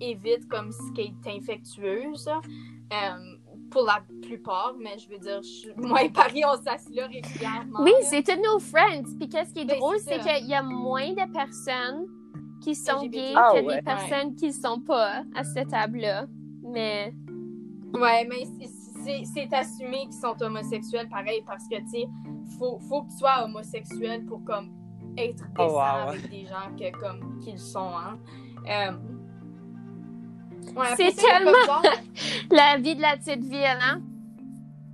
évitent 0.00 0.48
comme 0.48 0.70
ce 0.72 0.92
qui 0.92 1.02
est 1.02 1.30
infectueuse. 1.36 2.28
euh, 2.28 3.35
pour 3.76 3.84
la 3.84 4.00
plupart, 4.22 4.74
mais 4.80 4.96
je 4.98 5.06
veux 5.10 5.18
dire, 5.18 5.42
je- 5.42 5.68
moi 5.86 6.02
et 6.02 6.08
Paris, 6.08 6.42
on 6.46 6.56
s'assied 6.62 6.96
là 6.96 7.06
régulièrement. 7.08 7.80
Oui, 7.82 7.92
c'est 8.04 8.22
tous 8.22 8.40
nos 8.42 8.58
friends. 8.58 9.02
Puis 9.18 9.28
qu'est-ce 9.28 9.52
qui 9.52 9.60
est 9.60 9.64
Ben, 9.66 9.78
drôle, 9.78 9.98
c'est 9.98 10.18
qu'il 10.18 10.46
y 10.46 10.54
a 10.54 10.62
moins 10.62 11.10
de 11.10 11.30
personnes 11.30 12.06
qui 12.62 12.74
sont 12.74 13.02
LGBT. 13.02 13.10
gays 13.10 13.32
Ah, 13.36 13.50
que 13.54 13.60
ouais. 13.66 13.76
des 13.76 13.82
personnes 13.82 14.34
qui 14.34 14.50
sont 14.54 14.80
pas 14.80 15.24
à 15.34 15.44
cette 15.44 15.68
table-là. 15.68 16.26
Mais 16.62 17.12
Ouais, 17.92 18.26
mais 18.26 18.44
c'est- 19.34 19.52
assumé 19.54 20.04
qu'ils 20.04 20.12
sont 20.14 20.34
homosexuels, 20.40 21.08
pareil, 21.10 21.42
parce 21.46 21.68
que, 21.68 21.76
tu 21.76 21.88
sais, 21.90 22.08
faut, 22.58 22.78
faut 22.88 23.02
que 23.02 23.10
tu 23.10 23.18
sois 23.18 23.44
homosexuel 23.44 24.24
pour, 24.24 24.42
comme, 24.44 24.70
être 25.18 25.44
Oh, 25.58 25.62
décent 25.64 25.74
wow, 25.74 26.08
avec 26.08 26.30
des 26.30 26.46
gens 26.46 26.74
que, 26.78 26.98
comme, 26.98 27.38
qu'ils 27.40 27.58
sont, 27.58 27.90
hein. 27.94 28.18
Euh, 28.68 28.92
ouais, 30.74 30.86
C'est 30.96 31.12
tellement- 31.14 31.52
la 32.50 32.76
vie 32.78 32.96
de 32.96 33.02
la 33.02 33.16
petite 33.16 33.44
ville, 33.44 33.78
hein? 33.80 34.00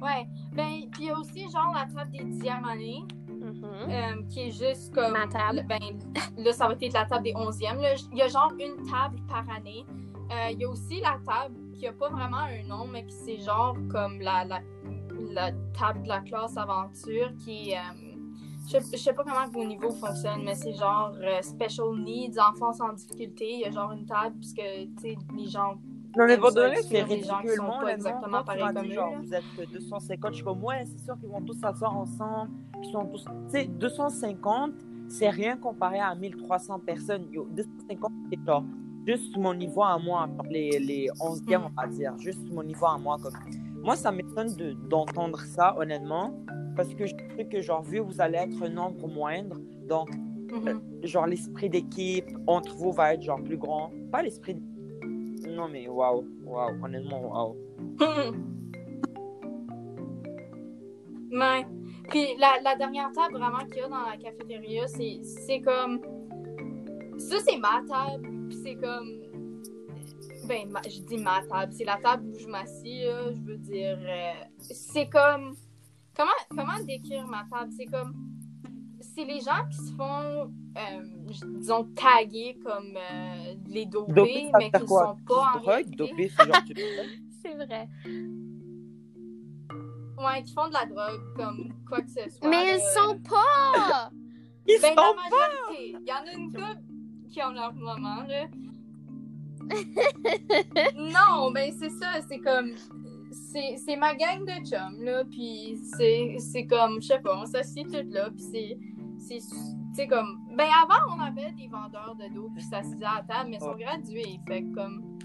Ouais, 0.01 0.27
ben, 0.53 0.89
puis 0.91 1.03
il 1.03 1.07
y 1.07 1.11
a 1.11 1.19
aussi, 1.19 1.43
genre, 1.51 1.73
la 1.75 1.87
table 1.87 2.11
des 2.11 2.25
dixièmes 2.25 2.65
années, 2.65 3.03
Mhm. 3.29 3.65
euh, 3.89 4.23
qui 4.31 4.41
est 4.49 4.51
juste 4.51 4.95
comme... 4.95 5.13
Ma 5.13 5.27
table. 5.27 5.65
Ben, 5.69 5.79
là, 6.37 6.53
ça 6.53 6.69
va 6.69 6.75
être 6.81 6.93
la 6.93 7.05
table 7.07 7.25
des 7.25 7.35
onzièmes. 7.35 7.81
Il 8.13 8.19
y 8.19 8.23
a 8.23 8.29
genre 8.29 8.53
une 8.59 8.77
table 8.89 9.19
par 9.29 9.45
année. 9.57 9.85
Euh, 10.31 10.51
Il 10.53 10.61
y 10.61 10.65
a 10.65 10.69
aussi 10.69 11.01
la 11.01 11.19
table 11.27 11.55
qui 11.75 11.87
a 11.89 11.93
pas 11.93 12.09
vraiment 12.09 12.39
un 12.39 12.63
nom, 12.69 12.87
mais 12.87 13.05
qui 13.05 13.13
c'est 13.15 13.39
genre 13.39 13.77
comme 13.91 14.21
la, 14.21 14.45
la, 14.45 14.61
la 15.33 15.51
table 15.79 16.03
de 16.05 16.09
la 16.09 16.21
classe 16.21 16.57
aventure 16.57 17.31
qui 17.45 17.71
est... 17.71 17.79
euh, 17.79 17.81
je 18.71 18.79
je 18.93 18.97
sais 18.97 19.13
pas 19.13 19.25
comment 19.25 19.47
vos 19.51 19.65
niveaux 19.65 19.91
fonctionnent, 19.91 20.43
mais 20.45 20.55
c'est 20.55 20.73
genre 20.73 21.13
euh, 21.21 21.43
special 21.43 21.97
needs, 21.99 22.39
enfants 22.39 22.73
sans 22.73 22.93
difficulté. 22.93 23.53
Il 23.55 23.61
y 23.61 23.65
a 23.65 23.71
genre 23.71 23.93
une 23.93 24.07
table, 24.07 24.37
puisque, 24.39 24.57
tu 24.57 25.01
sais, 25.01 25.17
les 25.37 25.47
gens... 25.49 25.75
Non, 26.17 26.27
mais 26.27 26.37
pour 26.37 26.51
c'est 26.51 27.03
ridiculement. 27.03 27.81
pas 27.81 27.95
exactement 27.95 28.45
m'as 28.45 28.73
comme 28.73 28.87
eux, 28.87 28.93
genre, 28.93 29.15
vous 29.23 29.33
êtes 29.35 29.45
250, 29.73 30.31
je 30.31 30.37
suis 30.37 30.45
comme, 30.45 30.63
ouais, 30.63 30.85
c'est 30.85 31.05
sûr 31.05 31.19
qu'ils 31.19 31.29
vont 31.31 31.41
tous 31.41 31.55
s'asseoir 31.55 31.97
ensemble. 31.97 32.51
Ils 32.83 32.91
sont 32.91 33.07
tous. 33.07 33.25
Tu 33.25 33.31
sais, 33.51 33.65
250, 33.65 34.73
c'est 35.09 35.31
rien 35.31 35.57
comparé 35.57 36.01
à 36.01 36.15
1300 36.15 36.81
personnes. 36.81 37.29
Yo, 37.33 37.47
250, 37.51 38.13
c'est 38.31 38.39
genre 38.47 38.65
juste 39.07 39.37
mon 39.39 39.55
niveau 39.55 39.83
à 39.83 39.99
moi, 39.99 40.29
les, 40.51 40.79
les 40.79 41.09
11e, 41.19 41.59
Mm. 41.59 41.65
on 41.65 41.81
va 41.81 41.87
dire. 41.89 42.13
Juste 42.19 42.43
mon 42.53 42.63
niveau 42.63 42.87
à 42.87 42.99
moi. 42.99 43.17
Comme... 43.23 43.33
Moi, 43.83 43.97
ça 43.97 44.13
m'étonne 44.13 44.55
de- 44.57 44.75
d'entendre 44.89 45.41
ça, 45.41 45.75
honnêtement. 45.79 46.35
Parce 46.77 46.95
que 46.95 47.05
je 47.07 47.15
sais 47.37 47.45
que, 47.47 47.61
genre, 47.61 47.83
vu 47.83 47.99
vous 47.99 48.21
allez 48.21 48.39
être 48.39 48.63
un 48.63 48.69
nombre 48.71 49.07
moindre, 49.09 49.59
donc 49.89 50.09
Mhm. 50.53 50.81
genre 51.03 51.27
l'esprit 51.27 51.69
d'équipe 51.69 52.31
entre 52.47 52.75
vous 52.77 52.93
va 52.93 53.15
être 53.15 53.23
genre 53.23 53.43
plus 53.43 53.57
grand. 53.57 53.91
Pas 54.11 54.23
l'esprit. 54.23 54.57
Non 55.49 55.69
mais 55.69 55.89
waouh, 55.89 56.25
waouh, 56.45 56.85
honnêtement 56.85 57.21
waouh. 57.21 57.57
Ouais. 61.31 61.67
Puis 62.11 62.37
la, 62.39 62.61
la 62.63 62.77
dernière 62.77 63.11
table 63.13 63.39
vraiment 63.39 63.65
qu'il 63.67 63.79
y 63.79 63.81
a 63.81 63.89
dans 63.89 64.03
la 64.09 64.17
cafétéria, 64.19 64.87
c'est 64.87 65.21
c'est 65.23 65.61
comme. 65.61 66.01
Ça, 67.17 67.37
c'est 67.41 67.57
ma 67.57 67.83
table. 67.89 68.29
Puis 68.49 68.59
c'est 68.63 68.75
comme. 68.75 69.22
Ben, 70.53 70.69
ma- 70.71 70.83
je 70.83 71.01
dis 71.01 71.17
ma 71.17 71.41
table. 71.49 71.73
C'est 71.73 71.85
la 71.85 71.97
table 71.97 72.27
où 72.29 72.39
je 72.39 72.47
m'assieds. 72.47 73.11
Je 73.35 73.41
veux 73.41 73.57
dire. 73.57 73.97
euh, 73.99 74.33
c'est 74.71 75.09
comme. 75.09 75.55
Comment, 76.15 76.31
comment 76.51 76.79
décrire 76.85 77.27
ma 77.27 77.45
table? 77.51 77.73
C'est 77.75 77.87
comme. 77.87 78.13
C'est 79.01 79.25
les 79.25 79.41
gens 79.41 79.67
qui 79.71 79.79
se 79.79 79.93
font, 79.95 80.53
euh, 80.77 81.03
disons, 81.59 81.85
taguer 81.95 82.59
comme 82.65 82.95
euh, 82.97 83.55
les 83.67 83.87
dopés, 83.87 84.51
mais 84.59 84.71
qui 84.71 84.85
quoi? 84.85 85.17
sont 85.17 85.25
pas 85.27 85.41
en 85.41 85.53
Drogue, 85.59 85.65
réalité. 85.69 85.97
dopé, 85.97 86.29
c'est 86.37 86.47
genre 86.47 86.65
tu- 86.67 86.75
C'est 87.43 87.55
vrai. 87.55 87.89
Ouais, 90.19 90.43
qui 90.45 90.53
font 90.53 90.69
de 90.69 90.73
la 90.75 90.85
drogue, 90.87 91.21
comme 91.37 91.73
quoi 91.89 92.01
que 92.03 92.09
ce 92.11 92.29
soit. 92.31 92.49
Mais 92.49 92.75
ils 92.75 92.79
là. 92.79 92.93
sont 92.95 93.19
pas! 93.21 94.11
Ils 94.69 94.79
Ben, 94.81 94.95
sont 94.95 95.01
la 95.01 95.15
majorité. 95.15 95.97
Il 96.01 96.09
y 96.09 96.13
en 96.13 96.27
a 96.27 96.33
une 96.33 96.53
couple 96.53 96.83
qui 97.31 97.43
ont 97.43 97.51
leur 97.53 97.75
moment, 97.75 98.23
là. 98.29 98.47
Non, 100.97 101.51
ben 101.53 101.73
c'est 101.79 101.91
ça, 101.91 102.21
c'est 102.29 102.39
comme... 102.39 102.73
C'est 103.31 103.97
ma 103.97 104.15
gang 104.15 104.45
de 104.45 104.65
chums, 104.67 105.03
là, 105.03 105.25
puis 105.25 105.79
c'est 105.97 106.67
comme, 106.67 107.01
je 107.01 107.09
sais 107.09 107.19
pas, 107.21 107.39
on 107.39 107.47
s'assied 107.47 107.85
toutes 107.85 108.13
là, 108.13 108.31
puis 108.31 108.45
c'est... 108.51 108.79
c'est 109.19 109.39
Tu 109.39 109.95
sais, 109.95 110.07
comme... 110.07 110.39
Ben, 110.57 110.69
avant, 110.83 111.15
on 111.17 111.21
avait 111.21 111.53
des 111.53 111.69
vendeurs 111.69 112.15
de 112.17 112.35
dos, 112.35 112.51
puis 112.55 112.63
s'assisaient 112.63 113.05
à 113.05 113.25
la 113.27 113.35
table, 113.35 113.51
mais 113.51 113.57
ils 113.57 113.61
sont 113.61 113.77
gradués, 113.77 114.41
fait 114.47 114.65
comme... 114.75 115.19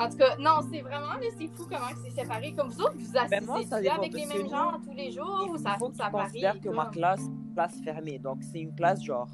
En 0.00 0.08
tout 0.08 0.16
cas, 0.16 0.34
non, 0.38 0.60
c'est 0.72 0.80
vraiment, 0.80 1.12
c'est 1.38 1.46
fou 1.48 1.64
comment 1.68 1.90
c'est 2.02 2.22
séparé. 2.22 2.54
Comme 2.56 2.70
vous 2.70 2.80
autres, 2.80 2.96
vous 2.96 3.16
assistez 3.18 3.40
Ben, 3.40 3.44
moi, 3.44 3.62
ça 3.64 3.76
avec 3.76 4.14
les 4.14 4.24
mêmes 4.24 4.48
gens 4.48 4.80
tous 4.82 4.94
les 4.94 5.10
jours, 5.10 5.50
ou 5.50 5.58
ça, 5.58 5.76
faut 5.78 5.92
ça 5.92 6.08
varie? 6.08 6.40
que 6.62 6.70
ma 6.70 6.86
classe, 6.86 7.20
classe 7.52 7.78
fermée. 7.82 8.18
Donc, 8.18 8.42
c'est 8.42 8.60
une 8.60 8.74
classe 8.74 9.02
genre 9.04 9.28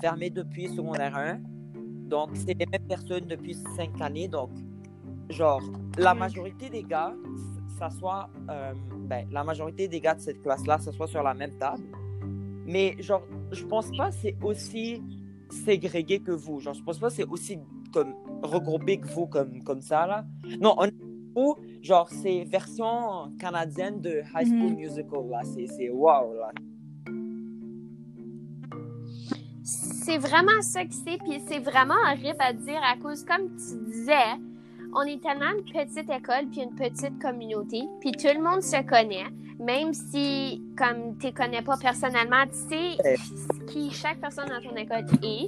fermée 0.00 0.30
depuis 0.30 0.68
secondaire 0.74 1.16
1. 1.16 1.40
Donc, 2.08 2.30
c'est 2.34 2.54
les 2.58 2.66
mêmes 2.66 2.86
personnes 2.88 3.26
depuis 3.26 3.54
5 3.76 4.00
années. 4.00 4.28
Donc, 4.28 4.50
genre, 5.30 5.62
la 5.98 6.14
Mhm. 6.14 6.20
majorité 6.20 6.70
des 6.70 6.82
gars 6.82 7.14
s'assoient, 7.78 8.28
euh, 8.50 8.72
ben, 9.08 9.26
la 9.30 9.44
majorité 9.44 9.88
des 9.88 10.00
gars 10.00 10.14
de 10.14 10.20
cette 10.20 10.42
classe-là 10.42 10.78
s'assoient 10.78 11.06
sur 11.06 11.22
la 11.22 11.34
même 11.34 11.56
table. 11.58 11.82
Mais, 12.66 12.96
genre, 13.00 13.22
je 13.52 13.64
pense 13.64 13.90
pas 13.96 14.08
que 14.10 14.14
c'est 14.16 14.36
aussi 14.42 15.02
ségrégué 15.50 16.20
que 16.20 16.32
vous. 16.32 16.60
Genre, 16.60 16.74
je 16.74 16.82
pense 16.82 16.98
pas 16.98 17.08
que 17.08 17.14
c'est 17.14 17.28
aussi 17.28 17.58
comme 17.92 18.14
regroupé 18.42 18.98
que 18.98 19.06
vous, 19.08 19.26
comme, 19.26 19.62
comme 19.62 19.80
ça, 19.82 20.06
là. 20.06 20.24
Non, 20.60 20.74
on 20.78 20.88
ou 21.36 21.54
genre 21.82 22.08
c'est 22.08 22.42
version 22.44 23.30
canadienne 23.38 24.00
de 24.00 24.22
High 24.34 24.46
School 24.48 24.70
Mhm. 24.72 24.76
Musical 24.76 25.28
là 25.30 25.42
c'est 25.44 25.66
c'est 25.68 25.88
wow 25.88 26.34
là 26.34 26.50
C'est 30.08 30.16
vraiment 30.16 30.62
ça 30.62 30.84
que 30.86 30.94
c'est, 30.94 31.18
puis 31.18 31.38
c'est 31.46 31.58
vraiment 31.58 31.92
horrible 32.10 32.38
à 32.40 32.54
dire 32.54 32.80
à 32.82 32.96
cause, 32.96 33.24
comme 33.24 33.50
tu 33.58 33.90
disais, 33.90 34.14
on 34.94 35.02
est 35.02 35.22
tellement 35.22 35.50
une 35.54 35.64
petite 35.70 36.08
école 36.08 36.46
puis 36.50 36.62
une 36.62 36.74
petite 36.74 37.18
communauté, 37.20 37.82
puis 38.00 38.12
tout 38.12 38.28
le 38.34 38.42
monde 38.42 38.62
se 38.62 38.80
connaît, 38.88 39.26
même 39.60 39.92
si, 39.92 40.62
comme 40.78 41.18
tu 41.18 41.30
connais 41.34 41.60
pas 41.60 41.76
personnellement, 41.76 42.44
tu 42.46 42.70
sais 42.70 43.18
qui 43.66 43.90
chaque 43.90 44.18
personne 44.18 44.46
dans 44.48 44.66
ton 44.66 44.74
école 44.76 45.04
est, 45.22 45.46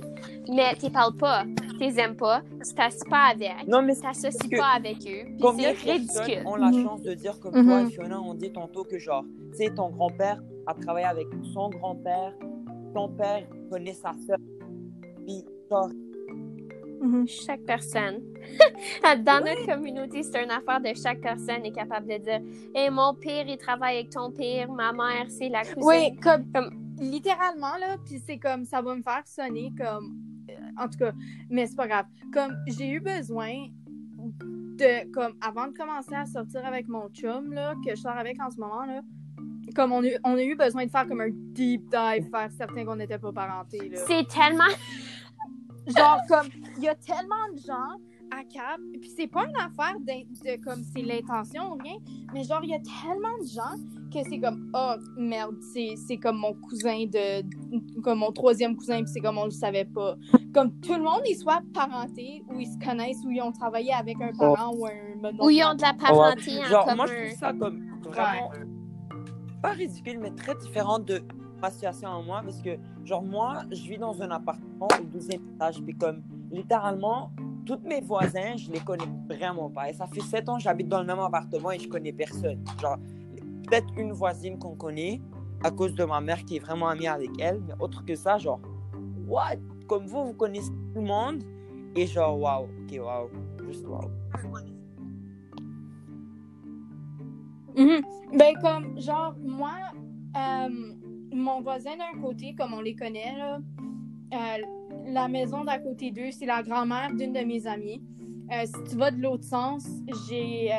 mais 0.53 0.75
tu 0.79 0.91
parles 0.91 1.17
pas, 1.17 1.45
tu 1.71 1.79
les 1.79 1.99
aimes 1.99 2.17
pas, 2.17 2.43
tu 2.63 2.75
t'associes 2.75 3.09
pas 3.09 3.31
avec, 3.33 3.67
non 3.67 3.81
mais 3.81 3.95
tu 3.95 4.03
t'associes 4.03 4.51
pas 4.59 4.73
avec 4.77 4.99
eux, 5.07 5.27
c'est 5.57 5.91
ridicule. 5.91 6.43
ont 6.47 6.57
la 6.57 6.71
Mhm. 6.71 6.83
chance 6.85 7.01
de 7.01 7.15
dire 7.15 7.41
comme 7.41 7.57
Mhm. 7.57 7.65
toi 7.65 7.81
et 7.81 7.87
Fiona 7.87 8.21
on 8.21 8.35
dit 8.35 8.53
tantôt 8.53 8.85
que 8.85 8.99
genre 8.99 9.25
tu 9.53 9.57
sais 9.57 9.71
ton 9.75 9.89
grand-père 9.89 10.39
a 10.67 10.75
travaillé 10.75 11.07
avec 11.07 11.29
son 11.55 11.71
grand-père 11.71 12.35
ton 12.93 13.09
père 13.09 13.47
connaît 13.71 13.95
sa 13.95 14.13
soeur 14.27 14.39
puis 15.25 15.45
genre 15.71 15.91
Mhm. 17.03 17.27
chaque 17.27 17.63
personne. 17.63 18.21
Dans 19.25 19.43
notre 19.43 19.65
communauté, 19.65 20.23
c'est 20.23 20.45
une 20.45 20.51
affaire 20.51 20.81
de 20.83 20.91
chaque 20.95 21.21
personne 21.23 21.65
est 21.65 21.73
capable 21.73 22.07
de 22.09 22.19
dire 22.19 22.41
Et 22.75 22.91
mon 22.91 23.15
père, 23.15 23.47
il 23.49 23.57
travaille 23.57 23.97
avec 24.01 24.11
ton 24.11 24.31
père, 24.31 24.71
ma 24.71 24.93
mère, 24.93 25.25
c'est 25.31 25.49
la 25.49 25.63
cousine. 25.63 25.83
Oui, 25.83 26.15
comme, 26.23 26.45
Comme- 26.53 26.95
littéralement, 26.99 27.75
là, 27.81 27.97
puis 28.05 28.19
c'est 28.19 28.37
comme, 28.39 28.67
ça 28.67 28.83
va 28.83 28.95
me 28.95 29.03
faire 29.03 29.23
sonner 29.27 29.73
comme, 29.79 30.15
euh, 30.51 30.53
en 30.83 30.89
tout 30.89 30.99
cas, 30.99 31.13
mais 31.49 31.67
c'est 31.67 31.77
pas 31.77 31.89
grave. 31.89 32.05
Comme, 32.35 32.53
j'ai 32.67 32.91
eu 32.91 33.01
besoin 33.01 33.69
de, 34.19 35.11
comme, 35.11 35.33
avant 35.41 35.69
de 35.69 35.73
commencer 35.73 36.15
à 36.15 36.27
sortir 36.27 36.67
avec 36.67 36.87
mon 36.87 37.09
chum, 37.09 37.51
là, 37.55 37.75
que 37.83 37.91
je 37.97 38.01
sors 38.03 38.13
avec 38.17 38.39
en 38.43 38.51
ce 38.51 38.59
moment, 38.61 38.85
là, 38.85 39.01
comme 39.75 39.93
on 39.93 40.05
a, 40.05 40.09
on 40.25 40.35
a 40.37 40.43
eu 40.43 40.57
besoin 40.57 40.85
de 40.87 40.91
faire 40.91 41.07
comme 41.07 41.21
un 41.21 41.31
deep 41.31 41.83
dive, 41.91 42.29
faire 42.31 42.51
certain 42.57 42.85
qu'on 42.85 42.97
n'était 42.97 43.19
pas 43.19 43.33
parentés, 43.33 43.89
là. 43.89 43.99
C'est 44.07 44.27
tellement. 44.29 44.65
Genre, 45.87 46.21
comme, 46.29 46.47
il 46.77 46.85
y 46.85 46.89
a 46.89 46.95
tellement 46.95 47.49
de 47.53 47.59
gens 47.59 47.99
à 48.31 48.45
Cap, 48.45 48.79
puis 49.01 49.11
c'est 49.17 49.27
pas 49.27 49.45
une 49.47 49.57
affaire 49.57 49.99
d'in- 50.01 50.23
de, 50.45 50.63
comme, 50.63 50.85
c'est 50.95 51.03
l'intention 51.03 51.73
ou 51.73 51.79
rien, 51.83 51.97
mais 52.33 52.45
genre, 52.45 52.61
il 52.63 52.71
y 52.71 52.75
a 52.75 52.79
tellement 52.79 53.37
de 53.43 53.49
gens 53.49 53.77
que 54.13 54.23
c'est 54.29 54.39
comme, 54.39 54.71
oh, 54.75 54.93
merde, 55.17 55.57
c'est 55.73 55.95
c'est 56.07 56.17
comme 56.19 56.37
mon 56.37 56.53
cousin 56.55 57.07
de, 57.07 57.43
comme 58.03 58.19
mon 58.21 58.31
troisième 58.31 58.77
cousin, 58.77 59.03
puis 59.03 59.11
c'est 59.13 59.21
comme 59.21 59.39
on 59.39 59.47
le 59.47 59.51
savait 59.51 59.85
pas. 59.87 60.15
Comme 60.55 60.79
tout 60.81 60.95
le 60.95 61.03
monde, 61.03 61.23
ils 61.29 61.35
soient 61.37 61.63
parentés, 61.75 62.45
ou 62.51 62.61
ils 62.61 62.69
se 62.69 62.79
connaissent, 62.85 63.25
ou 63.25 63.31
ils 63.31 63.41
ont 63.43 63.51
travaillé 63.53 63.93
avec 63.93 64.21
un 64.21 64.33
parent 64.39 64.73
ou 64.77 64.87
un... 64.87 64.91
Où 65.41 65.51
ils 65.51 65.65
ont 65.65 65.75
de 65.75 65.83
la 65.83 65.95
parenté 65.95 66.61
en 66.61 66.65
Genre, 66.67 66.95
moi, 66.95 67.07
je 67.07 67.13
commun. 67.13 67.25
trouve 67.27 67.39
ça 67.39 67.53
comme 67.53 67.85
vraiment 68.03 68.51
pas 69.63 69.71
ridicule, 69.71 70.19
mais 70.21 70.31
très 70.31 70.55
différent 70.55 70.99
de 70.99 71.23
ma 71.61 71.71
situation 71.71 72.09
à 72.09 72.23
moi. 72.23 72.41
Parce 72.43 72.61
que, 72.61 72.77
genre, 73.05 73.23
moi, 73.23 73.63
je 73.71 73.83
vis 73.83 73.99
dans 73.99 74.21
un 74.23 74.31
appartement 74.31 74.89
au 75.01 75.19
12e 75.19 75.41
étage. 75.55 75.83
Puis, 75.83 75.97
comme, 75.97 76.23
littéralement, 76.51 77.31
tous 77.67 77.81
mes 77.85 78.01
voisins, 78.01 78.57
je 78.57 78.71
les 78.71 78.81
connais 78.81 79.09
vraiment 79.29 79.71
pas. 79.71 79.91
Et 79.91 79.93
ça 79.93 80.07
fait 80.07 80.21
7 80.21 80.49
ans 80.49 80.57
que 80.57 80.63
j'habite 80.63 80.89
dans 80.89 81.01
le 81.01 81.07
même 81.07 81.19
appartement 81.19 81.71
et 81.71 81.79
je 81.79 81.89
connais 81.89 82.13
personne. 82.13 82.65
Genre, 82.81 82.97
peut-être 83.69 83.89
une 83.97 84.13
voisine 84.13 84.59
qu'on 84.59 84.75
connaît 84.75 85.21
à 85.63 85.71
cause 85.71 85.95
de 85.95 86.05
ma 86.05 86.21
mère 86.21 86.45
qui 86.45 86.57
est 86.57 86.61
vraiment 86.61 86.89
amie 86.89 87.07
avec 87.07 87.31
elle. 87.39 87.61
Mais 87.67 87.75
autre 87.79 88.05
que 88.05 88.15
ça, 88.15 88.39
genre, 88.39 88.61
what? 89.27 89.57
Comme 89.87 90.07
vous, 90.07 90.27
vous 90.27 90.35
connaissez 90.35 90.71
tout 90.71 91.01
le 91.01 91.03
monde? 91.03 91.43
Et 91.97 92.07
genre, 92.07 92.39
waouh, 92.39 92.65
ok, 92.65 93.01
waouh, 93.05 93.29
juste 93.67 93.87
waouh. 93.87 94.11
Mhm. 97.77 98.03
Ben, 98.35 98.55
comme, 98.61 99.01
genre, 99.01 99.35
moi, 99.41 99.73
euh, 100.37 100.69
mon 101.33 101.61
voisin 101.61 101.97
d'un 101.97 102.21
côté, 102.21 102.55
comme 102.55 102.75
on 102.75 102.81
les 102.81 102.95
connaît, 102.95 103.37
là, 103.37 103.59
euh, 104.33 104.63
la 105.07 105.29
maison 105.29 105.65
d'à 105.65 105.79
côté 105.79 106.11
d'eux, 106.11 106.31
c'est 106.31 106.47
la 106.47 106.63
grand-mère 106.63 107.13
d'une 107.15 107.33
de 107.33 107.41
mes 107.41 107.67
amies. 107.67 108.03
Euh, 108.53 108.65
si 108.67 108.91
tu 108.91 108.97
vas 108.97 109.11
de 109.11 109.21
l'autre 109.21 109.45
sens, 109.45 109.87
j'ai. 110.29 110.71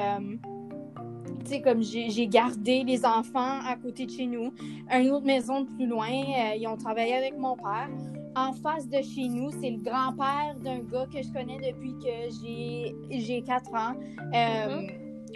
tu 1.40 1.46
sais, 1.46 1.62
comme 1.62 1.82
j'ai 1.82 2.28
gardé 2.28 2.84
les 2.84 3.06
enfants 3.06 3.60
à 3.66 3.76
côté 3.76 4.06
de 4.06 4.12
chez 4.12 4.28
nous. 4.28 4.54
Une 4.92 5.10
autre 5.12 5.26
maison 5.26 5.66
plus 5.66 5.88
loin, 5.88 6.08
ils 6.10 6.68
ont 6.68 6.78
travaillé 6.78 7.16
avec 7.16 7.38
mon 7.38 7.56
père. 7.56 7.90
En 8.36 8.54
face 8.54 8.88
de 8.88 9.02
chez 9.02 9.28
nous, 9.28 9.52
c'est 9.52 9.72
le 9.72 9.80
grand-père 9.80 10.56
d'un 10.64 10.80
gars 10.80 11.06
que 11.06 11.22
je 11.22 11.32
connais 11.34 11.58
depuis 11.58 11.94
que 12.00 12.32
j'ai 12.42 12.96
j'ai 13.10 13.42
4 13.42 13.74
ans. 13.74 13.94
Euh, 14.34 14.88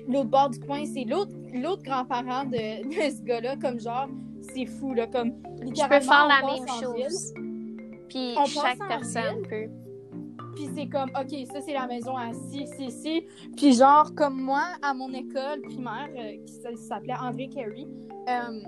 L'autre 0.08 0.30
bord 0.30 0.50
du 0.50 0.60
coin, 0.60 0.86
c'est 0.86 1.04
l'autre 1.04 1.32
l'autre 1.54 1.84
grand-parent 1.84 2.46
de, 2.46 2.84
de 2.84 3.16
ce 3.16 3.24
gars-là. 3.24 3.56
Comme 3.58 3.80
genre, 3.80 4.08
c'est 4.54 4.66
fou, 4.66 4.94
là. 4.94 5.08
Comme, 5.08 5.34
Je 5.62 5.88
peux 5.88 6.00
faire 6.00 6.28
la 6.28 6.46
même 6.46 6.68
chose. 6.82 7.34
Puis 8.10 8.36
chaque 8.48 8.80
personne 8.88 9.42
peut. 9.48 9.70
Puis 10.56 10.70
c'est 10.74 10.88
comme, 10.88 11.10
OK, 11.10 11.48
ça, 11.52 11.60
c'est 11.62 11.74
la 11.74 11.86
maison 11.86 12.16
à 12.16 12.32
ci, 12.34 12.66
ci, 12.78 12.90
ci. 12.90 13.26
Puis 13.58 13.74
genre, 13.74 14.14
comme 14.16 14.42
moi, 14.42 14.64
à 14.82 14.94
mon 14.94 15.12
école 15.12 15.62
primaire, 15.64 16.10
euh, 16.18 16.38
qui 16.46 16.78
s'appelait 16.78 17.16
André 17.20 17.50
Carey, 17.50 17.86
euh, 18.30 18.62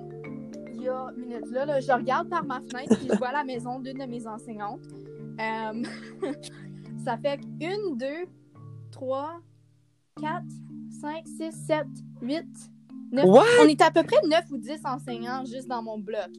il 0.74 0.84
y 0.84 0.90
a 0.90 1.08
une 1.16 1.22
minute 1.22 1.50
là, 1.50 1.66
là, 1.66 1.80
je 1.80 1.92
regarde 1.92 2.30
par 2.30 2.44
ma 2.44 2.60
fenêtre 2.60 2.94
et 3.02 3.08
je 3.08 3.18
vois 3.18 3.32
la 3.32 3.44
maison 3.44 3.80
d'une 3.80 3.98
de 3.98 4.06
mes 4.06 4.28
enseignantes. 4.28 4.82
Euh, 5.40 5.84
ça 7.06 7.18
fait 7.18 7.40
une, 7.62 7.98
deux, 7.98 8.28
trois, 8.92 9.40
quatre, 10.20 10.44
cinq, 11.00 11.26
six, 11.28 11.52
sept, 11.52 11.88
huit, 12.22 12.72
neuf. 13.12 13.26
What? 13.26 13.44
On 13.62 13.68
est 13.68 13.82
à 13.82 13.92
peu 13.92 14.04
près 14.04 14.18
neuf 14.28 14.46
ou 14.52 14.58
dix 14.58 14.80
enseignants 14.86 15.44
juste 15.46 15.68
dans 15.68 15.82
mon 15.82 15.98
bloc. 16.00 16.30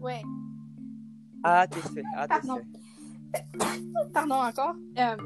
Ouais. 0.00 0.22
Ah, 1.42 1.66
t'es 1.66 1.80
fait. 1.80 2.02
Ah, 2.16 2.28
t'es 2.28 2.34
Pardon. 2.46 2.56
fait. 3.32 3.44
Pardon 4.12 4.34
encore. 4.34 4.74
Euh, 4.98 5.16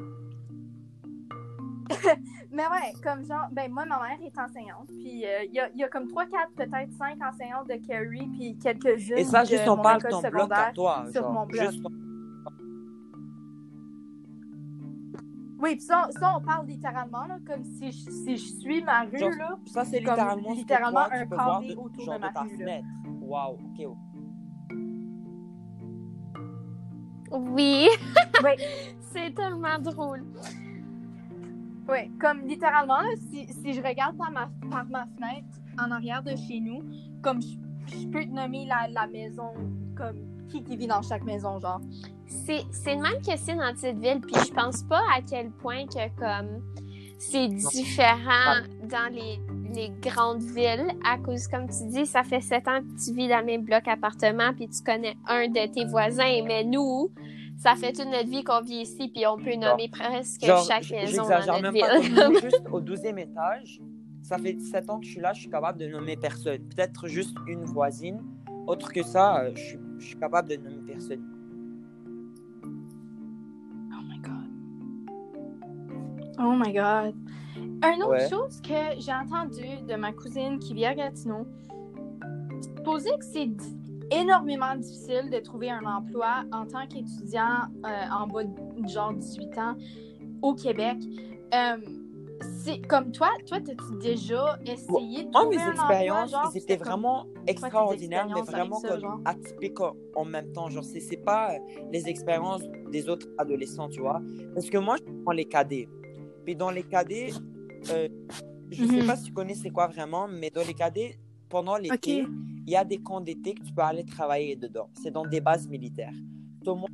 Mais 2.51 2.63
ouais, 2.63 2.93
comme 3.03 3.25
genre, 3.27 3.49
ben 3.53 3.71
moi, 3.71 3.85
ma 3.85 3.99
mère 4.01 4.19
est 4.25 4.39
enseignante, 4.39 4.87
puis 4.87 5.25
euh, 5.27 5.45
il 5.45 5.55
y, 5.55 5.61
a, 5.61 5.69
il 5.75 5.81
y 5.81 5.85
a 5.85 5.89
comme 5.89 6.07
3, 6.07 6.27
4, 6.27 6.53
peut-être 6.57 6.93
5 6.93 7.19
enseignantes 7.23 7.69
de 7.69 7.75
Carrie, 7.87 8.29
puis 8.33 8.57
quelques 8.59 8.97
jeunes 8.97 9.19
Et 9.19 9.25
ça, 9.25 9.43
de 9.43 9.49
juste 9.49 9.67
on 9.69 9.77
mon 9.77 9.83
parle 9.83 9.99
école 9.99 10.11
ton 10.13 10.21
bloc 10.31 10.53
à 10.53 10.73
toi. 10.73 11.05
sur 11.11 11.23
genre, 11.23 11.33
mon 11.33 11.47
bloc. 11.47 11.71
juste 11.71 11.83
ton- 11.83 11.91
Oui, 15.65 15.77
puis 15.77 15.87
ça, 15.87 16.09
ça, 16.11 16.37
on 16.37 16.43
parle 16.43 16.67
littéralement, 16.67 17.25
là, 17.25 17.39
comme 17.47 17.65
si 17.65 17.91
je, 17.91 18.11
si 18.11 18.37
je 18.37 18.61
suis 18.61 18.85
ma 18.85 19.05
rue, 19.05 19.17
Genre, 19.19 19.31
là. 19.31 19.57
Ça, 19.65 19.83
c'est 19.83 20.03
Comme 20.03 20.12
littéralement, 20.12 20.53
littéralement 20.53 21.07
un 21.11 21.25
de, 21.25 21.75
autour 21.75 22.05
genre 22.05 22.17
de 22.17 22.21
ma 22.21 22.33
ta 22.33 22.43
rue, 22.43 22.51
là. 22.51 22.57
fenêtre. 22.59 22.87
Wow, 23.23 23.53
ok. 23.55 23.87
ok. 23.87 23.97
Oui. 27.33 27.89
Oui. 28.45 28.51
C'est 29.01 29.35
tellement 29.35 29.79
drôle. 29.79 30.25
Oui, 31.89 32.11
comme 32.21 32.43
littéralement, 32.47 33.01
là, 33.01 33.17
si, 33.31 33.47
si 33.47 33.73
je 33.73 33.81
regarde 33.81 34.19
par 34.19 34.31
ma, 34.33 34.51
par 34.71 34.85
ma 34.91 35.07
fenêtre 35.07 35.49
en 35.79 35.91
arrière 35.93 36.23
de 36.23 36.37
chez 36.37 36.61
nous, 36.61 36.83
comme 37.23 37.41
je, 37.41 37.57
je 37.97 38.07
peux 38.09 38.25
te 38.25 38.31
nommer 38.31 38.67
la, 38.67 38.89
la 38.89 39.07
maison, 39.07 39.55
comme 39.97 40.34
qui 40.49 40.63
qui 40.63 40.77
vit 40.77 40.87
dans 40.87 41.03
chaque 41.03 41.25
maison, 41.25 41.59
genre. 41.59 41.81
C'est 42.27 42.65
c'est 42.71 42.95
le 42.95 43.03
même 43.03 43.21
que 43.23 43.37
c'est 43.37 43.55
dans 43.55 43.75
cette 43.77 43.99
ville, 43.99 44.21
puis 44.21 44.35
je 44.47 44.53
pense 44.53 44.83
pas 44.83 45.03
à 45.17 45.21
quel 45.23 45.51
point 45.51 45.87
que 45.87 46.09
comme 46.19 46.63
c'est 47.19 47.49
différent 47.49 48.61
dans 48.83 49.13
les, 49.13 49.39
les 49.75 49.91
grandes 50.01 50.43
villes 50.43 50.89
à 51.05 51.17
cause, 51.19 51.49
comme 51.49 51.69
tu 51.69 51.87
dis, 51.89 52.07
ça 52.07 52.23
fait 52.23 52.41
sept 52.41 52.69
ans 52.69 52.81
que 52.81 53.05
tu 53.05 53.15
vis 53.15 53.29
dans 53.29 53.41
le 53.41 53.47
même 53.47 53.63
bloc 53.63 53.87
appartement, 53.89 54.53
puis 54.55 54.69
tu 54.69 54.83
connais 54.83 55.17
un 55.27 55.49
de 55.49 55.73
tes 55.73 55.85
voisins, 55.87 56.43
mais 56.45 56.65
nous, 56.65 57.11
ça 57.57 57.75
fait 57.77 57.93
toute 57.93 58.07
notre 58.07 58.29
vie 58.29 58.45
qu'on 58.45 58.61
vit 58.61 58.83
ici, 58.83 59.09
puis 59.09 59.27
on 59.27 59.37
peut 59.37 59.55
nommer 59.55 59.89
presque 59.89 60.45
Genre, 60.45 60.65
chaque 60.67 60.91
maison 60.91 61.23
dans 61.23 61.61
notre 61.61 61.73
ville. 61.73 62.41
Juste 62.43 62.65
au 62.71 62.81
12e 62.81 63.19
étage, 63.19 63.81
ça 64.23 64.39
fait 64.39 64.59
7 64.59 64.91
ans 64.91 64.99
que 64.99 65.07
je 65.07 65.13
suis 65.13 65.21
là, 65.21 65.33
je 65.33 65.41
suis 65.43 65.51
capable 65.51 65.79
de 65.79 65.87
nommer 65.87 66.17
personne. 66.17 66.59
Peut-être 66.75 67.07
juste 67.09 67.37
une 67.47 67.65
voisine. 67.65 68.23
Autre 68.67 68.91
que 68.93 69.03
ça, 69.03 69.43
euh, 69.43 69.53
je 69.55 69.61
suis, 69.61 69.79
je 69.99 70.05
suis 70.07 70.17
capable 70.19 70.49
de 70.49 70.57
nommer 70.57 70.83
personne. 70.87 71.23
Oh 73.93 74.03
my 74.09 74.19
god. 74.21 74.51
Oh 76.39 76.55
my 76.57 76.73
god. 76.73 77.15
Une 77.57 78.03
autre 78.03 78.11
Ouais. 78.11 78.29
chose 78.29 78.61
que 78.63 78.99
j'ai 78.99 79.13
entendu 79.13 79.63
de 79.89 79.95
ma 79.95 80.13
cousine 80.13 80.59
qui 80.59 80.75
vit 80.75 80.87
à 80.87 80.95
Gatineau, 80.95 81.47
supposer 82.63 83.11
que 83.19 83.25
c'est 83.25 83.51
énormément 84.11 84.75
difficile 84.77 85.31
de 85.31 85.39
trouver 85.39 85.71
un 85.71 85.85
emploi 85.85 86.45
en 86.53 86.67
tant 86.67 86.87
qu'étudiant 86.87 87.69
euh, 87.85 87.89
en 88.13 88.27
bas 88.27 88.45
de 88.45 88.89
genre 88.89 89.13
18 89.15 89.59
ans 89.59 89.75
au 90.43 90.55
Québec. 90.55 90.99
Euh, 91.55 91.77
c'est 92.64 92.80
comme 92.87 93.12
toi, 93.12 93.28
toi, 93.47 93.59
t'as-tu 93.61 93.99
déjà 94.01 94.59
essayé 94.66 95.24
de 95.24 95.30
Moi, 95.30 95.49
mes 95.49 95.68
expériences, 95.68 96.30
genre, 96.30 96.51
ils 96.55 96.61
c'était 96.61 96.74
étaient 96.74 96.85
vraiment 96.85 97.26
extraordinaires, 97.47 98.28
mais 98.35 98.43
vraiment 98.43 98.78
ça, 98.80 98.89
comme 98.99 99.22
atypiques 99.24 99.80
en, 99.80 99.95
en 100.16 100.24
même 100.24 100.53
temps. 100.53 100.68
Genre, 100.70 100.85
c'est 100.85 101.01
c'est 101.01 101.16
pas 101.18 101.55
euh, 101.55 101.59
les 101.93 102.09
expériences 102.09 102.62
des 102.91 103.09
autres 103.09 103.28
adolescents, 103.39 103.89
tu 103.89 104.01
vois. 104.01 104.20
Parce 104.55 104.68
que 104.70 104.78
moi, 104.78 104.97
je 104.97 105.22
prends 105.22 105.32
les 105.32 105.45
cadets. 105.45 105.89
Puis 106.45 106.57
dans 106.57 106.70
les 106.70 106.82
cadets, 106.82 107.32
euh, 107.91 108.09
je 108.70 108.85
sais 108.87 109.01
Mhm. 109.01 109.07
pas 109.07 109.16
si 109.16 109.24
tu 109.24 109.32
connais 109.32 109.55
c'est 109.55 109.70
quoi 109.70 109.87
vraiment, 109.87 110.26
mais 110.28 110.51
dans 110.51 110.64
les 110.66 110.74
cadets, 110.74 111.18
pendant 111.49 111.76
l'été, 111.76 112.24
il 112.66 112.72
y 112.72 112.76
a 112.76 112.85
des 112.85 112.99
camps 112.99 113.20
d'été 113.20 113.55
que 113.55 113.62
tu 113.62 113.72
peux 113.72 113.82
aller 113.82 114.05
travailler 114.05 114.57
dedans. 114.57 114.89
C'est 115.03 115.11
dans 115.11 115.24
des 115.26 115.41
bases 115.41 115.68
militaires. 115.68 116.12
Donc, 116.62 116.78
moi, 116.80 116.89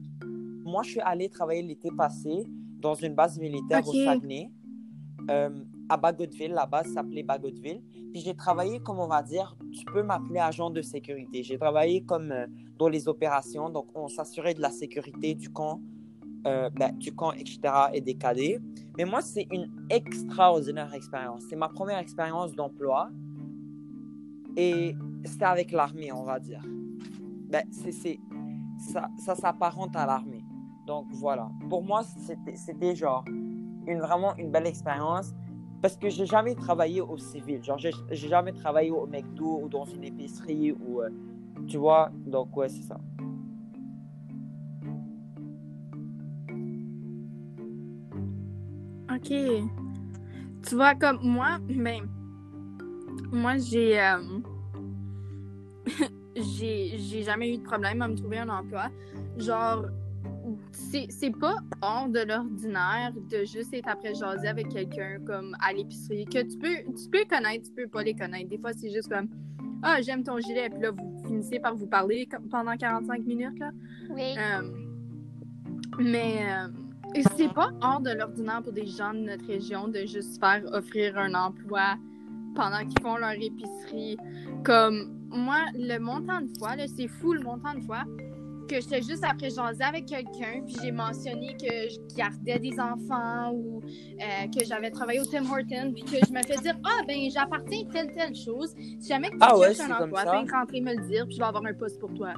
moi, 0.64 0.82
je 0.82 0.90
suis 0.90 1.00
allé 1.00 1.28
travailler 1.28 1.62
l'été 1.62 1.90
passé 1.96 2.46
dans 2.80 2.94
une 2.94 3.14
base 3.14 3.38
militaire 3.38 3.86
au 3.86 3.92
Saguenay, 4.04 4.50
euh, 5.28 5.50
à 5.88 5.96
Bagotville. 5.96 6.52
La 6.52 6.66
base 6.66 6.92
s'appelait 6.92 7.22
Bagotville. 7.22 7.82
Puis 8.12 8.22
j'ai 8.22 8.34
travaillé, 8.34 8.80
comme 8.80 8.98
on 8.98 9.06
va 9.06 9.22
dire, 9.22 9.56
tu 9.72 9.84
peux 9.84 10.02
m'appeler 10.02 10.40
agent 10.40 10.70
de 10.70 10.82
sécurité. 10.82 11.42
J'ai 11.42 11.58
travaillé 11.58 12.02
comme 12.02 12.32
euh, 12.32 12.46
dans 12.78 12.88
les 12.88 13.08
opérations. 13.08 13.70
Donc, 13.70 13.86
on 13.94 14.08
s'assurait 14.08 14.54
de 14.54 14.60
la 14.60 14.70
sécurité 14.70 15.34
du 15.34 15.50
camp, 15.50 15.80
euh, 16.46 16.70
ben, 16.70 16.96
du 16.96 17.14
camp, 17.14 17.32
etc. 17.32 17.60
et 17.92 18.00
des 18.00 18.14
cadets. 18.14 18.60
Mais 18.96 19.04
moi, 19.04 19.20
c'est 19.20 19.46
une 19.50 19.70
extraordinaire 19.90 20.92
expérience. 20.94 21.44
C'est 21.48 21.56
ma 21.56 21.68
première 21.68 21.98
expérience 21.98 22.54
d'emploi. 22.54 23.10
Et 24.56 24.94
c'était 25.24 25.44
avec 25.44 25.70
l'armée, 25.70 26.12
on 26.12 26.24
va 26.24 26.40
dire. 26.40 26.62
Ben, 27.48 27.62
c'est, 27.70 28.18
ça, 28.78 29.08
ça 29.18 29.34
s'apparente 29.34 29.94
à 29.94 30.06
l'armée. 30.06 30.44
Donc 30.86 31.06
voilà. 31.12 31.48
Pour 31.68 31.84
moi, 31.84 32.02
c'était 32.56 32.96
genre 32.96 33.24
une, 33.86 34.00
vraiment 34.00 34.36
une 34.36 34.50
belle 34.50 34.66
expérience 34.66 35.34
parce 35.82 35.96
que 35.96 36.08
j'ai 36.08 36.26
jamais 36.26 36.54
travaillé 36.54 37.00
au 37.00 37.16
civil. 37.16 37.62
Genre, 37.62 37.78
j'ai 37.78 38.28
jamais 38.28 38.52
travaillé 38.52 38.90
au 38.90 39.06
McDo 39.06 39.60
ou 39.62 39.68
dans 39.68 39.84
une 39.84 40.04
épicerie 40.04 40.72
ou. 40.72 41.00
Euh, 41.00 41.08
tu 41.66 41.78
vois, 41.78 42.10
donc 42.26 42.56
ouais, 42.56 42.68
c'est 42.68 42.82
ça. 42.82 42.98
Ok. 49.12 49.28
Tu 50.68 50.74
vois, 50.74 50.94
comme 50.94 51.20
moi, 51.22 51.58
ben. 51.68 52.08
Moi, 53.32 53.56
j'ai. 53.58 54.00
Euh, 54.00 54.40
j'ai 56.36 57.22
jamais 57.22 57.54
eu 57.54 57.58
de 57.58 57.62
problème 57.62 58.02
à 58.02 58.08
me 58.08 58.16
trouver 58.16 58.38
un 58.38 58.48
emploi. 58.48 58.88
Genre, 59.38 59.86
c'est 61.08 61.38
pas 61.38 61.56
hors 61.82 62.08
de 62.08 62.20
l'ordinaire 62.20 63.12
de 63.30 63.44
juste 63.44 63.72
être 63.74 63.88
après 63.88 64.14
jaser 64.14 64.48
avec 64.48 64.68
quelqu'un 64.68 65.18
comme 65.26 65.56
à 65.60 65.72
l'épicerie 65.72 66.24
que 66.24 66.42
tu 66.42 66.58
peux 66.58 66.92
tu 66.94 67.08
peux 67.10 67.24
connaître, 67.28 67.68
tu 67.68 67.72
peux 67.72 67.88
pas 67.88 68.02
les 68.02 68.14
connaître. 68.14 68.48
Des 68.48 68.58
fois 68.58 68.72
c'est 68.72 68.90
juste 68.90 69.08
comme 69.08 69.28
ah 69.82 70.00
j'aime 70.02 70.22
ton 70.22 70.38
gilet 70.38 70.68
puis 70.70 70.80
là 70.80 70.90
vous 70.90 71.22
finissez 71.26 71.58
par 71.60 71.74
vous 71.74 71.86
parler 71.86 72.28
pendant 72.50 72.76
45 72.76 73.24
minutes 73.24 73.58
là. 73.58 73.70
Oui. 74.10 74.34
Euh, 74.38 74.62
mais 75.98 76.46
euh, 76.48 77.22
c'est 77.36 77.52
pas 77.52 77.70
hors 77.82 78.00
de 78.00 78.10
l'ordinaire 78.10 78.62
pour 78.62 78.72
des 78.72 78.86
gens 78.86 79.12
de 79.12 79.20
notre 79.20 79.46
région 79.46 79.88
de 79.88 80.00
juste 80.00 80.38
faire 80.40 80.62
offrir 80.72 81.18
un 81.18 81.34
emploi 81.34 81.96
pendant 82.54 82.84
qu'ils 82.86 83.00
font 83.02 83.16
leur 83.16 83.32
épicerie. 83.32 84.16
Comme 84.64 85.20
moi, 85.30 85.66
le 85.74 85.98
montant 85.98 86.40
de 86.40 86.50
fois, 86.58 86.74
c'est 86.86 87.08
fou 87.08 87.32
le 87.32 87.42
montant 87.42 87.74
de 87.74 87.80
fois 87.80 88.04
que 88.70 88.80
j'étais 88.80 89.02
juste 89.02 89.24
après 89.24 89.50
jaser 89.50 89.82
avec 89.82 90.06
quelqu'un, 90.06 90.62
puis 90.64 90.76
j'ai 90.80 90.92
mentionné 90.92 91.56
que 91.60 91.88
je 91.88 92.14
gardais 92.16 92.58
des 92.60 92.78
enfants 92.78 93.52
ou 93.52 93.80
euh, 93.82 94.46
que 94.56 94.64
j'avais 94.64 94.90
travaillé 94.90 95.18
au 95.18 95.24
Tim 95.24 95.44
Hortons, 95.44 95.92
puis 95.92 96.04
que 96.04 96.24
je 96.24 96.32
me 96.32 96.42
fais 96.42 96.56
dire 96.62 96.76
Ah, 96.84 97.02
ben, 97.06 97.28
j'appartiens 97.30 97.80
à 97.88 97.92
telle, 97.92 98.12
telle 98.14 98.34
chose. 98.34 98.72
Si 99.00 99.08
jamais 99.08 99.30
tu 99.30 99.38
ah 99.40 99.54
cherches 99.60 99.90
un 99.90 100.04
emploi, 100.04 100.22
viens 100.22 100.46
rentrer 100.52 100.80
me 100.80 100.94
le 100.94 101.08
dire, 101.08 101.26
puis 101.26 101.34
je 101.34 101.40
vais 101.40 101.46
avoir 101.46 101.66
un 101.66 101.74
poste 101.74 101.98
pour 101.98 102.14
toi. 102.14 102.32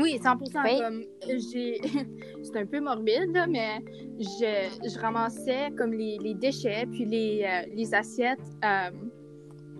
Oui, 0.00 0.18
100%. 0.22 0.80
Comme 0.80 1.04
j'ai. 1.52 1.80
C'est 2.42 2.56
un 2.56 2.66
peu 2.66 2.80
morbide, 2.80 3.32
là, 3.32 3.46
mais 3.46 3.80
je, 4.18 4.88
je 4.88 4.98
ramassais 4.98 5.70
comme 5.76 5.92
les, 5.92 6.18
les 6.18 6.34
déchets, 6.34 6.86
puis 6.90 7.04
les, 7.04 7.44
euh, 7.44 7.72
les 7.74 7.94
assiettes. 7.94 8.38
Euh, 8.64 8.90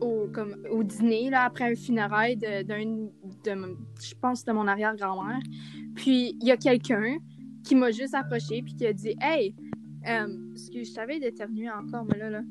au, 0.01 0.28
comme, 0.32 0.57
au 0.70 0.82
dîner, 0.82 1.30
là, 1.30 1.44
après 1.44 1.72
un 1.72 1.74
funérail 1.74 2.36
d'un, 2.36 2.62
de, 2.64 3.76
je 4.01 4.14
pense, 4.20 4.44
de 4.44 4.53
mon 4.53 4.66
arrière-grand-mère. 4.66 5.40
Puis, 5.94 6.36
il 6.40 6.46
y 6.46 6.51
a 6.51 6.57
quelqu'un 6.57 7.18
qui 7.62 7.74
m'a 7.74 7.90
juste 7.90 8.14
approché 8.14 8.62
puis 8.62 8.74
qui 8.74 8.86
a 8.86 8.92
dit 8.92 9.14
Hey, 9.20 9.55
euh, 10.09 10.53
excuse, 10.53 10.88
je 10.88 10.92
savais 10.92 11.18
d'éternuer 11.18 11.70
encore, 11.70 12.05
mais 12.05 12.18
là, 12.18 12.30
là. 12.30 12.42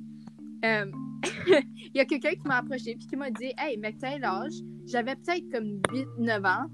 Euh, 0.66 0.92
il 1.48 1.92
y 1.96 2.00
a 2.00 2.06
quelqu'un 2.06 2.32
qui 2.32 2.46
m'a 2.46 2.58
approché 2.58 2.96
puis 2.96 3.08
qui 3.08 3.16
m'a 3.16 3.32
dit 3.32 3.54
Hey, 3.58 3.78
mec, 3.78 3.98
t'as 4.00 4.18
l'âge 4.18 4.54
J'avais 4.86 5.16
peut-être 5.16 5.50
comme 5.52 5.80
8-9 6.20 6.46
ans. 6.46 6.68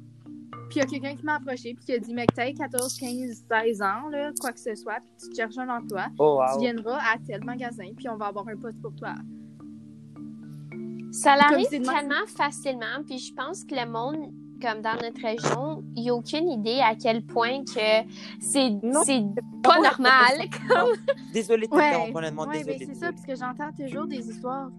Puis 0.70 0.78
il 0.78 0.80
y 0.80 0.82
a 0.82 0.86
quelqu'un 0.86 1.16
qui 1.16 1.24
m'a 1.24 1.36
approché 1.36 1.76
puis 1.76 1.86
qui 1.86 1.94
a 1.94 2.00
dit 2.00 2.14
Mec, 2.14 2.30
t'as 2.34 2.52
14, 2.52 2.98
15, 2.98 3.46
16 3.50 3.82
ans, 3.82 4.10
là, 4.10 4.32
quoi 4.40 4.52
que 4.52 4.60
ce 4.60 4.76
soit, 4.76 5.00
puis 5.00 5.30
tu 5.30 5.36
cherches 5.36 5.58
un 5.58 5.70
emploi. 5.70 6.08
Oh, 6.18 6.42
tu 6.54 6.62
viendras 6.62 6.98
à 6.98 7.18
tel 7.26 7.44
magasin 7.44 7.88
puis 7.96 8.10
on 8.10 8.18
va 8.18 8.28
avoir 8.28 8.48
un 8.48 8.58
poste 8.58 8.82
pour 8.82 8.94
toi. 8.96 9.14
Ça 11.16 11.38
l'arrive 11.38 11.70
tellement 11.70 12.26
facilement, 12.28 13.02
puis 13.06 13.20
je 13.20 13.34
pense 13.34 13.64
que 13.64 13.74
le 13.74 13.90
monde, 13.90 14.34
comme 14.62 14.82
dans 14.82 14.96
notre 14.96 15.22
région, 15.22 15.82
il 15.96 16.04
n'y 16.04 16.10
a 16.10 16.14
aucune 16.14 16.50
idée 16.50 16.82
à 16.82 16.94
quel 16.96 17.26
point 17.26 17.64
que 17.64 18.06
c'est 18.40 18.72
pas 19.64 19.80
normal. 19.80 20.50
Comme... 20.68 20.90
Désolée 21.32 21.68
de 21.68 21.74
ouais. 21.74 22.12
honnêtement, 22.14 22.44
ouais, 22.44 22.64
désolée. 22.64 22.86
c'est 22.86 22.96
ça, 22.96 23.14
parce 23.14 23.26
que 23.26 23.36
j'entends 23.36 23.72
toujours 23.72 24.08
des 24.08 24.28
histoires. 24.30 24.70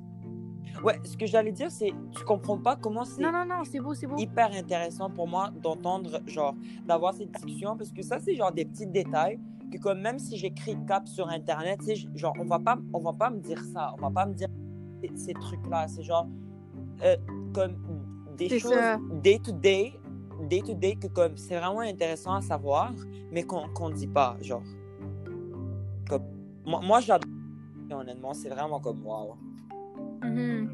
Ouais, 0.84 1.00
ce 1.04 1.16
que 1.16 1.24
j'allais 1.24 1.52
dire, 1.52 1.70
c'est 1.70 1.92
tu 2.14 2.24
comprends 2.24 2.58
pas 2.58 2.76
comment 2.76 3.04
c'est. 3.04 3.22
Non, 3.22 3.32
non, 3.32 3.46
non, 3.46 3.64
c'est 3.64 3.80
beau, 3.80 3.94
c'est 3.94 4.06
beau. 4.06 4.18
Hyper 4.18 4.52
intéressant 4.52 5.08
pour 5.08 5.26
moi 5.26 5.50
d'entendre, 5.62 6.20
genre, 6.26 6.54
d'avoir 6.84 7.14
cette 7.14 7.30
discussion, 7.30 7.78
parce 7.78 7.92
que 7.92 8.02
ça, 8.02 8.18
c'est 8.20 8.34
genre 8.34 8.52
des 8.52 8.66
petits 8.66 8.86
détails 8.86 9.40
que, 9.72 9.78
comme 9.78 10.00
même 10.00 10.18
si 10.18 10.36
j'écris 10.36 10.76
cap 10.86 11.08
sur 11.08 11.30
Internet, 11.30 11.80
genre, 12.14 12.34
on 12.38 12.44
va 12.44 12.58
pas, 12.58 12.76
on 12.92 13.00
va 13.00 13.14
pas 13.14 13.30
me 13.30 13.38
dire 13.38 13.62
ça, 13.72 13.94
on 13.96 14.02
va 14.02 14.10
pas 14.10 14.26
me 14.26 14.34
dire 14.34 14.48
ces 15.14 15.34
trucs-là. 15.34 15.88
C'est 15.88 16.02
genre 16.02 16.26
euh, 17.02 17.16
comme 17.52 17.76
des 18.36 18.58
choses 18.58 18.72
day 19.22 19.38
to 19.38 19.52
day, 19.52 19.98
day 20.48 20.62
to 20.62 20.74
day 20.74 20.96
que 20.96 21.06
comme 21.08 21.36
c'est 21.36 21.58
vraiment 21.58 21.80
intéressant 21.80 22.34
à 22.34 22.40
savoir, 22.40 22.92
mais 23.30 23.42
qu'on 23.42 23.88
ne 23.88 23.94
dit 23.94 24.06
pas, 24.06 24.36
genre. 24.40 24.62
Comme, 26.08 26.22
moi, 26.64 26.80
moi 26.82 27.00
j'adore, 27.00 27.28
honnêtement, 27.90 28.34
c'est 28.34 28.48
vraiment 28.48 28.80
comme 28.80 29.04
wow. 29.04 29.36
Mm-hmm. 30.22 30.68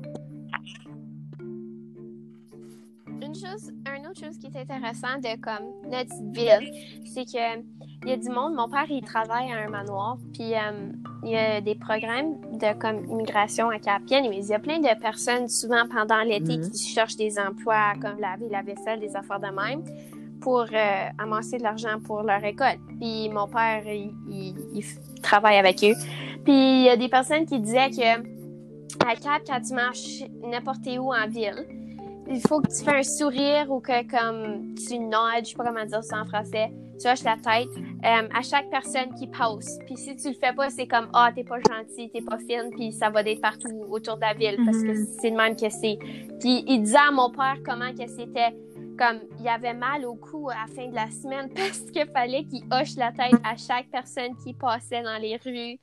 Une 3.24 3.34
chose, 3.34 3.72
une 3.86 4.06
autre 4.08 4.20
chose 4.20 4.36
qui 4.36 4.46
est 4.46 4.56
intéressante 4.56 5.22
de 5.22 5.40
comme 5.40 5.90
notre 5.90 6.32
ville, 6.32 6.72
c'est 7.06 7.24
que 7.24 7.81
il 8.04 8.10
y 8.10 8.12
a 8.12 8.16
du 8.16 8.28
monde. 8.28 8.54
Mon 8.54 8.68
père, 8.68 8.86
il 8.90 9.02
travaille 9.02 9.52
à 9.52 9.58
un 9.58 9.68
manoir, 9.68 10.18
puis 10.32 10.54
euh, 10.54 10.92
il 11.24 11.30
y 11.30 11.36
a 11.36 11.60
des 11.60 11.74
programmes 11.74 12.40
de 12.58 12.78
comme 12.78 13.04
immigration 13.06 13.70
à 13.70 13.78
Capienne, 13.78 14.26
mais 14.28 14.38
il 14.38 14.46
y 14.46 14.54
a 14.54 14.58
plein 14.58 14.78
de 14.78 15.00
personnes, 15.00 15.48
souvent 15.48 15.86
pendant 15.88 16.22
l'été, 16.22 16.58
mhm. 16.58 16.70
qui 16.70 16.88
cherchent 16.88 17.16
des 17.16 17.38
emplois 17.38 17.94
comme 18.00 18.18
laver 18.20 18.48
la 18.50 18.62
vaisselle, 18.62 19.00
des 19.00 19.14
affaires 19.14 19.40
de 19.40 19.46
même, 19.46 19.84
pour 20.40 20.62
euh, 20.72 21.08
amasser 21.18 21.58
de 21.58 21.62
l'argent 21.62 22.00
pour 22.04 22.22
leur 22.22 22.42
école. 22.44 22.78
Puis 23.00 23.28
mon 23.28 23.46
père, 23.46 23.82
il, 23.86 24.84
travaille 25.22 25.56
avec 25.56 25.82
eux. 25.84 25.94
Puis 26.44 26.52
il 26.52 26.82
y 26.82 26.88
a 26.88 26.96
des 26.96 27.08
personnes 27.08 27.46
qui 27.46 27.60
disaient 27.60 27.90
que 27.90 28.32
à 29.06 29.16
Cap, 29.16 29.42
quand 29.46 29.60
tu 29.60 29.74
marches 29.74 30.24
n'importe 30.42 30.86
où 30.98 31.12
en 31.12 31.28
ville, 31.28 31.66
il 32.28 32.40
faut 32.40 32.60
que 32.60 32.68
tu 32.68 32.84
fasses 32.84 33.08
un 33.08 33.18
sourire 33.18 33.70
ou 33.70 33.80
que 33.80 34.02
comme 34.08 34.74
tu 34.74 34.98
nodes, 34.98 35.44
je 35.44 35.50
sais 35.50 35.54
pas 35.54 35.64
comment 35.64 35.84
dire 35.84 36.02
ça 36.04 36.20
en 36.20 36.24
français, 36.24 36.72
tu 37.02 37.08
hoches 37.08 37.24
la 37.24 37.36
tête 37.36 37.68
euh, 37.76 38.28
à 38.32 38.42
chaque 38.42 38.70
personne 38.70 39.14
qui 39.18 39.26
passe. 39.26 39.78
Puis 39.86 39.96
si 39.96 40.16
tu 40.16 40.28
le 40.28 40.34
fais 40.34 40.52
pas, 40.54 40.70
c'est 40.70 40.86
comme 40.86 41.08
ah 41.12 41.30
t'es 41.34 41.44
pas 41.44 41.58
gentil, 41.58 42.10
t'es 42.10 42.22
pas 42.22 42.38
fine, 42.38 42.70
puis 42.70 42.92
ça 42.92 43.10
va 43.10 43.22
d'être 43.22 43.40
partout 43.40 43.68
autour 43.90 44.16
de 44.16 44.22
la 44.22 44.34
ville 44.34 44.56
parce 44.64 44.78
que 44.78 44.92
mm-hmm. 44.92 45.18
c'est 45.20 45.30
le 45.30 45.36
même 45.36 45.56
que 45.56 45.68
c'est. 45.68 45.98
Puis 46.40 46.64
il 46.66 46.82
disait 46.82 46.96
à 46.96 47.10
mon 47.10 47.30
père 47.30 47.56
comment 47.64 47.90
que 47.92 48.06
c'était 48.06 48.54
comme 49.02 49.18
il 49.40 49.48
avait 49.48 49.74
mal 49.74 50.04
au 50.04 50.14
cou 50.14 50.48
à 50.48 50.54
la 50.54 50.66
fin 50.72 50.88
de 50.88 50.94
la 50.94 51.10
semaine 51.10 51.50
parce 51.56 51.80
qu'il 51.90 52.06
fallait 52.06 52.44
qu'il 52.44 52.62
hoche 52.70 52.94
la 52.96 53.10
tête 53.10 53.34
à 53.42 53.56
chaque 53.56 53.90
personne 53.90 54.36
qui 54.44 54.54
passait 54.54 55.02
dans 55.02 55.20
les 55.20 55.36
rues, 55.36 55.78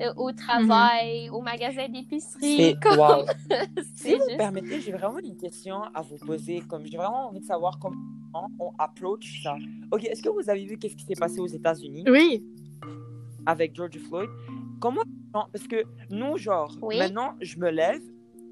euh, 0.00 0.12
au 0.16 0.32
travail, 0.32 1.28
au 1.30 1.42
magasin 1.42 1.86
d'épicerie. 1.88 2.76
C'est 2.82 2.96
wow. 2.96 3.26
si 3.94 4.14
vous 4.14 4.36
permettez, 4.38 4.80
j'ai 4.80 4.92
vraiment 4.92 5.18
une 5.18 5.36
question 5.36 5.82
à 5.94 6.00
vous 6.00 6.16
poser. 6.16 6.62
Comme 6.62 6.86
j'ai 6.86 6.96
vraiment 6.96 7.28
envie 7.28 7.40
de 7.40 7.44
savoir 7.44 7.78
comment 7.78 8.48
on 8.58 8.72
approach 8.78 9.42
ça. 9.42 9.56
Ok, 9.90 10.04
est-ce 10.04 10.22
que 10.22 10.30
vous 10.30 10.48
avez 10.48 10.64
vu 10.64 10.78
qu'est-ce 10.78 10.96
qui 10.96 11.04
s'est 11.04 11.14
passé 11.14 11.40
aux 11.40 11.46
États-Unis? 11.46 12.04
Oui. 12.08 12.42
Avec 13.44 13.74
George 13.74 13.98
Floyd. 14.08 14.30
Comment 14.80 15.02
Parce 15.32 15.68
que 15.68 15.84
nous, 16.08 16.38
genre, 16.38 16.74
maintenant, 16.80 17.34
je 17.40 17.58
me 17.58 17.70
lève, 17.70 18.00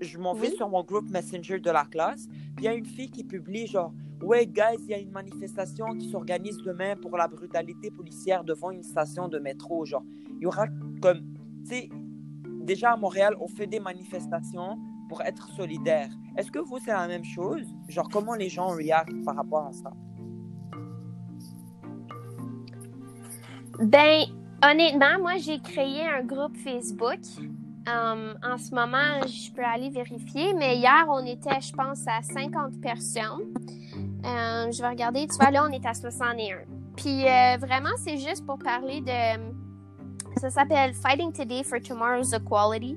je 0.01 0.18
m'en 0.18 0.34
vais 0.34 0.51
sur 0.51 0.68
mon 0.68 0.82
groupe 0.82 1.11
Messenger 1.11 1.61
de 1.61 1.70
la 1.70 1.84
classe, 1.84 2.26
il 2.59 2.64
y 2.64 2.68
a 2.68 2.74
une 2.74 2.86
fille 2.86 3.11
qui 3.11 3.24
publie 3.24 3.66
genre 3.66 3.92
Ouais, 4.22 4.46
guys, 4.46 4.76
il 4.80 4.90
y 4.90 4.94
a 4.94 4.98
une 4.98 5.12
manifestation 5.12 5.86
qui 5.96 6.11
s'organise 6.11 6.59
demain 6.59 6.94
pour 6.94 7.16
la 7.16 7.26
brutalité 7.26 7.90
policière 7.90 8.44
devant 8.44 8.70
une 8.70 8.82
station 8.82 9.28
de 9.28 9.38
métro. 9.38 9.86
Genre, 9.86 10.05
il 10.36 10.42
y 10.42 10.46
aura 10.46 10.66
comme. 11.01 11.22
Tu 11.64 11.74
sais, 11.74 11.88
déjà 12.61 12.92
à 12.92 12.96
Montréal, 12.96 13.34
on 13.40 13.48
fait 13.48 13.66
des 13.66 13.80
manifestations 13.80 14.78
pour 15.09 15.22
être 15.22 15.48
solidaires. 15.57 16.11
Est-ce 16.36 16.53
que 16.53 16.59
vous, 16.59 16.78
c'est 16.78 16.92
la 16.92 17.09
même 17.09 17.24
chose? 17.24 17.66
Genre, 17.88 18.09
comment 18.11 18.34
les 18.34 18.51
gens 18.51 18.68
réagissent 18.68 19.24
par 19.24 19.36
rapport 19.36 19.66
à 19.66 19.72
ça? 19.72 19.90
Ben, 23.78 24.24
honnêtement, 24.62 25.18
moi, 25.18 25.38
j'ai 25.38 25.61
créé 25.61 26.07
un 26.07 26.22
groupe 26.22 26.57
Facebook. 26.59 27.20
Um, 27.87 28.35
en 28.43 28.59
ce 28.59 28.74
moment, 28.74 29.26
je 29.26 29.51
peux 29.53 29.64
aller 29.64 29.89
vérifier, 29.89 30.53
mais 30.53 30.76
hier, 30.76 31.07
on 31.09 31.24
était, 31.24 31.61
je 31.61 31.72
pense, 31.72 32.07
à 32.07 32.22
50 32.22 32.81
personnes. 32.81 33.55
Euh, 34.24 34.70
je 34.70 34.83
vais 34.83 34.89
regarder. 34.89 35.26
Tu 35.26 35.37
vois, 35.37 35.51
là, 35.51 35.66
on 35.68 35.72
est 35.72 35.85
à 35.87 35.95
61. 35.95 36.59
Puis 36.97 37.26
euh, 37.26 37.57
vraiment, 37.59 37.91
c'est 37.97 38.18
juste 38.18 38.45
pour 38.45 38.59
parler 38.59 39.01
de. 39.01 40.39
Ça 40.39 40.51
s'appelle 40.51 40.93
Fighting 40.95 41.33
Today 41.33 41.64
for 41.64 41.81
Tomorrow's 41.81 42.33
Equality. 42.33 42.97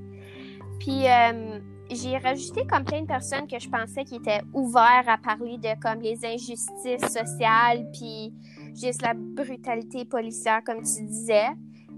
Puis 0.79 1.07
euh, 1.07 1.59
j'ai 1.89 2.17
rajouté 2.17 2.67
comme 2.67 2.83
plein 2.83 3.01
de 3.01 3.07
personnes 3.07 3.47
que 3.47 3.59
je 3.59 3.69
pensais 3.69 4.03
qui 4.03 4.15
étaient 4.15 4.41
ouverts 4.53 5.05
à 5.07 5.17
parler 5.17 5.57
de 5.57 5.79
comme 5.81 6.01
les 6.01 6.25
injustices 6.25 7.07
sociales, 7.07 7.89
puis 7.93 8.33
juste 8.75 9.01
la 9.01 9.13
brutalité 9.13 10.03
policière, 10.05 10.61
comme 10.65 10.81
tu 10.83 11.03
disais. 11.05 11.49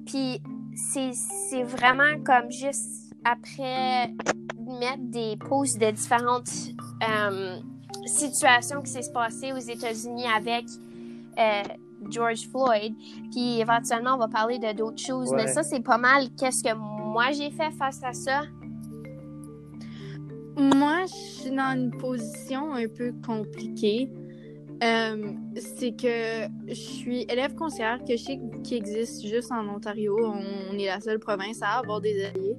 Puis 0.06 0.42
c'est 0.76 1.64
vraiment 1.64 2.22
comme 2.24 2.52
juste 2.52 3.14
après 3.24 4.14
mettre 4.60 5.04
des 5.12 5.38
posts 5.38 5.80
de 5.80 5.92
différentes 5.92 6.50
situation 8.06 8.82
qui 8.82 8.92
s'est 8.92 9.12
passée 9.12 9.52
aux 9.52 9.58
États-Unis 9.58 10.26
avec 10.36 10.66
euh, 11.40 11.64
George 12.10 12.48
Floyd. 12.50 12.94
Puis 13.32 13.60
éventuellement, 13.60 14.16
on 14.16 14.18
va 14.18 14.28
parler 14.28 14.60
de 14.60 14.72
d'autres 14.74 15.02
choses. 15.02 15.32
Mais 15.34 15.48
ça, 15.48 15.64
c'est 15.64 15.82
pas 15.82 15.98
mal. 15.98 16.28
Qu'est-ce 16.38 16.64
que 16.64 16.74
moi 16.76 17.32
j'ai 17.32 17.52
fait 17.52 17.72
face 17.72 18.04
à 18.04 18.14
ça? 18.14 18.44
Moi, 20.58 21.02
je 21.04 21.42
suis 21.42 21.52
dans 21.52 21.76
une 21.76 21.92
position 21.92 22.74
un 22.74 22.88
peu 22.88 23.14
compliquée. 23.26 24.10
Euh, 24.84 25.32
c'est 25.56 25.96
que 25.96 26.48
je 26.68 26.74
suis 26.74 27.22
élève 27.30 27.56
conseillère 27.56 28.00
que 28.00 28.18
je 28.18 28.24
sais 28.24 28.40
qui 28.64 28.76
existe 28.76 29.26
juste 29.26 29.52
en 29.52 29.68
Ontario. 29.68 30.18
On, 30.22 30.78
est 30.78 30.88
la 30.88 31.00
seule 31.00 31.20
province 31.20 31.62
à 31.62 31.80
avoir 31.80 32.02
des 32.02 32.26
alliés. 32.26 32.58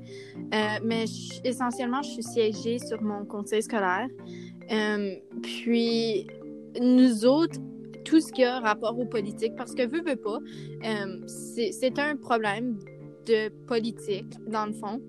Euh, 0.54 0.58
mais 0.82 1.04
essentiellement, 1.44 2.02
je 2.02 2.10
suis 2.10 2.22
siégée 2.22 2.78
sur 2.78 3.02
mon 3.02 3.24
conseil 3.24 3.62
scolaire. 3.62 4.08
Euh, 4.72 5.14
puis, 5.42 6.26
nous 6.80 7.26
autres, 7.26 7.60
tout 8.04 8.20
ce 8.20 8.32
qui 8.32 8.44
a 8.44 8.60
rapport 8.60 8.98
aux 8.98 9.06
politiques, 9.06 9.54
parce 9.56 9.74
que 9.74 9.86
veux, 9.86 10.02
veux 10.02 10.16
pas, 10.16 10.38
c'est 11.26 11.98
un 11.98 12.16
problème 12.16 12.78
de 13.26 13.48
politique, 13.66 14.32
dans 14.46 14.66
le 14.66 14.72
fond. 14.72 15.00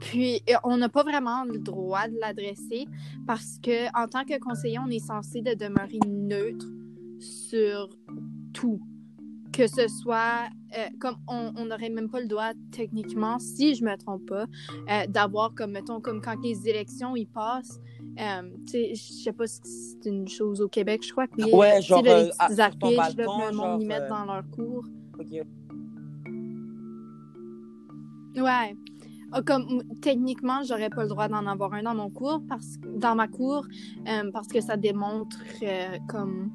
Puis, 0.00 0.40
on 0.64 0.76
n'a 0.76 0.88
pas 0.88 1.02
vraiment 1.02 1.44
le 1.44 1.58
droit 1.58 2.08
de 2.08 2.16
l'adresser 2.20 2.86
parce 3.26 3.58
que 3.62 3.86
en 4.00 4.08
tant 4.08 4.24
que 4.24 4.38
conseiller, 4.38 4.78
on 4.78 4.90
est 4.90 4.98
censé 5.04 5.42
de 5.42 5.54
demeurer 5.54 6.00
neutre 6.06 6.66
sur 7.20 7.88
tout. 8.52 8.80
Que 9.52 9.66
ce 9.66 9.88
soit, 9.88 10.48
euh, 10.76 10.86
comme 11.00 11.16
on 11.26 11.64
n'aurait 11.64 11.88
même 11.88 12.10
pas 12.10 12.20
le 12.20 12.26
droit, 12.26 12.52
techniquement, 12.70 13.38
si 13.38 13.74
je 13.74 13.82
me 13.82 13.96
trompe 13.96 14.26
pas, 14.26 14.44
euh, 14.90 15.06
d'avoir 15.08 15.54
comme, 15.54 15.72
mettons, 15.72 16.00
comme 16.00 16.20
quand 16.20 16.36
les 16.42 16.68
élections 16.68 17.16
y 17.16 17.24
passent, 17.24 17.80
euh, 18.20 18.42
tu 18.66 18.72
sais, 18.72 18.94
je 18.94 19.12
sais 19.24 19.32
pas 19.32 19.46
si 19.46 19.60
c'est 19.64 20.08
une 20.08 20.28
chose 20.28 20.60
au 20.60 20.68
Québec, 20.68 21.02
je 21.04 21.12
crois 21.12 21.26
que 21.26 21.42
oui. 21.42 21.52
Ouais, 21.52 21.80
genre, 21.82 22.02
là, 22.02 22.24
les 22.24 22.30
petits 22.30 22.60
affiches, 22.60 23.16
le 23.16 23.52
monde 23.54 23.82
y 23.82 23.86
mettre 23.86 24.08
dans 24.08 24.24
leur 24.26 24.44
cours. 24.50 24.84
Ouais. 28.36 28.76
Ah, 29.30 29.42
comme 29.42 29.82
techniquement, 30.00 30.62
j'aurais 30.62 30.88
pas 30.88 31.02
le 31.02 31.08
droit 31.08 31.28
d'en 31.28 31.46
avoir 31.46 31.74
un 31.74 31.82
dans 31.82 31.94
mon 31.94 32.08
cours 32.08 32.42
parce 32.48 32.78
dans 32.96 33.14
ma 33.14 33.28
cour 33.28 33.66
euh, 34.08 34.30
parce 34.32 34.48
que 34.48 34.60
ça 34.60 34.76
démontre 34.76 35.38
euh, 35.62 35.98
comme 36.08 36.50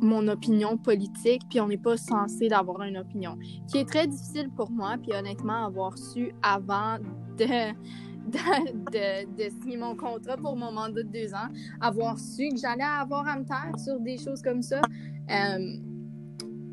mon 0.00 0.28
opinion 0.28 0.76
politique, 0.76 1.42
puis 1.50 1.60
on 1.60 1.68
n'est 1.68 1.76
pas 1.76 1.96
censé 1.96 2.48
d'avoir 2.48 2.82
une 2.82 2.96
opinion, 2.96 3.36
qui 3.68 3.78
est 3.78 3.84
très 3.84 4.06
difficile 4.06 4.48
pour 4.50 4.70
moi, 4.70 4.96
puis 5.02 5.12
honnêtement, 5.12 5.66
avoir 5.66 5.98
su 5.98 6.32
avant 6.42 6.96
de, 7.36 7.72
de, 8.30 9.36
de, 9.36 9.50
signer 9.60 9.76
mon 9.76 9.94
contrat 9.96 10.36
pour 10.36 10.56
mon 10.56 10.72
mandat 10.72 11.02
de 11.02 11.08
deux 11.08 11.34
ans, 11.34 11.48
avoir 11.80 12.18
su 12.18 12.48
que 12.48 12.56
j'allais 12.56 12.82
avoir 12.82 13.26
à 13.28 13.38
me 13.38 13.44
taire 13.44 13.78
sur 13.78 14.00
des 14.00 14.16
choses 14.16 14.40
comme 14.40 14.62
ça. 14.62 14.80
Euh, 15.30 15.89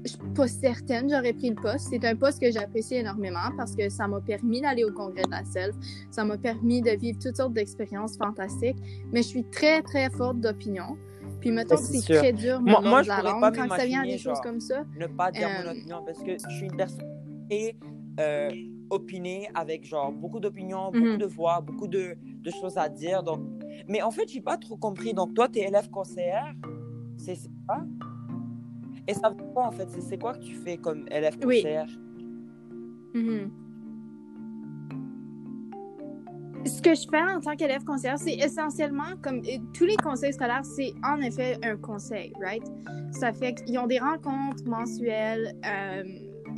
je 0.07 0.13
suis 0.13 0.33
pas 0.35 0.47
certaine, 0.47 1.09
j'aurais 1.09 1.33
pris 1.33 1.49
le 1.49 1.55
poste. 1.55 1.87
C'est 1.89 2.03
un 2.05 2.15
poste 2.15 2.41
que 2.41 2.51
j'apprécie 2.51 2.95
énormément 2.95 3.49
parce 3.55 3.75
que 3.75 3.89
ça 3.89 4.07
m'a 4.07 4.21
permis 4.21 4.61
d'aller 4.61 4.83
au 4.83 4.91
congrès 4.91 5.23
de 5.23 5.31
la 5.31 5.43
self, 5.45 5.75
ça 6.11 6.23
m'a 6.23 6.37
permis 6.37 6.81
de 6.81 6.91
vivre 6.91 7.19
toutes 7.21 7.35
sortes 7.37 7.53
d'expériences 7.53 8.17
fantastiques, 8.17 8.77
mais 9.11 9.21
je 9.21 9.27
suis 9.27 9.43
très, 9.45 9.81
très 9.81 10.09
forte 10.09 10.39
d'opinion. 10.39 10.97
Puis 11.39 11.51
mettons 11.51 11.75
que 11.75 11.81
c'est 11.81 12.13
très 12.19 12.33
dur 12.33 12.59
moi, 12.61 12.81
moi 12.81 13.03
je 13.03 13.09
la 13.09 13.21
langue, 13.21 13.41
pas 13.41 13.51
quand 13.51 13.69
ça 13.69 13.85
vient 13.85 14.01
à 14.01 14.05
des 14.05 14.17
choses 14.17 14.39
comme 14.41 14.59
ça. 14.59 14.83
Ne 14.97 15.07
pas 15.07 15.31
dire 15.31 15.47
mon 15.49 15.67
euh, 15.67 15.71
opinion 15.71 16.03
parce 16.05 16.23
que 16.23 16.31
je 16.31 16.55
suis 16.55 16.65
une 16.65 16.75
personne 16.75 17.05
et 17.49 17.75
euh, 18.19 18.49
opinée 18.89 19.49
avec 19.53 19.85
genre 19.85 20.11
beaucoup 20.11 20.39
d'opinions, 20.39 20.91
Mhm. 20.91 20.99
beaucoup 21.03 21.17
de 21.17 21.25
voix, 21.25 21.61
beaucoup 21.61 21.87
de, 21.87 22.17
de 22.23 22.51
choses 22.51 22.77
à 22.77 22.89
dire. 22.89 23.21
Donc... 23.23 23.41
Mais 23.87 24.01
en 24.01 24.11
fait, 24.11 24.27
j'ai 24.27 24.41
pas 24.41 24.57
trop 24.57 24.77
compris. 24.77 25.13
Donc 25.13 25.33
toi, 25.33 25.47
tu 25.47 25.59
es 25.59 25.67
élève 25.67 25.89
conseillère, 25.89 26.53
c'est 27.17 27.35
ça? 27.35 27.85
Et 29.07 29.13
ça 29.13 29.29
veut 29.29 29.35
quoi 29.53 29.67
en 29.67 29.71
fait? 29.71 29.87
C'est- 30.01 30.17
quoi 30.17 30.33
que 30.33 30.43
tu 30.43 30.53
fais 30.55 30.77
comme 30.77 31.05
élève 31.09 31.37
Oui. 31.45 31.57
conseillère? 31.61 31.89
Mhm. 33.13 33.51
Ce 36.65 36.81
que 36.81 36.93
je 36.95 37.07
fais 37.09 37.21
en 37.21 37.39
tant 37.39 37.55
qu'élève 37.55 37.83
conseillère, 37.85 38.17
c'est 38.19 38.33
essentiellement 38.35 39.15
comme 39.21 39.41
tous 39.73 39.85
les 39.85 39.95
conseils 39.95 40.33
scolaires, 40.33 40.65
c'est 40.65 40.93
en 41.03 41.21
effet 41.21 41.57
un 41.63 41.77
conseil, 41.77 42.33
right? 42.41 42.63
Ça 43.11 43.31
fait 43.31 43.53
qu'ils 43.53 43.77
ont 43.79 43.87
des 43.87 43.99
rencontres 43.99 44.63
mensuelles, 44.65 45.53
euh, 45.65 46.03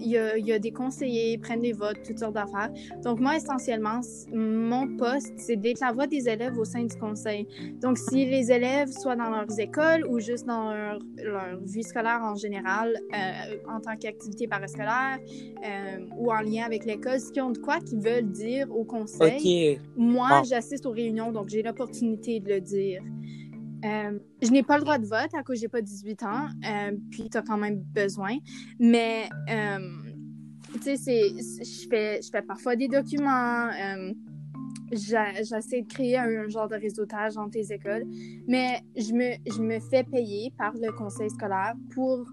il 0.02 0.08
y, 0.10 0.18
a, 0.18 0.38
il 0.38 0.45
y 0.45 0.52
a 0.54 0.60
des 0.60 0.72
conseillers, 0.72 1.34
ils 1.34 1.39
prennent 1.39 1.62
des 1.62 1.74
votes, 1.74 1.97
toutes 2.06 2.20
sortes 2.20 2.34
d'affaires. 2.36 2.72
Donc, 3.04 3.20
moi, 3.20 3.36
essentiellement, 3.36 4.00
mon 4.34 4.95
poste, 4.97 5.34
c'est 5.38 5.56
d'être 5.56 5.80
la 5.82 5.91
voix 5.91 6.08
des 6.08 6.28
élèves 6.30 6.58
au 6.58 6.66
sein 6.66 6.84
du 6.84 6.95
conseil. 6.95 7.47
Donc, 7.82 7.97
si 7.97 8.26
les 8.26 8.52
élèves, 8.52 8.89
soit 8.91 9.16
dans 9.16 9.30
leurs 9.30 9.60
écoles 9.60 10.06
ou 10.10 10.20
juste 10.20 10.45
dans 10.45 10.74
leur, 10.74 11.00
leur 11.24 11.60
vie 11.64 11.84
scolaire 11.84 12.22
en 12.24 12.36
général, 12.36 12.95
euh, 13.14 13.58
en 13.68 13.80
tant 13.80 13.95
qu'activité 13.97 14.47
parascolaire, 14.47 15.20
euh, 15.66 15.97
ou 16.18 16.32
en 16.32 16.41
lien 16.41 16.64
avec 16.66 16.86
l'école, 16.86 17.20
qu'ils 17.32 17.41
ont 17.43 17.52
de 17.52 17.58
quoi 17.60 17.80
qu'ils 17.80 18.00
veulent 18.00 18.32
dire 18.32 18.68
au 18.76 18.84
conseil. 18.84 19.39
Moi, 19.95 20.28
Ah. 20.32 20.41
j'assiste 20.47 20.86
aux 20.86 20.91
réunions, 20.91 21.32
donc 21.32 21.50
j'ai 21.50 21.62
l'opportunité 21.64 22.39
de 22.39 22.50
le 22.50 22.62
dire. 22.62 23.02
Euh, 23.86 24.19
je 24.41 24.51
n'ai 24.51 24.63
pas 24.63 24.77
le 24.77 24.84
droit 24.84 24.97
de 24.97 25.05
vote 25.05 25.34
à 25.34 25.43
cause 25.43 25.55
que 25.55 25.61
j'ai 25.61 25.67
pas 25.67 25.82
18 25.82 26.23
ans, 26.23 26.47
euh, 26.65 26.97
puis 27.11 27.30
tu 27.30 27.38
as 27.38 27.41
quand 27.41 27.57
même 27.57 27.80
besoin. 27.80 28.38
Mais, 28.80 29.30
euh, 29.49 29.80
tu 30.84 30.97
sais, 30.97 31.30
je 31.30 31.88
fais, 31.89 32.19
fais 32.21 32.41
parfois 32.41 32.75
des 32.75 32.88
documents. 32.88 33.69
J'essaie 34.91 35.82
de 35.82 35.88
créer 35.88 36.17
un, 36.17 36.47
genre 36.49 36.67
de 36.67 36.75
réseautage 36.75 37.38
entre 37.38 37.57
les 37.57 37.71
écoles, 37.71 38.05
mais 38.47 38.82
je 38.95 39.13
me, 39.13 39.36
je 39.51 39.61
me 39.61 39.80
fais 39.80 40.03
payer 40.03 40.51
par 40.57 40.73
le 40.73 40.91
conseil 40.91 41.30
scolaire 41.30 41.75
pour 41.93 42.25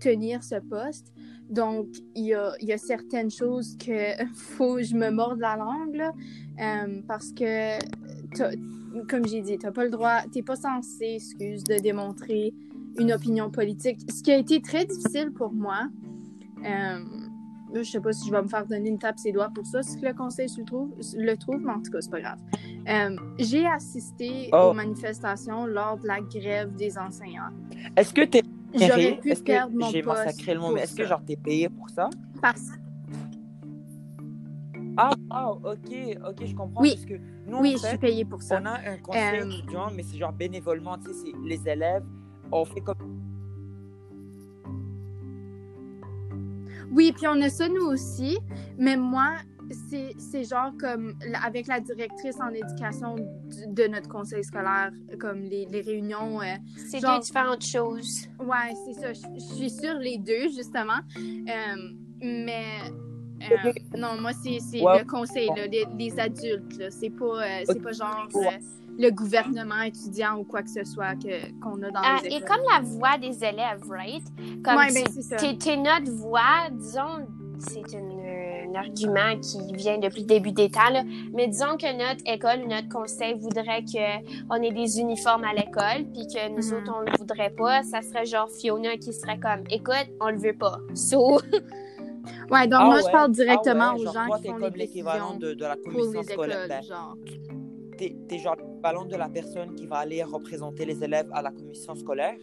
tenir 0.00 0.42
ce 0.42 0.56
poste. 0.56 1.12
Donc, 1.50 1.88
il 2.14 2.26
y 2.26 2.34
a, 2.34 2.52
y 2.60 2.72
a 2.72 2.78
certaines 2.78 3.30
choses 3.30 3.76
que 3.76 4.24
faut 4.34 4.80
je 4.80 4.94
me 4.94 5.10
morde 5.10 5.40
la 5.40 5.56
langue, 5.56 6.02
parce 7.06 7.32
que, 7.32 7.78
comme 9.08 9.26
j'ai 9.26 9.40
dit, 9.42 9.58
tu 9.58 9.66
n'as 9.66 9.72
pas 9.72 9.84
le 9.84 9.90
droit, 9.90 10.22
tu 10.32 10.38
n'es 10.38 10.42
pas 10.42 10.56
censé, 10.56 11.14
excuse, 11.16 11.64
de 11.64 11.76
démontrer 11.80 12.52
une 12.98 13.12
opinion 13.12 13.50
politique. 13.50 13.98
Ce 14.10 14.22
qui 14.22 14.30
a 14.32 14.36
été 14.36 14.60
très 14.60 14.84
difficile 14.84 15.32
pour 15.32 15.52
moi, 15.52 15.88
euh, 16.64 16.98
je 17.74 17.82
sais 17.82 18.00
pas 18.00 18.12
si 18.12 18.26
je 18.28 18.32
vais 18.32 18.40
me 18.42 18.46
faire 18.48 18.64
donner 18.66 18.88
une 18.88 18.98
tape 18.98 19.18
ses 19.18 19.32
doigts 19.32 19.50
pour 19.52 19.66
ça, 19.66 19.82
si 19.82 19.98
le 20.00 20.12
conseil 20.14 20.48
se 20.48 20.60
le 20.60 20.66
trouve, 20.66 20.90
le 21.16 21.36
trouve, 21.36 21.60
mais 21.64 21.72
en 21.72 21.82
tout 21.82 21.90
cas, 21.90 22.00
c'est 22.00 22.10
pas 22.10 22.20
grave. 22.20 22.38
Euh, 22.88 23.16
j'ai 23.38 23.66
assisté 23.66 24.48
Oh. 24.52 24.70
aux 24.70 24.74
manifestations 24.74 25.66
lors 25.66 25.98
de 25.98 26.06
la 26.06 26.20
grève 26.20 26.74
des 26.76 26.96
enseignants. 26.98 27.50
Est-ce 27.96 28.14
que 28.14 28.24
t'es 28.24 28.42
J'aurais 28.74 29.16
payé? 29.20 29.34
pu 29.34 29.42
perdre 29.42 29.72
que 29.72 29.78
mon 29.78 29.90
j'ai 29.90 30.02
poste 30.02 30.24
massacré 30.24 30.54
le 30.54 30.60
pour 30.60 30.72
mais 30.72 30.80
est-ce 30.82 30.96
que 30.96 31.04
genre 31.04 31.22
t'es 31.24 31.36
payé 31.36 31.68
pour 31.68 31.88
ça? 31.90 32.10
Parce 32.42 32.70
Ah, 34.96 35.50
ok, 35.50 36.18
ok, 36.28 36.44
je 36.46 36.54
comprends. 36.54 36.80
Oui. 36.82 36.94
Parce 36.94 37.06
que 37.06 37.14
nous, 37.46 37.58
oui, 37.58 37.74
en 37.74 37.78
je 37.82 37.86
suis 37.88 37.98
payée 37.98 38.24
pour 38.24 38.42
ça. 38.42 38.60
on 38.62 38.66
a 38.66 38.78
un 38.90 38.98
conseil 38.98 39.40
Euh, 39.40 39.50
étudiant, 39.50 39.90
mais 39.94 40.02
c'est 40.02 40.16
genre 40.18 40.32
bénévolement, 40.32 40.96
tu 40.98 41.12
sais, 41.12 41.12
c'est 41.24 41.32
les 41.44 41.68
élèves, 41.68 42.04
on 42.52 42.64
fait 42.64 42.80
comme... 42.80 42.96
Oui, 46.92 47.12
puis 47.12 47.26
on 47.26 47.40
a 47.40 47.48
ça 47.48 47.68
nous 47.68 47.86
aussi, 47.86 48.38
mais 48.78 48.96
moi, 48.96 49.34
c'est 49.90 50.12
c'est 50.18 50.44
genre 50.44 50.70
comme 50.78 51.14
avec 51.42 51.66
la 51.66 51.80
directrice 51.80 52.38
en 52.40 52.50
éducation 52.50 53.16
du- 53.16 53.66
de 53.66 53.88
notre 53.88 54.08
conseil 54.08 54.44
scolaire, 54.44 54.92
comme 55.18 55.40
les, 55.40 55.66
les 55.66 55.80
réunions. 55.80 56.40
euh, 56.40 56.44
C'est 56.76 57.00
Genre- 57.00 57.16
deux 57.18 57.24
différentes 57.24 57.64
choses. 57.64 58.28
ouais, 58.38 58.74
c'est 58.84 58.92
ça. 59.00 59.12
Je 59.12 59.22
je 59.34 59.54
suis 59.54 59.70
sur 59.70 59.94
les 59.94 60.18
deux, 60.18 60.50
justement. 60.54 61.00
Euh, 61.18 61.76
mais. 62.22 62.78
Euh, 63.52 63.72
non, 63.98 64.20
moi, 64.20 64.32
c'est 64.42 64.58
c'est 64.60 64.80
Ouais. 64.82 65.00
le 65.00 65.04
conseil, 65.04 65.48
là, 65.56 65.66
les, 65.66 65.84
les 65.98 66.18
adultes. 66.20 66.82
C'est 66.90 67.10
pas, 67.10 67.24
euh, 67.42 67.62
c'est 67.66 67.82
pas 67.82 67.92
genre 67.92 68.28
euh, 68.36 68.40
le 68.98 69.10
gouvernement 69.10 69.82
étudiant 69.82 70.38
ou 70.38 70.44
quoi 70.44 70.62
que 70.62 70.70
ce 70.70 70.84
soit 70.84 71.14
que- 71.16 71.50
qu'on 71.60 71.82
a 71.82 71.90
dans 71.90 72.00
Ah, 72.02 72.18
les 72.22 72.28
et 72.30 72.36
écoles. 72.36 72.48
comme 72.48 72.64
la 72.72 72.80
voix 72.80 73.18
des 73.18 73.44
élèves, 73.44 73.82
right? 73.88 74.24
Comme 74.64 74.76
Ouais, 74.76 74.88
tu- 74.88 75.02
ben, 75.30 75.58
t'es, 75.58 75.76
notre 75.76 76.12
voix, 76.12 76.68
disons, 76.70 77.26
c'est 77.58 77.82
un 77.96 78.74
argument 78.74 79.38
qui 79.40 79.72
vient 79.74 79.98
depuis 79.98 80.20
le 80.22 80.26
début 80.26 80.50
des 80.52 80.68
temps, 80.68 80.90
là. 80.90 81.02
mais 81.32 81.46
disons 81.46 81.76
que 81.76 81.86
notre 81.96 82.22
école 82.26 82.64
ou 82.64 82.68
notre 82.68 82.88
conseil 82.88 83.34
voudrait 83.34 83.84
qu'on 83.84 84.62
ait 84.62 84.72
des 84.72 84.98
uniformes 85.00 85.44
à 85.44 85.54
l'école, 85.54 86.04
puis 86.12 86.26
que 86.26 86.48
nous 86.50 86.68
Mhm. 86.72 86.78
autres, 86.82 86.92
on 86.96 87.00
le 87.02 87.12
voudrait 87.18 87.50
pas, 87.50 87.82
ça 87.84 88.02
serait 88.02 88.26
genre 88.26 88.48
Fiona 88.50 88.96
qui 88.96 89.12
serait 89.12 89.38
comme, 89.38 89.62
écoute, 89.70 90.08
on 90.20 90.30
le 90.30 90.38
veut 90.38 90.56
pas. 90.58 90.78
So, 90.94 91.40
Ouais, 92.50 92.66
donc 92.66 92.80
Ah 92.82 92.84
moi, 92.86 92.94
ouais, 92.96 93.02
je 93.04 93.10
parle 93.10 93.30
ah 93.30 93.34
directement 93.34 93.94
ouais, 93.94 94.00
aux 94.00 94.12
gens 94.12 94.26
toi, 94.26 94.38
qui 94.38 94.48
font 94.48 94.56
les 94.56 94.64
comme 94.64 94.74
l'équivalent 94.76 95.36
de, 95.36 95.54
de 95.54 95.64
la 95.64 95.76
commission 95.76 96.22
scolaire. 96.22 96.68
Ben, 96.68 96.82
genre. 96.82 97.16
t'es, 97.98 98.16
t'es 98.28 98.38
genre 98.38 98.56
l'équivalent 98.56 99.04
de 99.04 99.16
la 99.16 99.28
personne 99.28 99.74
qui 99.74 99.86
va 99.86 99.98
aller 99.98 100.22
représenter 100.22 100.84
les 100.84 101.02
élèves 101.02 101.28
à 101.32 101.42
la 101.42 101.50
commission 101.50 101.94
scolaire? 101.94 102.36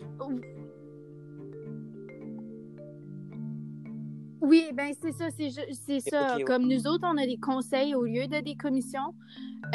Oui, 4.42 4.72
ben 4.74 4.92
c'est 5.00 5.12
ça, 5.12 5.28
c'est 5.30 6.00
ça. 6.00 6.38
Comme 6.46 6.68
nous 6.68 6.88
autres, 6.88 7.08
on 7.08 7.18
a 7.18 7.26
des 7.26 7.38
conseils 7.38 7.94
au 7.94 8.04
lieu 8.04 8.28
de 8.28 8.42
des 8.42 8.56
commissions. 8.56 9.14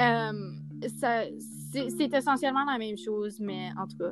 Euh, 0.00 0.32
ça, 0.98 1.22
c'est 1.70 2.12
essentiellement 2.12 2.64
la 2.64 2.76
même 2.76 2.98
chose, 2.98 3.38
mais 3.40 3.70
en 3.78 3.86
tout 3.86 3.96
cas, 3.96 4.10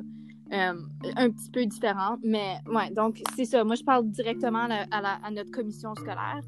euh, 0.53 0.73
un 1.15 1.29
petit 1.31 1.49
peu 1.49 1.65
différent. 1.65 2.17
Mais 2.23 2.57
ouais, 2.67 2.91
donc 2.91 3.21
c'est 3.35 3.45
ça. 3.45 3.63
Moi, 3.63 3.75
je 3.75 3.83
parle 3.83 4.07
directement 4.09 4.67
à, 4.91 5.31
notre 5.31 5.51
commission 5.51 5.95
scolaire. 5.95 6.41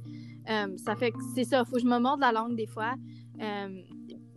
Euh, 0.49 0.77
ça 0.77 0.95
fait 0.95 1.11
que 1.11 1.17
c'est 1.33 1.43
ça. 1.43 1.65
Faut 1.65 1.75
que 1.75 1.81
je 1.81 1.87
me 1.87 1.97
morde 1.97 2.19
la 2.19 2.31
langue 2.31 2.55
des 2.55 2.67
fois. 2.67 2.93
Euh, 3.41 3.81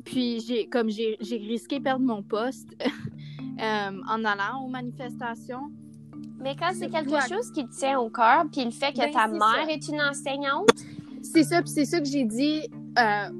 puis, 0.05 0.41
j'ai 0.41 0.67
comme 0.67 0.89
j'ai 0.89 1.19
risqué 1.21 1.79
perdre 1.79 2.05
mon 2.05 2.23
poste 2.23 2.71
en 3.59 4.25
allant 4.25 4.65
aux 4.65 4.69
manifestations. 4.69 5.71
Mais 6.39 6.57
quand 6.57 6.71
c'est 6.73 6.89
quelque 6.89 7.21
chose 7.29 7.51
qui 7.53 7.67
te 7.67 7.77
tient 7.79 7.99
au 7.99 8.09
cœur, 8.09 8.45
puis 8.51 8.65
le 8.65 8.71
fait 8.71 8.93
que 8.93 9.01
ben, 9.01 9.13
ta 9.13 9.29
mère 9.29 9.69
est 9.69 9.87
une 9.89 10.01
enseignante? 10.01 10.71
C'est 11.23 11.43
ça, 11.43 11.61
puis 11.61 11.71
c'est 11.71 11.85
ça 11.85 12.01
que 12.01 12.07
j'ai 12.07 12.25
dit 12.25 12.63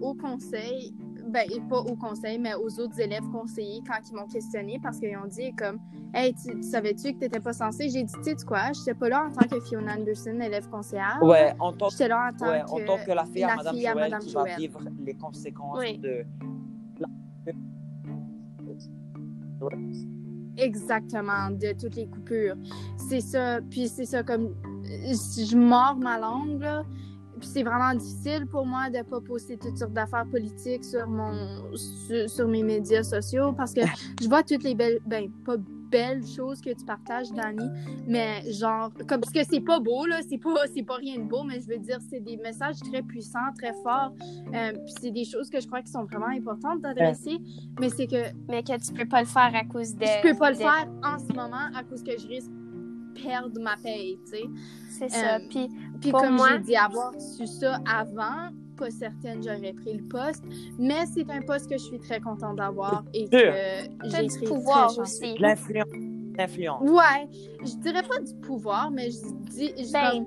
au 0.03 0.13
conseil 0.13 0.93
ben, 1.31 1.47
pas 1.69 1.81
au 1.81 1.97
conseil, 1.97 2.39
mais 2.39 2.55
aux 2.55 2.81
autres 2.81 3.01
élèves 3.01 3.29
conseillers 3.31 3.83
quand 3.87 3.99
ils 4.09 4.15
m'ont 4.15 4.27
questionné 4.27 4.79
parce 4.83 4.99
qu'ils 4.99 5.17
ont 5.17 5.27
dit 5.27 5.53
comme 5.55 5.79
Hey, 6.13 6.35
tu, 6.35 6.63
savais-tu 6.63 7.13
que 7.13 7.19
tu 7.19 7.25
n'étais 7.25 7.41
pas 7.41 7.53
censé? 7.53 7.89
J'ai 7.89 8.03
dit, 8.03 8.13
tu 8.13 8.25
sais 8.25 8.37
quoi, 8.47 8.73
je 8.73 8.81
n'étais 8.81 8.95
pas 8.95 9.09
là 9.09 9.27
en 9.27 9.31
tant 9.31 9.47
que 9.47 9.61
Fiona 9.61 9.95
Anderson, 9.95 10.41
élève 10.41 10.69
conseillère. 10.69 11.19
Ouais, 11.23 11.55
en 11.59 11.73
tant, 11.73 11.89
J'étais 11.89 12.09
là 12.09 12.31
en 12.31 12.37
tant, 12.37 12.51
ouais, 12.51 12.63
que, 12.63 12.71
en 12.71 12.85
tant 12.85 13.05
que 13.05 13.13
la 13.13 13.25
fille 13.25 13.45
à 13.45 13.55
Madame 13.55 13.77
Joël 13.77 14.19
qui 14.21 14.35
va 14.35 14.45
vivre 14.57 14.81
les 15.05 15.15
conséquences 15.15 15.79
de. 15.99 16.25
Exactement, 20.57 21.51
de 21.51 21.73
toutes 21.81 21.95
les 21.95 22.07
coupures. 22.07 22.57
C'est 23.09 23.21
ça, 23.21 23.61
puis 23.71 23.89
c'est 23.89 24.05
ça, 24.05 24.23
comme 24.23 24.55
je 24.85 25.57
mords 25.57 25.97
ma 25.97 26.19
langue, 26.19 26.61
là 26.61 26.83
c'est 27.43 27.63
vraiment 27.63 27.95
difficile 27.95 28.47
pour 28.47 28.67
moi 28.67 28.91
de 28.91 28.99
ne 28.99 29.03
pas 29.03 29.21
poster 29.21 29.57
toutes 29.57 29.77
sortes 29.77 29.93
d'affaires 29.93 30.27
politiques 30.27 30.85
sur 30.85 31.07
mon 31.07 31.33
sur, 32.29 32.49
mes 32.49 32.63
médias 32.63 33.03
sociaux 33.03 33.53
parce 33.53 33.75
que 33.75 33.81
je 34.23 34.29
vois 34.29 34.43
toutes 34.43 34.63
les 34.63 34.75
belles 34.75 35.01
ben 35.07 35.31
pas 35.45 35.57
belles 35.91 36.25
choses 36.25 36.61
que 36.61 36.71
tu 36.71 36.85
partages 36.85 37.33
Dani 37.33 37.69
mais 38.07 38.43
genre 38.53 38.91
comme 39.09 39.21
parce 39.21 39.33
que 39.33 39.45
c'est 39.45 39.61
pas 39.61 39.81
beau 39.81 40.07
là 40.07 40.21
c'est 40.29 40.39
pas 40.39 40.67
c'est 40.73 40.85
pas 40.85 40.97
rien 40.97 41.19
de 41.19 41.25
beau 41.25 41.43
mais 41.43 41.61
je 41.61 41.67
veux 41.67 41.79
dire 41.79 41.99
c'est 42.09 42.21
des 42.21 42.37
messages 42.37 42.79
très 42.79 43.03
puissants 43.03 43.53
très 43.57 43.73
forts 43.83 44.13
euh, 44.55 44.73
puis 44.73 44.95
c'est 45.01 45.11
des 45.11 45.25
choses 45.25 45.51
que 45.51 45.61
je 45.61 45.67
crois 45.67 45.83
qui 45.83 45.91
sont 45.91 46.05
vraiment 46.05 46.29
importantes 46.29 46.81
d'adresser 46.81 47.39
mais 47.81 47.91
c'est 47.91 48.07
que 48.07 48.33
mais 48.49 48.63
que 48.63 48.79
tu 48.79 48.93
peux 48.93 49.09
pas 49.09 49.21
le 49.21 49.27
faire 49.27 49.53
à 49.55 49.65
cause 49.65 49.95
de 49.97 50.05
je 50.05 50.23
peux 50.23 50.39
pas 50.39 50.51
le 50.51 50.57
faire 50.57 50.89
en 51.03 51.19
ce 51.19 51.33
moment 51.35 51.69
à 51.75 51.83
cause 51.83 52.05
que 52.05 52.17
je 52.17 52.27
risque 52.29 52.51
perdre 53.15 53.61
ma 53.61 53.77
paye, 53.77 54.19
tu 54.25 54.31
sais. 54.31 54.45
C'est 54.89 55.09
ça. 55.09 55.37
Euh, 55.37 55.39
puis, 56.01 56.13
comme 56.13 56.37
moi... 56.37 56.49
j'ai 56.53 56.59
dit, 56.61 56.77
avoir 56.77 57.13
su 57.21 57.47
ça 57.47 57.79
avant, 57.87 58.51
pas 58.77 58.91
certaine 58.91 59.43
j'aurais 59.43 59.73
pris 59.73 59.95
le 59.95 60.05
poste, 60.05 60.45
mais 60.79 61.05
c'est 61.07 61.31
un 61.31 61.43
poste 61.43 61.69
que 61.69 61.77
je 61.77 61.85
suis 61.85 61.99
très 61.99 62.21
contente 62.21 62.57
d'avoir 62.57 63.05
et 63.13 63.29
que 63.29 63.37
j'ai 64.05 64.27
du 64.27 64.41
pouvoir 64.47 64.99
aussi. 64.99 65.37
L'influence. 65.39 66.81
Ouais, 66.89 67.29
je 67.63 67.77
dirais 67.83 68.03
pas 68.03 68.19
du 68.21 68.35
pouvoir, 68.37 68.91
mais 68.91 69.11
je 69.11 69.19
dis. 69.51 69.75
Je 69.77 69.93
ben, 69.93 70.27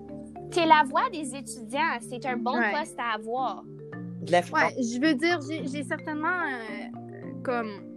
t'es 0.51 0.65
la 0.65 0.83
voix 0.87 1.09
des 1.11 1.35
étudiants, 1.35 1.97
c'est 2.01 2.25
un 2.25 2.37
bon 2.37 2.53
poste 2.77 2.97
à 2.99 3.15
avoir. 3.15 3.63
De 4.21 4.31
l'influence. 4.31 4.61
Ouais, 4.61 4.83
je 4.83 5.01
veux 5.01 5.15
dire, 5.15 5.39
j'ai 5.41 5.83
certainement 5.83 6.27
euh, 6.27 7.01
comme 7.43 7.93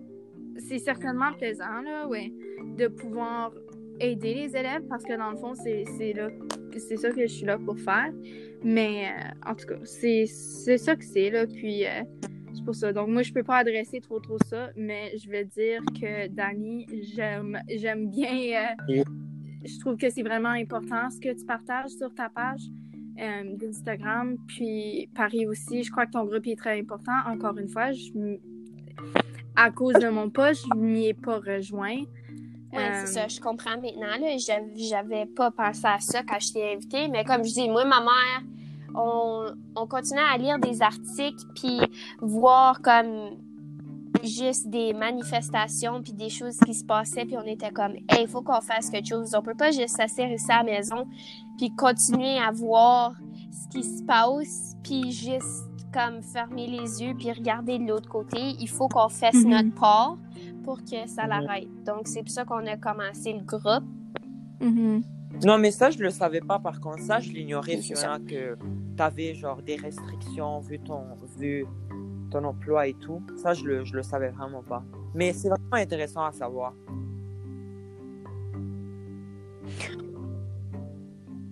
c'est 0.58 0.78
certainement 0.78 1.32
plaisant 1.32 1.82
là, 1.84 2.06
ouais, 2.08 2.32
de 2.76 2.88
pouvoir 2.88 3.52
aider 4.00 4.34
les 4.34 4.56
élèves 4.56 4.82
parce 4.88 5.04
que 5.04 5.16
dans 5.16 5.30
le 5.30 5.36
fond, 5.36 5.54
c'est 5.54 5.84
c'est 6.78 6.96
ça 6.96 7.10
que 7.10 7.22
je 7.22 7.26
suis 7.26 7.46
là 7.46 7.58
pour 7.58 7.78
faire. 7.78 8.12
Mais 8.62 9.06
euh, 9.06 9.50
en 9.50 9.54
tout 9.54 9.66
cas, 9.66 9.76
c'est 9.84 10.26
ça 10.26 10.96
que 10.96 11.04
c'est 11.04 11.30
là. 11.30 11.46
Puis 11.46 11.86
euh, 11.86 12.02
c'est 12.54 12.64
pour 12.64 12.74
ça. 12.74 12.92
Donc 12.92 13.08
moi, 13.08 13.22
je 13.22 13.32
peux 13.32 13.42
pas 13.42 13.58
adresser 13.58 14.00
trop 14.00 14.20
trop 14.20 14.38
ça, 14.46 14.70
mais 14.76 15.16
je 15.18 15.30
vais 15.30 15.44
dire 15.44 15.80
que 16.00 16.28
Dani, 16.28 16.86
j'aime 17.14 18.10
bien. 18.10 18.74
Euh, 18.88 19.02
je 19.64 19.80
trouve 19.80 19.96
que 19.96 20.10
c'est 20.10 20.22
vraiment 20.22 20.50
important 20.50 21.10
ce 21.10 21.20
que 21.20 21.32
tu 21.36 21.44
partages 21.44 21.90
sur 21.90 22.14
ta 22.14 22.28
page. 22.28 22.62
d'Instagram, 23.56 24.36
puis 24.46 25.08
Paris 25.14 25.46
aussi. 25.46 25.82
Je 25.82 25.90
crois 25.90 26.06
que 26.06 26.12
ton 26.12 26.24
groupe 26.24 26.46
est 26.46 26.58
très 26.58 26.78
important. 26.78 27.16
Encore 27.26 27.56
une 27.56 27.68
fois, 27.68 27.90
je, 27.92 28.38
à 29.56 29.70
cause 29.70 29.94
de 29.94 30.08
mon 30.08 30.28
poste, 30.28 30.66
je 30.66 30.78
m'y 30.78 31.08
ai 31.08 31.14
pas 31.14 31.38
rejoint. 31.38 32.02
Oui, 32.72 32.82
c'est 32.92 33.06
ça, 33.06 33.24
euh, 33.24 33.28
je 33.28 33.40
comprends 33.40 33.76
maintenant. 33.80 34.16
J'avais 34.76 35.26
pas 35.26 35.50
pensé 35.50 35.84
à 35.84 36.00
ça 36.00 36.22
quand 36.22 36.38
je 36.40 36.52
t'ai 36.52 36.74
invitée, 36.74 37.08
mais 37.08 37.24
comme 37.24 37.44
je 37.44 37.52
dis, 37.52 37.68
moi, 37.68 37.84
ma 37.84 38.00
mère, 38.00 38.42
on, 38.94 39.46
on 39.76 39.86
continuait 39.86 40.22
à 40.22 40.36
lire 40.36 40.58
des 40.58 40.82
articles 40.82 41.44
puis 41.54 41.80
voir 42.20 42.80
comme 42.80 43.36
juste 44.22 44.68
des 44.68 44.92
manifestations 44.92 46.02
puis 46.02 46.12
des 46.12 46.30
choses 46.30 46.56
qui 46.64 46.74
se 46.74 46.84
passaient 46.84 47.24
puis 47.24 47.36
on 47.36 47.46
était 47.46 47.70
comme 47.70 47.94
hey, 48.08 48.22
il 48.22 48.28
faut 48.28 48.42
qu'on 48.42 48.60
fasse 48.60 48.90
quelque 48.90 49.08
chose 49.08 49.34
on 49.34 49.42
peut 49.42 49.54
pas 49.54 49.70
juste 49.70 49.96
s'asseoir 49.96 50.28
ici 50.30 50.50
à 50.50 50.58
la 50.58 50.64
maison 50.64 51.06
puis 51.58 51.70
continuer 51.76 52.38
à 52.38 52.50
voir 52.50 53.12
ce 53.50 53.68
qui 53.68 53.84
se 53.84 54.02
passe 54.02 54.74
puis 54.82 55.12
juste 55.12 55.66
comme 55.92 56.22
fermer 56.22 56.66
les 56.66 57.02
yeux 57.02 57.14
puis 57.14 57.30
regarder 57.30 57.78
de 57.78 57.84
l'autre 57.84 58.08
côté 58.08 58.38
il 58.58 58.68
faut 58.68 58.88
qu'on 58.88 59.08
fasse 59.08 59.34
mm-hmm. 59.34 59.48
notre 59.48 59.74
part 59.74 60.16
pour 60.66 60.82
que 60.82 61.06
ça 61.06 61.28
l'arrête. 61.28 61.68
Donc, 61.84 62.08
c'est 62.08 62.22
pour 62.22 62.32
ça 62.32 62.44
qu'on 62.44 62.66
a 62.66 62.76
commencé 62.76 63.32
le 63.32 63.44
groupe. 63.44 63.84
Mm-hmm. 64.60 65.02
Non, 65.44 65.58
mais 65.58 65.70
ça, 65.70 65.90
je 65.90 65.98
le 65.98 66.10
savais 66.10 66.40
pas 66.40 66.58
par 66.58 66.80
contre. 66.80 67.02
Ça, 67.02 67.20
je 67.20 67.30
l'ignorais, 67.30 67.76
Fiona, 67.76 68.18
que 68.18 68.56
tu 68.96 69.02
avais 69.02 69.32
genre 69.34 69.62
des 69.62 69.76
restrictions 69.76 70.58
vu 70.58 70.80
ton, 70.80 71.04
vu 71.38 71.64
ton 72.32 72.42
emploi 72.42 72.88
et 72.88 72.94
tout. 72.94 73.22
Ça, 73.36 73.54
je 73.54 73.64
le, 73.64 73.84
je 73.84 73.94
le 73.94 74.02
savais 74.02 74.30
vraiment 74.30 74.62
pas. 74.62 74.82
Mais 75.14 75.32
c'est 75.32 75.48
vraiment 75.48 75.74
intéressant 75.74 76.24
à 76.24 76.32
savoir. 76.32 76.74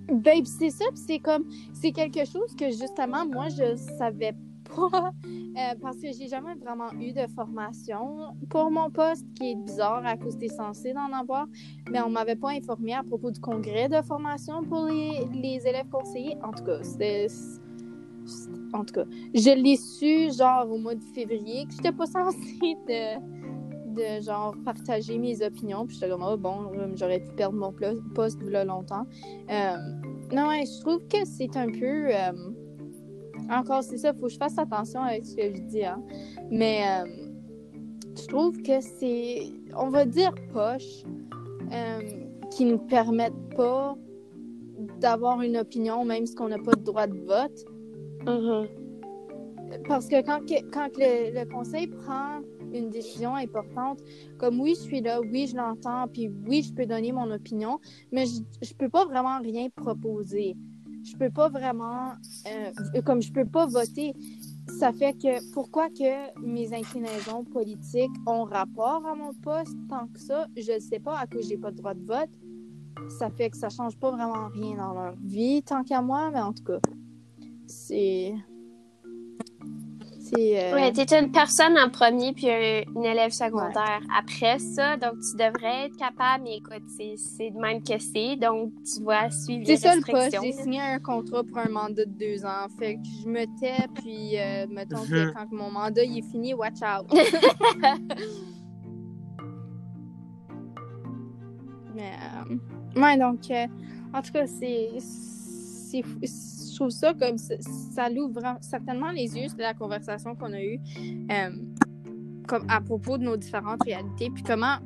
Babe, 0.09 0.45
c'est 0.45 0.71
ça, 0.71 0.85
c'est 0.95 1.21
comme, 1.21 1.45
c'est 1.73 1.93
quelque 1.93 2.25
chose 2.25 2.55
que 2.59 2.67
justement, 2.67 3.25
moi, 3.27 3.49
je 3.49 3.77
savais 3.99 4.35
euh, 4.79 5.75
parce 5.81 5.97
que 5.97 6.13
j'ai 6.13 6.29
jamais 6.29 6.55
vraiment 6.55 6.93
eu 7.01 7.13
de 7.13 7.27
formation 7.35 8.35
pour 8.49 8.71
mon 8.71 8.91
poste, 8.91 9.27
qui 9.35 9.53
est 9.53 9.55
bizarre 9.57 10.05
à 10.05 10.17
cause 10.17 10.37
des 10.37 10.49
censé 10.49 10.93
d'en 10.93 11.13
avoir, 11.13 11.47
mais 11.91 12.01
on 12.01 12.11
m'avait 12.11 12.37
pas 12.37 12.51
informé 12.51 12.95
à 12.95 13.03
propos 13.03 13.31
du 13.31 13.41
congrès 13.41 13.89
de 13.89 14.01
formation 14.03 14.63
pour 14.65 14.87
les, 14.87 15.67
élèves 15.67 15.89
conseillers. 15.91 16.37
En 16.43 16.53
tout 16.53 16.65
cas, 16.65 16.83
c'était. 16.83 17.27
En 18.73 18.85
tout 18.85 18.95
cas, 18.95 19.05
je 19.35 19.51
l'ai 19.51 19.77
su 19.77 20.33
genre 20.37 20.71
au 20.71 20.79
mois 20.79 20.95
de 20.95 21.05
février 21.15 21.67
que 21.67 21.75
j'étais 21.75 21.93
pas 21.93 22.07
censée 22.07 22.77
de 22.89 23.45
de 23.95 24.21
genre 24.21 24.55
partager 24.65 25.19
mes 25.19 25.41
opinions. 25.43 25.87
Puis 25.87 25.97
j'étais 25.97 26.11
comme, 26.11 26.25
oh, 26.29 26.37
bon, 26.37 26.71
j'aurais 26.97 27.21
pu 27.21 27.31
perdre 27.33 27.57
mon 27.57 27.73
poste 28.15 28.43
là 28.43 28.65
longtemps. 28.65 29.07
Euh, 29.51 29.77
non, 30.33 30.51
je 30.51 30.81
trouve 30.81 31.07
que 31.09 31.25
c'est 31.25 31.57
un 31.57 31.71
peu. 31.71 32.13
Euh, 32.13 32.33
encore, 33.51 33.83
c'est 33.83 33.99
ça, 33.99 34.13
il 34.15 34.19
faut 34.19 34.27
que 34.27 34.33
je 34.33 34.39
fasse 34.39 34.59
attention 34.59 35.01
avec 35.01 35.25
ce 35.25 35.37
que 35.37 35.55
je 35.55 35.61
dis. 35.63 35.85
Hein. 35.85 36.03
Mais 36.51 36.83
euh, 36.87 37.09
je 38.17 38.27
trouve 38.27 38.61
que 38.63 38.81
c'est, 38.81 39.43
on 39.77 39.89
va 39.89 40.05
dire, 40.05 40.33
poche, 40.53 41.05
euh, 41.73 42.01
qui 42.51 42.65
ne 42.65 42.77
permettent 42.77 43.55
pas 43.57 43.97
d'avoir 45.01 45.43
une 45.43 45.57
opinion, 45.57 46.05
même 46.05 46.27
si 46.27 46.35
on 46.41 46.49
n'a 46.49 46.59
pas 46.59 46.73
de 46.73 46.83
droit 46.83 47.07
de 47.07 47.19
vote. 47.19 47.65
Mm-hmm. 48.25 48.69
Parce 49.89 50.09
que 50.09 50.23
quand, 50.23 50.41
quand 50.73 50.89
le, 50.97 51.45
conseil 51.53 51.89
prend 51.89 52.41
une 52.73 52.91
décision 52.91 53.35
importante, 53.35 54.01
comme 54.39 54.61
oui, 54.61 54.75
je 54.77 54.83
suis 54.83 55.01
là, 55.01 55.21
oui, 55.21 55.47
je 55.47 55.57
l'entends, 55.57 56.07
puis 56.09 56.31
oui, 56.47 56.63
je 56.63 56.73
peux 56.73 56.87
donner 56.87 57.13
mon 57.13 57.31
opinion, 57.31 57.81
mais 58.13 58.27
je 58.27 58.41
ne 58.41 58.77
peux 58.79 58.89
pas 58.89 59.05
vraiment 59.05 59.41
rien 59.41 59.69
proposer 59.71 60.57
je 61.05 61.17
peux 61.17 61.31
pas 61.31 61.49
vraiment, 61.49 62.13
euh, 62.47 63.03
comme 63.03 63.23
je 63.23 63.33
peux 63.33 63.45
pas 63.45 63.67
voter, 63.67 64.15
ça 64.79 64.93
fait 64.93 65.13
que 65.13 65.53
pourquoi 65.53 65.89
que 65.89 66.41
mes 66.41 66.73
inclinaisons 66.73 67.45
politiques 67.45 68.11
ont 68.27 68.45
rapport 68.45 69.07
à 69.07 69.15
mon 69.15 69.33
poste 69.35 69.77
tant 69.89 70.07
que 70.07 70.19
ça, 70.19 70.47
je 70.57 70.73
ne 70.73 70.81
sais 70.81 70.99
pas 70.99 71.19
à 71.19 71.27
cause 71.27 71.49
j'ai 71.49 71.59
pas 71.59 71.71
de 71.71 71.77
droit 71.77 71.95
de 71.95 72.05
vote. 72.05 72.31
Ça 73.19 73.29
fait 73.29 73.51
que 73.51 73.57
ça 73.57 73.69
change 73.69 73.99
pas 73.99 74.11
vraiment 74.11 74.49
rien 74.49 74.77
dans 74.77 74.95
leur 74.95 75.15
vie 75.23 75.63
tant 75.63 75.85
qu'à 75.85 76.01
moi, 76.01 76.31
mais 76.31 76.41
en 76.41 76.53
tout 76.53 76.65
cas, 76.65 76.79
c'est 77.67 78.35
euh... 80.37 80.75
Oui, 80.75 80.93
t'es 80.93 81.19
une 81.19 81.31
personne 81.31 81.79
en 81.79 81.89
premier 81.91 82.33
puis 82.33 82.51
un, 82.51 82.83
élève 83.03 83.31
secondaire 83.31 84.01
après 84.19 84.59
ça, 84.59 84.97
donc 84.97 85.15
tu 85.21 85.37
devrais 85.37 85.87
être 85.87 85.97
capable, 85.97 86.45
mais 86.45 86.57
écoute, 86.57 86.83
c'est 86.97 87.51
de 87.51 87.59
même 87.59 87.83
que 87.83 87.99
c'est, 87.99 88.37
donc 88.37 88.73
tu 88.85 89.01
dois 89.01 89.31
suivre 89.31 89.65
les 89.67 89.75
restrictions. 89.75 90.15
C'est 90.17 90.31
ça 90.31 90.41
le 90.41 90.45
J'ai 90.45 90.53
signé 90.53 90.81
un 90.81 90.99
contrat 90.99 91.45
pour 91.45 91.59
un 91.59 91.69
mandat 91.69 92.05
de 92.05 92.11
deux 92.11 92.45
ans, 92.45 92.67
fait 92.79 92.95
que 92.97 93.01
je 93.23 93.29
me 93.29 93.45
tais, 93.61 93.87
puis 93.95 94.39
euh, 94.39 94.67
mettons 94.69 95.05
que 95.05 95.33
quand 95.33 95.51
mon 95.53 95.71
mandat 95.71 96.05
il 96.05 96.19
est 96.19 96.31
fini, 96.31 96.55
watch 96.55 96.83
out. 96.83 97.07
mais, 101.95 102.13
euh, 102.13 103.01
ouais, 103.01 103.17
donc, 103.19 103.51
euh, 103.51 103.67
en 104.13 104.23
tout 104.23 104.33
cas, 104.33 104.47
c'est 104.47 104.99
je 106.75 106.81
trouve 106.81 106.91
ça 106.91 107.15
comme 107.15 107.39
ça, 107.39 107.55
ça 107.95 108.09
l'ouvre 108.11 108.41
certainement 108.61 109.11
les 109.13 109.37
yeux 109.37 109.47
de 109.57 109.63
la 109.63 109.75
conversation 109.75 110.35
qu'on 110.35 110.53
a 110.53 110.61
eue. 110.61 110.81
Euh, 111.31 111.51
comme 112.49 112.67
à 112.69 112.81
propos 112.81 113.17
de 113.17 113.23
nos 113.25 113.37
différentes 113.37 113.83
réalités, 113.85 114.29
puis 114.29 114.43
comment 114.43 114.77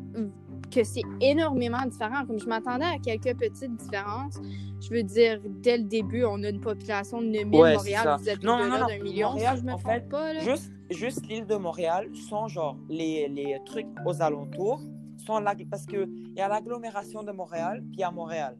que 0.70 0.84
c'est 0.84 1.02
énormément 1.20 1.84
différent. 1.86 2.26
Comme 2.26 2.38
je 2.38 2.46
m'attendais 2.46 2.84
à 2.84 2.98
quelques 2.98 3.36
petites 3.38 3.74
différences. 3.76 4.38
Je 4.80 4.90
veux 4.94 5.02
dire, 5.02 5.40
dès 5.62 5.78
le 5.78 5.84
début, 5.84 6.24
on 6.24 6.42
a 6.44 6.50
une 6.50 6.60
population 6.60 7.20
de 7.22 7.26
9000 7.28 7.60
Ouais, 7.60 7.74
Montréal, 7.74 8.16
vous 8.20 8.28
êtes 8.28 8.42
Non, 8.44 8.58
non, 8.58 8.78
non, 8.78 8.86
d'un 8.86 9.02
million, 9.02 9.30
Montréal, 9.30 9.56
si 9.56 9.62
je 9.62 9.66
me 9.66 9.72
en 9.72 9.78
fait, 9.78 10.08
pas. 10.08 10.34
Là. 10.34 10.40
Juste, 10.40 10.70
juste 10.90 11.26
l'île 11.26 11.46
de 11.46 11.56
Montréal, 11.56 12.08
sans 12.28 12.46
genre 12.48 12.76
les, 12.88 13.28
les 13.28 13.56
trucs 13.64 13.86
aux 14.06 14.22
alentours, 14.22 14.80
sans 15.26 15.40
l'ag- 15.40 15.66
parce 15.68 15.84
qu'il 15.86 16.08
y 16.36 16.40
a 16.40 16.48
l'agglomération 16.48 17.22
de 17.24 17.32
Montréal, 17.32 17.82
puis 17.92 18.02
à 18.04 18.10
Montréal. 18.12 18.56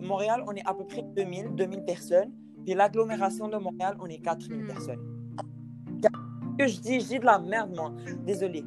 Montréal, 0.00 0.42
on 0.46 0.52
est 0.52 0.66
à 0.66 0.74
peu 0.74 0.84
près 0.84 1.02
2000, 1.16 1.54
2000 1.54 1.84
personnes, 1.84 2.30
puis 2.64 2.74
l'agglomération 2.74 3.48
de 3.48 3.56
Montréal, 3.56 3.96
on 4.00 4.06
est 4.06 4.18
4000 4.18 4.62
Hmm. 4.62 4.66
personnes. 4.66 5.00
Que 6.58 6.66
je 6.66 6.80
dis, 6.80 7.00
je 7.00 7.06
dis 7.06 7.18
de 7.20 7.24
la 7.24 7.38
merde, 7.38 7.72
moi. 7.74 7.92
Désolé. 8.26 8.64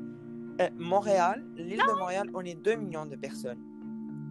Euh, 0.61 0.69
Montréal, 0.79 1.43
l'île 1.57 1.77
de 1.79 1.99
Montréal, 1.99 2.29
on 2.33 2.41
est 2.41 2.55
2 2.55 2.75
millions 2.75 3.05
de 3.05 3.15
personnes. 3.17 3.59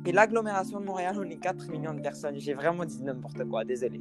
Et 0.06 0.12
l'agglomération 0.12 0.80
de 0.80 0.86
Montréal, 0.86 1.14
on 1.18 1.24
est 1.28 1.36
4 1.36 1.68
millions 1.70 1.92
de 1.92 2.00
personnes. 2.00 2.38
J'ai 2.38 2.54
vraiment 2.54 2.86
dit 2.86 3.02
n'importe 3.02 3.44
quoi, 3.44 3.64
désolé. 3.66 4.00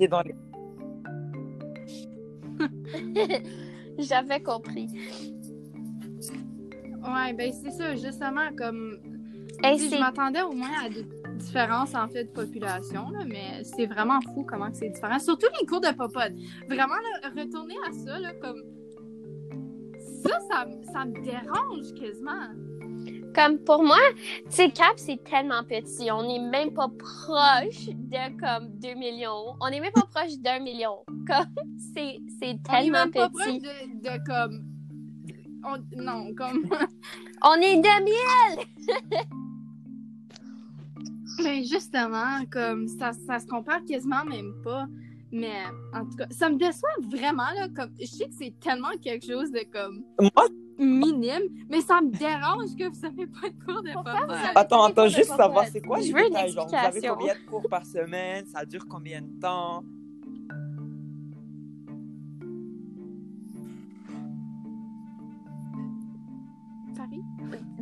C'est 0.00 0.08
dans 0.08 0.22
les... 0.22 0.34
J'avais 3.98 4.42
compris. 4.42 4.88
Ouais, 7.02 7.32
ben 7.34 7.52
c'est 7.52 7.70
ça, 7.70 7.94
justement, 7.94 8.48
comme. 8.56 8.98
Hey, 9.62 9.78
c'est- 9.78 9.96
je 9.96 10.00
m'attendais 10.00 10.42
au 10.42 10.52
moins 10.52 10.84
à 10.84 10.88
des 10.88 11.06
différences 11.36 11.94
en 11.94 12.08
fait 12.08 12.24
de 12.24 12.30
population, 12.30 13.08
là, 13.10 13.20
mais 13.26 13.62
c'est 13.64 13.86
vraiment 13.86 14.20
fou 14.34 14.44
comment 14.48 14.68
c'est 14.72 14.90
différent. 14.90 15.18
Surtout 15.18 15.46
les 15.60 15.66
cours 15.66 15.80
de 15.80 15.88
popote. 15.94 16.32
Vraiment, 16.68 16.94
là, 16.94 17.30
retourner 17.36 17.76
à 17.88 17.92
ça, 17.92 18.18
là, 18.18 18.32
comme. 18.34 18.62
Ça, 20.26 20.38
ça, 20.92 21.04
me 21.04 21.22
dérange 21.22 21.92
quasiment. 21.94 22.48
Comme 23.34 23.58
pour 23.58 23.82
moi, 23.82 23.98
tu 24.16 24.50
sais, 24.50 24.70
Cap, 24.70 24.94
c'est 24.96 25.22
tellement 25.24 25.64
petit. 25.64 26.10
On 26.10 26.22
n'est 26.22 26.38
même 26.38 26.72
pas 26.72 26.88
proche 26.88 27.86
de 27.88 28.40
comme 28.40 28.68
2 28.78 28.94
millions. 28.94 29.54
On 29.60 29.68
n'est 29.70 29.80
même 29.80 29.92
pas 29.92 30.06
proche 30.14 30.38
d'un 30.38 30.60
million. 30.60 30.98
Comme, 31.26 31.46
c'est, 31.94 32.18
c'est 32.38 32.46
On 32.50 32.52
est 32.52 32.62
tellement 32.62 33.00
même 33.00 33.10
pas 33.10 33.28
proche 33.28 33.44
petit. 33.44 33.58
de, 33.60 34.02
de 34.02 34.24
comme. 34.26 34.64
on- 35.64 36.02
non, 36.02 36.34
comme. 36.34 36.64
On 37.42 37.54
est 37.56 37.76
2000! 37.82 39.26
Mais 41.42 41.64
justement, 41.64 42.44
comme 42.50 42.88
ça, 42.88 43.12
ça 43.26 43.38
se 43.38 43.46
compare 43.46 43.84
quasiment 43.84 44.24
même 44.24 44.54
pas. 44.62 44.86
Mais 45.32 45.64
en 45.92 46.04
tout 46.04 46.16
cas, 46.16 46.26
ça 46.30 46.48
me 46.48 46.56
déçoit 46.56 46.90
vraiment, 47.10 47.50
là. 47.56 47.68
Comme, 47.74 47.90
je 48.00 48.06
sais 48.06 48.26
que 48.26 48.34
c'est 48.38 48.54
tellement 48.60 48.92
quelque 49.02 49.26
chose 49.26 49.50
de 49.50 49.64
comme 49.72 50.04
Moi, 50.20 50.46
minime, 50.78 51.66
mais 51.68 51.80
ça 51.80 52.00
me 52.00 52.10
dérange 52.10 52.76
que 52.76 52.88
vous 52.88 53.04
avez 53.04 53.26
pas 53.26 53.48
de 53.48 53.64
cours 53.64 53.82
de 53.82 53.92
papa. 53.94 54.52
Attends, 54.54 54.84
attends, 54.84 55.08
juste 55.08 55.34
savoir, 55.36 55.66
c'est 55.66 55.80
quoi 55.80 56.00
Je 56.00 56.12
veux 56.12 56.20
une 56.20 56.28
détails? 56.28 56.52
Genre, 56.52 56.68
vous 56.68 56.74
avez 56.74 56.86
explication. 56.86 57.16
combien 57.16 57.34
de 57.34 57.50
cours 57.50 57.68
par 57.68 57.84
semaine? 57.84 58.46
Ça 58.46 58.64
dure 58.64 58.86
combien 58.88 59.22
de 59.22 59.40
temps? 59.40 59.84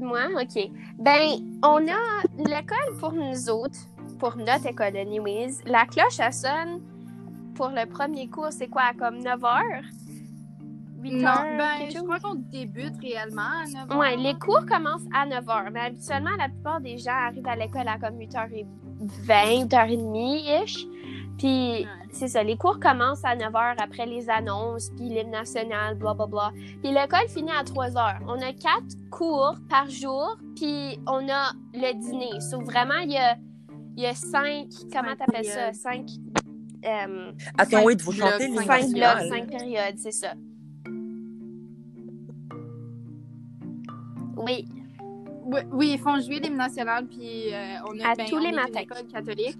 Moi, 0.02 0.26
OK. 0.40 0.70
Ben, 0.98 1.38
on 1.62 1.86
a 1.88 2.22
l'école 2.38 2.98
pour 3.00 3.12
nous 3.12 3.48
autres, 3.48 3.78
pour 4.18 4.36
notre 4.36 4.66
école 4.66 4.92
de 4.92 5.16
Louise. 5.16 5.62
La 5.66 5.86
cloche, 5.86 6.18
elle 6.18 6.32
sonne 6.32 6.80
pour 7.54 7.68
le 7.68 7.86
premier 7.86 8.28
cours, 8.28 8.48
c'est 8.50 8.68
quoi, 8.68 8.92
comme 8.98 9.18
9 9.18 9.44
heures? 9.44 9.84
8 11.02 11.10
Non, 11.16 11.28
heures? 11.28 11.44
ben, 11.58 11.86
je 11.88 11.92
chose? 11.98 12.02
crois 12.04 12.20
qu'on 12.20 12.34
débute 12.34 12.94
réellement 13.00 13.42
à 13.42 13.86
9 13.86 13.88
h. 13.88 13.98
Ouais, 13.98 14.16
les 14.16 14.34
cours 14.34 14.64
commencent 14.66 15.06
à 15.14 15.26
9 15.26 15.44
h. 15.44 15.70
Mais 15.72 15.80
habituellement, 15.80 16.30
la 16.38 16.48
plupart 16.48 16.80
des 16.80 16.98
gens 16.98 17.10
arrivent 17.12 17.46
à 17.48 17.56
l'école 17.56 17.88
à 17.88 17.98
comme 17.98 18.18
8h20, 18.18 18.66
8h30-ish. 19.26 20.86
Puis, 21.38 21.86
c'est 22.12 22.28
ça, 22.28 22.42
les 22.42 22.56
cours 22.56 22.78
commencent 22.78 23.24
à 23.24 23.34
9 23.34 23.52
h 23.52 23.74
après 23.82 24.06
les 24.06 24.28
annonces, 24.30 24.90
puis 24.90 25.08
l'hymne 25.08 25.30
national, 25.30 25.96
blablabla. 25.96 26.52
Puis 26.82 26.92
l'école 26.92 27.28
finit 27.28 27.50
à 27.50 27.64
3 27.64 27.88
h. 27.90 28.18
On 28.28 28.40
a 28.40 28.52
quatre 28.52 28.94
cours 29.10 29.56
par 29.68 29.88
jour, 29.90 30.36
puis 30.54 30.98
on 31.06 31.28
a 31.28 31.52
le 31.74 31.94
dîner. 31.98 32.40
So, 32.40 32.60
vraiment, 32.60 32.98
il 33.02 33.12
y 33.12 33.16
a, 33.18 33.36
il 33.96 34.02
y 34.02 34.06
a 34.06 34.14
cinq, 34.14 34.68
comment 34.92 35.16
t'appelles 35.16 35.44
ça? 35.46 35.72
Cinq, 35.72 36.06
euh, 36.84 37.32
Attends, 37.58 37.78
Cinq 37.78 37.86
oui, 37.86 37.96
vous 38.00 38.12
blocs, 38.12 38.30
chantez 38.30 38.44
cinq 38.44 38.50
l'hymne 38.50 38.64
cinq 38.64 38.90
blocs, 38.90 39.28
blocs, 39.28 39.28
cinq 39.28 39.46
périodes, 39.50 39.96
c'est 39.96 40.12
ça. 40.12 40.34
Oui, 44.36 44.64
Oui, 45.44 45.60
oui, 45.72 45.90
ils 45.94 45.98
font 45.98 46.20
jouer 46.20 46.40
l'hymne 46.40 46.56
national, 46.56 47.06
puis 47.06 47.52
euh, 47.52 47.76
on 47.88 47.98
a 48.00 48.10
À 48.10 48.14
ben, 48.14 48.26
tous 48.26 48.36
on 48.36 48.40
les 48.40 48.52
matins. 48.52 48.80
une 48.80 48.80
école 48.80 49.06
catholique. 49.12 49.58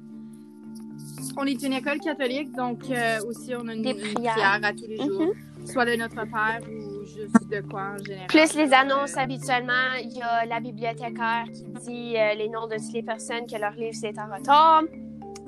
On 1.37 1.45
est 1.47 1.63
une 1.63 1.73
école 1.73 1.99
catholique, 1.99 2.53
donc 2.53 2.79
euh, 2.91 3.19
aussi 3.27 3.55
on 3.55 3.67
a 3.69 3.75
une, 3.75 3.83
prières. 3.83 4.35
prière 4.35 4.61
à 4.63 4.73
tous 4.73 4.87
les 4.89 4.99
jours, 4.99 5.33
soit 5.65 5.85
de 5.87 5.97
notre 5.97 6.15
Père 6.15 6.61
ou 6.69 7.05
juste 7.05 7.49
de 7.51 7.61
quoi 7.63 7.95
en 7.95 8.05
général. 8.05 8.27
Plus 8.29 8.55
les 8.55 8.73
annonces, 8.73 9.17
habituellement, 9.17 9.95
il 10.03 10.13
y 10.13 10.23
a 10.23 10.45
la 10.47 10.61
bibliothécaire 10.61 11.45
qui 11.53 11.65
dit 11.87 12.17
euh, 12.17 12.35
les 12.35 12.49
noms 12.49 12.67
de 12.67 12.77
toutes 12.77 12.93
les 12.93 13.03
personnes 13.03 13.47
que 13.47 13.57
leur 13.59 13.73
livre 13.73 13.95
c'est 13.95 14.19
en 14.19 14.27
retard. 14.35 14.83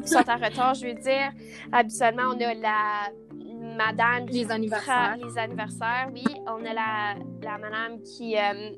Sont 0.04 0.28
en 0.28 0.36
retard, 0.36 0.74
je 0.74 0.86
veux 0.86 0.94
dire. 0.94 1.30
Habituellement, 1.72 2.34
on 2.34 2.40
a 2.40 2.54
la 2.54 3.10
madame 3.76 4.26
qui 4.26 4.44
Les 4.44 4.50
anniversaires. 4.50 5.16
les 5.22 5.38
anniversaires, 5.38 6.08
oui. 6.12 6.24
On 6.46 6.64
a 6.64 6.74
la, 6.74 7.14
la 7.42 7.58
madame 7.58 8.00
qui 8.02 8.36
euh, 8.36 8.70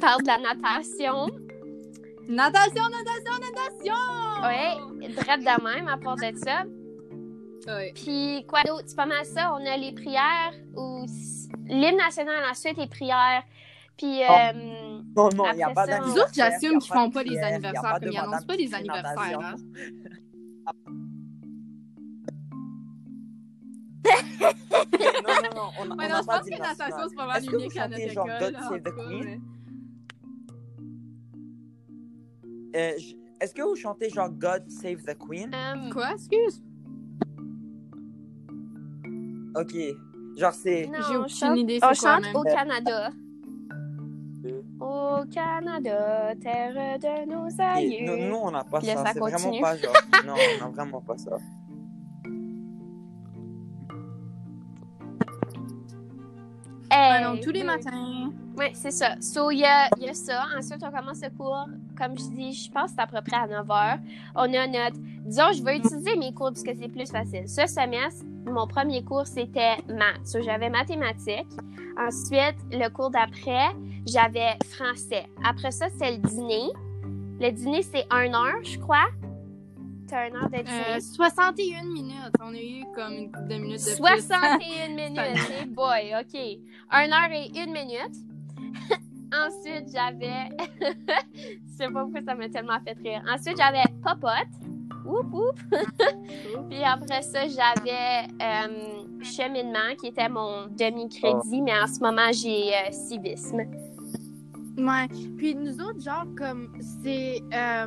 parle 0.00 0.22
de 0.22 0.26
la 0.28 0.38
natation. 0.38 1.26
Natation, 2.28 2.84
natation, 2.88 3.34
natation! 3.40 4.02
Oui, 4.98 5.14
drette 5.14 5.40
de 5.40 5.64
même 5.64 5.88
à 5.88 5.96
part 5.98 6.16
de 6.16 6.32
ça. 6.36 6.64
Ouais. 7.66 7.92
Puis 7.94 8.44
quoi 8.48 8.62
d'autre? 8.62 8.84
C'est 8.86 8.96
pas 8.96 9.06
mal 9.06 9.24
ça. 9.24 9.52
On 9.54 9.64
a 9.66 9.76
les 9.76 9.92
prières 9.92 10.52
ou 10.76 11.04
l'hymne 11.66 11.96
national 11.96 12.44
ensuite 12.50 12.76
les 12.78 12.86
prières. 12.86 13.42
Puis 13.96 14.22
euh, 14.22 14.52
Non, 15.16 15.28
non, 15.34 15.44
il 15.52 15.56
n'y 15.56 15.62
a 15.62 15.70
pas 15.70 15.86
d'anniversaire. 15.86 16.14
Les 16.14 16.20
autres, 16.20 16.34
j'assume 16.34 16.78
qu'ils 16.78 16.92
font 16.92 17.10
pas 17.10 17.22
les 17.22 17.38
anniversaires, 17.38 17.98
comme 18.00 18.10
ils 18.12 18.18
annoncent 18.18 18.30
madame 18.30 18.46
pas 18.46 18.56
les 18.56 18.74
anniversaires. 18.74 19.40
hein. 19.40 19.54
non, 24.40 25.34
non, 25.42 25.54
non, 25.54 25.70
on 25.80 25.90
on 25.92 25.96
Ouais, 25.96 26.08
n'a 26.08 26.14
non, 26.16 26.20
je 26.22 26.26
pas 26.26 26.38
pense 26.38 26.48
que 26.48 26.54
le 26.54 26.58
natation, 26.60 27.06
c'est 27.08 27.16
pas 27.16 27.26
mal 27.26 27.44
unique 27.44 27.76
à 27.76 27.88
notre 27.88 28.00
école. 28.00 28.56
Euh, 32.74 32.92
Est-ce 33.40 33.54
que 33.54 33.62
vous 33.62 33.76
chantez 33.76 34.08
genre 34.10 34.30
God 34.30 34.68
Save 34.68 35.02
the 35.02 35.16
Queen? 35.18 35.50
euh, 35.54 35.90
Quoi, 35.92 36.12
excuse? 36.12 36.62
Ok. 39.56 39.74
Genre 40.36 40.52
c'est. 40.52 40.86
non, 40.88 40.98
J'ai 41.08 41.16
on 41.16 41.20
aucune 41.20 41.28
chante, 41.36 41.58
idée 41.58 41.78
on 41.82 41.94
chante 41.94 42.22
même. 42.22 42.34
au 42.36 42.42
Canada. 42.42 43.10
Euh. 44.44 44.60
Au 44.80 45.24
Canada, 45.32 46.34
terre 46.40 46.98
de 46.98 47.30
nos 47.30 47.48
aïeux. 47.60 48.04
Nous, 48.06 48.28
nous, 48.28 48.36
on 48.36 48.50
n'a 48.50 48.64
pas 48.64 48.80
là, 48.80 48.94
ça. 48.96 49.04
ça 49.04 49.12
C'est 49.12 49.18
vraiment 49.20 49.60
pas 49.60 49.76
genre. 49.76 49.92
Non, 50.26 50.34
on 50.34 50.64
n'a 50.64 50.70
vraiment 50.70 51.00
pas 51.00 51.16
ça. 51.16 51.36
Hey, 56.90 57.24
Ouais, 57.26 57.40
tous 57.40 57.50
les 57.50 57.60
oui. 57.60 57.66
matins. 57.66 58.30
Oui, 58.56 58.66
c'est 58.74 58.90
ça. 58.90 59.16
So, 59.20 59.50
il 59.50 59.58
y 59.58 59.64
a, 59.64 59.88
il 59.98 60.04
y 60.04 60.08
a 60.08 60.14
ça. 60.14 60.44
Ensuite, 60.56 60.82
on 60.84 60.90
commence 60.90 61.20
le 61.22 61.30
cours, 61.36 61.66
comme 61.96 62.18
je 62.18 62.24
dis, 62.24 62.52
je 62.52 62.70
pense 62.70 62.90
que 62.90 62.96
c'est 62.96 63.02
à 63.02 63.06
peu 63.06 63.20
près 63.26 63.36
à 63.36 63.46
9 63.46 63.66
h. 63.66 63.98
On 64.36 64.52
a 64.52 64.66
notre. 64.66 64.96
Disons, 65.24 65.52
je 65.56 65.62
vais 65.62 65.78
utiliser 65.78 66.16
mes 66.16 66.32
cours 66.32 66.48
parce 66.48 66.62
que 66.62 66.74
c'est 66.74 66.88
plus 66.88 67.10
facile. 67.10 67.48
Ce 67.48 67.66
semestre, 67.66 68.24
mon 68.46 68.66
premier 68.66 69.02
cours, 69.02 69.26
c'était 69.26 69.76
maths. 69.88 70.26
So, 70.26 70.42
j'avais 70.42 70.70
mathématiques. 70.70 71.48
Ensuite, 71.98 72.56
le 72.72 72.88
cours 72.88 73.10
d'après, 73.10 73.68
j'avais 74.06 74.56
français. 74.70 75.26
Après 75.44 75.70
ça, 75.70 75.86
c'est 75.98 76.12
le 76.12 76.18
dîner. 76.18 76.70
Le 77.40 77.50
dîner, 77.50 77.82
c'est 77.82 78.06
1 78.10 78.34
heure, 78.34 78.62
je 78.62 78.78
crois. 78.78 79.06
T'as 80.08 80.28
1 80.30 80.34
heure 80.34 80.50
de 80.50 80.56
dîner? 80.56 80.96
Euh, 80.96 81.00
61 81.00 81.84
minutes. 81.84 82.16
On 82.40 82.52
a 82.54 82.58
eu 82.58 82.84
comme 82.94 83.12
une 83.14 83.32
couple 83.32 83.48
de 83.48 83.54
minutes 83.54 83.80
de 83.80 83.84
plus. 83.84 83.96
61 83.96 84.88
minutes, 84.88 85.50
hey 85.50 85.66
boy, 85.66 86.14
ok. 86.20 86.40
1 86.90 87.12
heure 87.12 87.32
et 87.32 87.50
1 87.58 87.66
minute. 87.66 88.33
Ensuite, 89.46 89.88
j'avais. 89.92 90.48
Je 91.34 91.76
sais 91.76 91.88
pas 91.88 92.02
pourquoi 92.02 92.20
ça 92.22 92.34
m'a 92.34 92.48
tellement 92.48 92.78
fait 92.86 92.96
rire. 93.02 93.22
Ensuite, 93.28 93.56
j'avais 93.56 93.82
Popote. 94.02 94.48
Oup, 95.06 95.34
oup. 95.34 95.58
Puis 96.70 96.82
après 96.82 97.22
ça, 97.22 97.40
j'avais 97.46 98.26
euh, 98.40 99.22
Cheminement, 99.22 99.94
qui 100.00 100.08
était 100.08 100.28
mon 100.28 100.66
demi-crédit, 100.66 101.62
mais 101.62 101.78
en 101.78 101.86
ce 101.86 102.00
moment, 102.00 102.30
j'ai 102.32 102.72
euh, 102.74 102.90
Civisme. 102.90 103.62
Ouais. 104.78 105.06
Puis 105.36 105.54
nous 105.54 105.80
autres, 105.80 106.00
genre, 106.00 106.26
comme, 106.36 106.72
c'est 107.02 107.40
euh, 107.52 107.86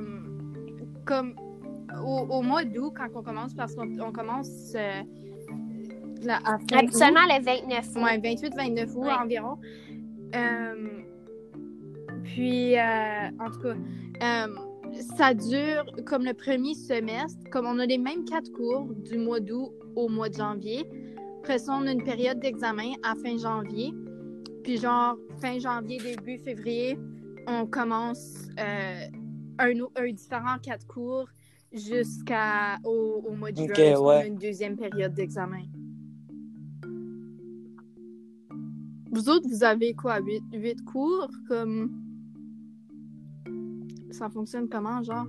comme 1.05 1.33
au, 2.05 2.27
au 2.29 2.41
mois 2.41 2.63
d'août, 2.63 2.93
quand 2.95 3.07
on 3.15 3.23
commence, 3.23 3.53
parce 3.53 3.75
qu'on 3.75 3.89
on 3.99 4.11
commence 4.11 4.73
euh, 4.75 5.01
la, 6.23 6.37
à 6.37 6.57
fin 6.69 6.77
Habituellement, 6.79 7.21
le 7.27 7.43
29 7.43 7.87
août. 7.95 8.01
Ouais, 8.03 8.17
28-29 8.19 8.91
août 8.91 8.97
Ouais. 8.97 9.11
environ. 9.11 9.57
Euh, 10.35 11.01
puis, 12.27 12.77
euh, 12.77 13.29
en 13.39 13.49
tout 13.49 13.61
cas, 13.61 13.75
euh, 14.21 14.55
ça 15.17 15.33
dure 15.33 15.85
comme 16.05 16.25
le 16.25 16.33
premier 16.33 16.73
semestre, 16.73 17.39
comme 17.51 17.65
on 17.65 17.79
a 17.79 17.85
les 17.85 17.97
mêmes 17.97 18.25
quatre 18.25 18.51
cours 18.51 18.93
du 18.95 19.17
mois 19.17 19.39
d'août 19.39 19.71
au 19.95 20.09
mois 20.09 20.29
de 20.29 20.35
janvier. 20.35 20.85
Après 21.39 21.57
ça, 21.57 21.77
on 21.81 21.87
a 21.87 21.91
une 21.91 22.03
période 22.03 22.39
d'examen 22.39 22.91
à 23.03 23.15
fin 23.15 23.37
janvier. 23.37 23.93
Puis, 24.63 24.77
genre, 24.77 25.15
fin 25.41 25.57
janvier, 25.57 25.99
début 25.99 26.37
février, 26.37 26.99
on 27.47 27.65
commence 27.65 28.49
euh, 28.59 29.07
un, 29.59 29.71
un 29.95 30.11
différent 30.11 30.57
quatre 30.61 30.85
cours 30.85 31.29
jusqu'au 31.71 33.21
au 33.23 33.31
mois 33.31 33.51
de 33.51 33.65
juin. 33.73 34.09
A 34.09 34.25
une 34.25 34.37
deuxième 34.37 34.75
période 34.75 35.13
d'examen. 35.13 35.63
Vous 39.11 39.29
autres, 39.29 39.47
vous 39.47 39.63
avez 39.63 39.93
quoi, 39.93 40.19
huit, 40.19 40.43
huit 40.53 40.83
cours? 40.83 41.29
Comme? 41.47 42.06
Ça 44.11 44.29
fonctionne 44.29 44.67
comment, 44.69 45.03
genre? 45.03 45.25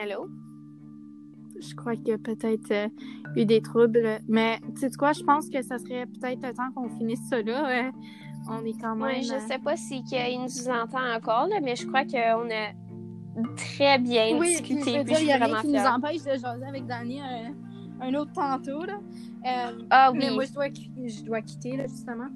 Allô? 0.00 0.28
Je 1.60 1.74
crois 1.74 1.96
qu'il 1.96 2.08
y 2.08 2.12
a 2.12 2.18
peut-être 2.18 2.70
euh, 2.70 2.88
eu 3.36 3.44
des 3.44 3.60
troubles. 3.60 4.20
Mais, 4.28 4.60
tu 4.74 4.80
sais 4.80 4.90
quoi, 4.96 5.12
je 5.12 5.22
pense 5.24 5.50
que 5.50 5.60
ça 5.60 5.78
serait 5.78 6.06
peut-être 6.06 6.40
le 6.46 6.54
temps 6.54 6.70
qu'on 6.74 6.88
finisse 6.88 7.20
ça 7.28 7.42
là. 7.42 7.88
Euh, 7.88 7.90
on 8.48 8.64
est 8.64 8.80
quand 8.80 8.94
même. 8.94 9.16
Ouais, 9.16 9.22
je 9.22 9.34
euh, 9.34 9.40
sais 9.40 9.58
pas 9.58 9.76
si 9.76 10.02
qu'il 10.04 10.40
nous 10.40 10.68
entend 10.68 11.04
encore, 11.14 11.48
là, 11.48 11.60
mais 11.60 11.74
je 11.74 11.86
crois 11.86 12.04
qu'on 12.04 12.48
a 12.50 12.72
très 13.56 13.98
bien 13.98 14.36
Oui, 14.38 14.48
discuté. 14.48 14.92
je 14.94 15.02
puis 15.02 15.14
suis 15.16 15.26
y 15.26 15.32
a 15.32 15.36
rien 15.36 15.46
vraiment 15.46 15.60
qui 15.60 15.68
nous 15.68 15.78
empêche 15.84 16.22
de 16.24 16.30
jaser 16.32 16.66
avec 16.66 16.86
Dani 16.86 17.20
un, 17.20 17.54
un 18.00 18.14
autre 18.14 18.32
tantôt, 18.32 18.84
là. 18.84 18.98
Euh, 19.46 19.78
Ah 19.90 20.10
oui, 20.12 20.18
Mais 20.20 20.30
moi, 20.30 20.44
je 20.44 20.52
dois, 20.52 20.66
je 20.68 21.22
dois 21.24 21.40
quitter, 21.42 21.76
là, 21.76 21.86
justement. 21.86 22.28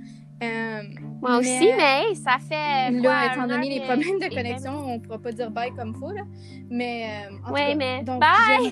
Euh, 0.43 0.83
moi 1.21 1.39
aussi, 1.39 1.67
mais- 1.77 1.77
mais 2.09 2.15
ça 2.15 2.37
fait. 2.39 2.91
Là, 2.91 3.01
quoi, 3.01 3.33
étant 3.35 3.47
donné 3.47 3.69
les 3.79 3.81
problèmes 3.81 4.19
de 4.19 4.35
connexion, 4.35 4.73
on 4.87 4.99
pourra 5.01 5.19
pas 5.19 5.33
dire 5.33 5.51
bye 5.51 5.71
comme 5.75 5.95
faut, 5.95 6.11
là. 6.11 6.23
Mais, 6.71 7.07
euh, 7.31 7.35
en 7.45 7.47
tout 7.49 7.53
Ouais, 7.53 7.67
cas, 7.69 7.75
mais 7.77 8.03
donc, 8.03 8.23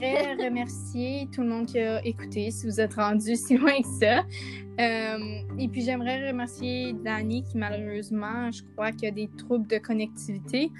j'aimerais 0.00 0.34
remercier 0.44 1.28
tout 1.32 1.42
le 1.42 1.48
monde 1.48 1.66
qui 1.66 1.78
a 1.78 2.04
écouté, 2.04 2.50
si 2.50 2.66
vous 2.66 2.80
êtes 2.80 2.94
rendu 2.94 3.36
si 3.36 3.56
loin 3.56 3.80
que 3.80 3.88
ça. 4.00 4.24
Euh, 4.80 5.18
et 5.58 5.68
puis, 5.68 5.82
j'aimerais 5.82 6.28
remercier 6.28 6.94
Dani, 7.04 7.44
qui 7.44 7.58
malheureusement, 7.58 8.50
je 8.50 8.62
crois 8.72 8.90
qu'il 8.92 9.02
y 9.04 9.08
a 9.08 9.10
des 9.10 9.28
troubles 9.36 9.66
de 9.66 9.76
connectivité. 9.78 10.70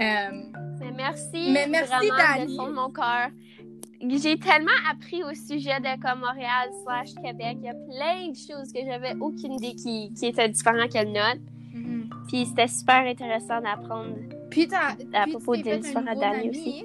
Euh, 0.00 0.04
Mais 0.80 0.90
merci. 0.96 1.50
Mais 1.52 1.66
merci, 1.68 2.08
Dani. 2.18 2.52
de 2.52 2.56
fond 2.60 2.68
de 2.68 2.74
mon 2.74 2.90
cœur. 2.90 3.28
J'ai 4.10 4.38
tellement 4.38 4.70
appris 4.90 5.22
au 5.24 5.34
sujet 5.34 5.78
de 5.80 6.00
comme 6.00 6.20
Montréal 6.20 6.68
slash 6.84 7.14
Québec. 7.22 7.56
Il 7.60 7.64
y 7.64 7.68
a 7.68 7.74
plein 7.74 8.30
de 8.30 8.36
choses 8.36 8.72
que 8.72 8.80
j'avais 8.84 9.14
aucune 9.20 9.54
idée 9.54 9.74
qui, 9.74 10.12
qui 10.12 10.26
étaient 10.26 10.48
différentes 10.48 10.92
que 10.92 10.98
le 10.98 11.06
nôtre. 11.06 11.40
mhm. 11.72 12.10
Puis 12.28 12.46
c'était 12.46 12.68
super 12.68 13.06
intéressant 13.06 13.60
d'apprendre 13.60 14.16
À 15.12 15.26
propos 15.26 15.56
nouveau 16.14 16.20
Dani 16.20 16.48
ami. 16.48 16.50
aussi. 16.50 16.84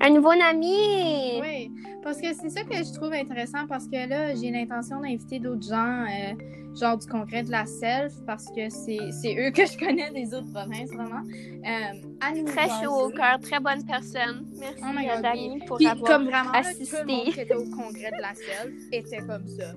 Un 0.00 0.10
nouveau 0.10 0.30
ami. 0.30 1.40
Oui, 1.42 1.70
parce 2.02 2.20
que 2.20 2.32
c'est 2.34 2.50
ça 2.50 2.62
que 2.62 2.76
je 2.76 2.92
trouve 2.92 3.12
intéressant 3.12 3.66
parce 3.66 3.86
que 3.86 4.08
là, 4.08 4.34
j'ai 4.34 4.50
l'intention 4.50 5.00
d'inviter 5.00 5.38
d'autres 5.38 5.66
gens, 5.66 6.04
euh, 6.04 6.34
genre 6.78 6.98
du 6.98 7.06
congrès 7.06 7.42
de 7.42 7.50
la 7.50 7.64
self, 7.66 8.12
parce 8.26 8.46
que 8.54 8.68
c'est 8.68 8.98
eux 9.38 9.50
que 9.50 9.64
je 9.66 9.78
connais 9.78 10.10
des 10.10 10.34
autres 10.34 10.52
provinces, 10.52 10.90
vraiment. 10.90 11.22
Euh, 11.64 12.44
Très 12.46 12.68
chaud 12.82 13.06
au 13.06 13.10
cœur, 13.10 13.38
très 13.40 13.58
bonne 13.60 13.84
personne. 13.84 14.46
Merci 14.58 14.82
Oh 14.82 15.22
Dani 15.22 15.58
pour 15.66 15.76
Puis 15.78 15.86
avoir 15.86 16.10
comme 16.12 16.26
vraiment, 16.28 16.52
assisté. 16.52 16.84
tout 16.84 17.06
le 17.06 17.12
monde 17.14 17.32
qui 17.32 17.40
était 17.40 17.54
au 17.54 17.64
congrès 17.70 18.10
de 18.10 18.20
la 18.22 18.34
self 18.34 18.74
était 18.92 19.18
comme 19.18 19.46
ça. 19.46 19.72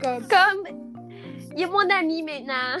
Comme, 0.00 0.26
Comme, 0.26 0.78
il 1.54 1.60
y 1.60 1.64
a 1.64 1.66
mon 1.68 1.88
ami 1.90 2.22
maintenant. 2.22 2.78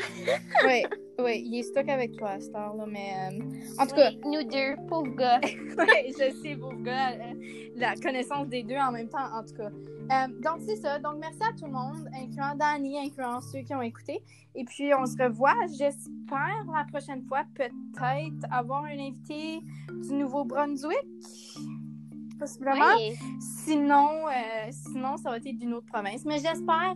oui, 0.66 0.82
oui, 1.18 1.42
il 1.44 1.58
est 1.58 1.62
stock 1.62 1.88
avec 1.88 2.16
toi 2.16 2.30
à 2.30 2.40
cette 2.40 2.54
heure-là, 2.54 2.84
mais 2.86 3.12
euh, 3.30 3.40
en 3.78 3.86
tout 3.86 3.94
cas, 3.94 4.10
Oui, 4.24 4.36
nous 4.36 4.42
deux, 4.44 4.76
pauvres 4.88 5.14
gars. 5.14 5.40
Oui, 5.78 6.12
je 6.18 6.32
sais, 6.42 6.56
pauvre 6.56 6.82
gars, 6.82 7.12
euh, 7.12 7.34
la 7.76 7.94
connaissance 7.96 8.48
des 8.48 8.62
deux 8.62 8.76
en 8.76 8.92
même 8.92 9.08
temps, 9.08 9.32
en 9.32 9.42
tout 9.42 9.54
cas. 9.54 9.70
Euh, 9.70 10.28
donc, 10.42 10.60
c'est 10.66 10.76
ça. 10.76 10.98
Donc, 10.98 11.16
merci 11.20 11.42
à 11.42 11.52
tout 11.52 11.66
le 11.66 11.72
monde, 11.72 12.08
incluant 12.14 12.54
Dani, 12.54 12.98
incluant 12.98 13.40
ceux 13.40 13.60
qui 13.60 13.74
ont 13.74 13.82
écouté. 13.82 14.22
Et 14.54 14.64
puis, 14.64 14.92
on 14.94 15.06
se 15.06 15.16
revoit, 15.22 15.54
j'espère, 15.78 16.64
la 16.72 16.84
prochaine 16.90 17.22
fois, 17.26 17.44
peut-être 17.54 18.46
avoir 18.50 18.84
un 18.84 18.98
invité 18.98 19.60
du 20.02 20.14
Nouveau-Brunswick. 20.14 21.06
Oui. 22.96 23.16
Sinon, 23.40 24.26
euh, 24.28 24.70
sinon, 24.70 25.16
ça 25.16 25.30
va 25.30 25.36
être 25.36 25.44
d'une 25.44 25.74
autre 25.74 25.86
province. 25.86 26.24
Mais 26.24 26.38
j'espère, 26.38 26.94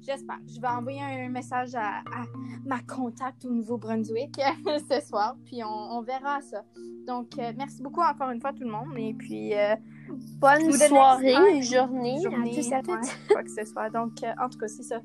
j'espère. 0.00 0.38
Je 0.46 0.60
vais 0.60 0.68
envoyer 0.68 1.00
un 1.00 1.28
message 1.28 1.74
à, 1.74 1.98
à 1.98 2.24
ma 2.64 2.80
contact 2.80 3.44
au 3.44 3.50
Nouveau-Brunswick 3.50 4.40
ce 4.90 5.00
soir, 5.06 5.36
puis 5.44 5.62
on, 5.64 5.96
on 5.98 6.02
verra 6.02 6.40
ça. 6.40 6.62
Donc, 7.06 7.38
euh, 7.38 7.52
merci 7.56 7.82
beaucoup 7.82 8.00
encore 8.00 8.30
une 8.30 8.40
fois 8.40 8.52
tout 8.52 8.64
le 8.64 8.70
monde. 8.70 8.96
Et 8.96 9.14
puis, 9.14 9.54
euh, 9.54 9.74
Bonne 10.38 10.72
soirée 10.72 11.34
ou 11.34 11.62
journée, 11.62 12.20
journée, 12.22 12.50
à 12.50 12.54
tous 12.54 12.70
et 12.70 12.74
à 12.74 12.82
toutes. 12.82 12.90
ouais, 13.02 13.08
quoi 13.28 13.42
que 13.42 13.50
ce 13.50 13.64
soit. 13.64 13.90
Donc, 13.90 14.22
euh, 14.22 14.32
en 14.40 14.48
tout 14.48 14.58
cas, 14.58 14.68
c'est 14.68 14.82
ça. 14.82 15.00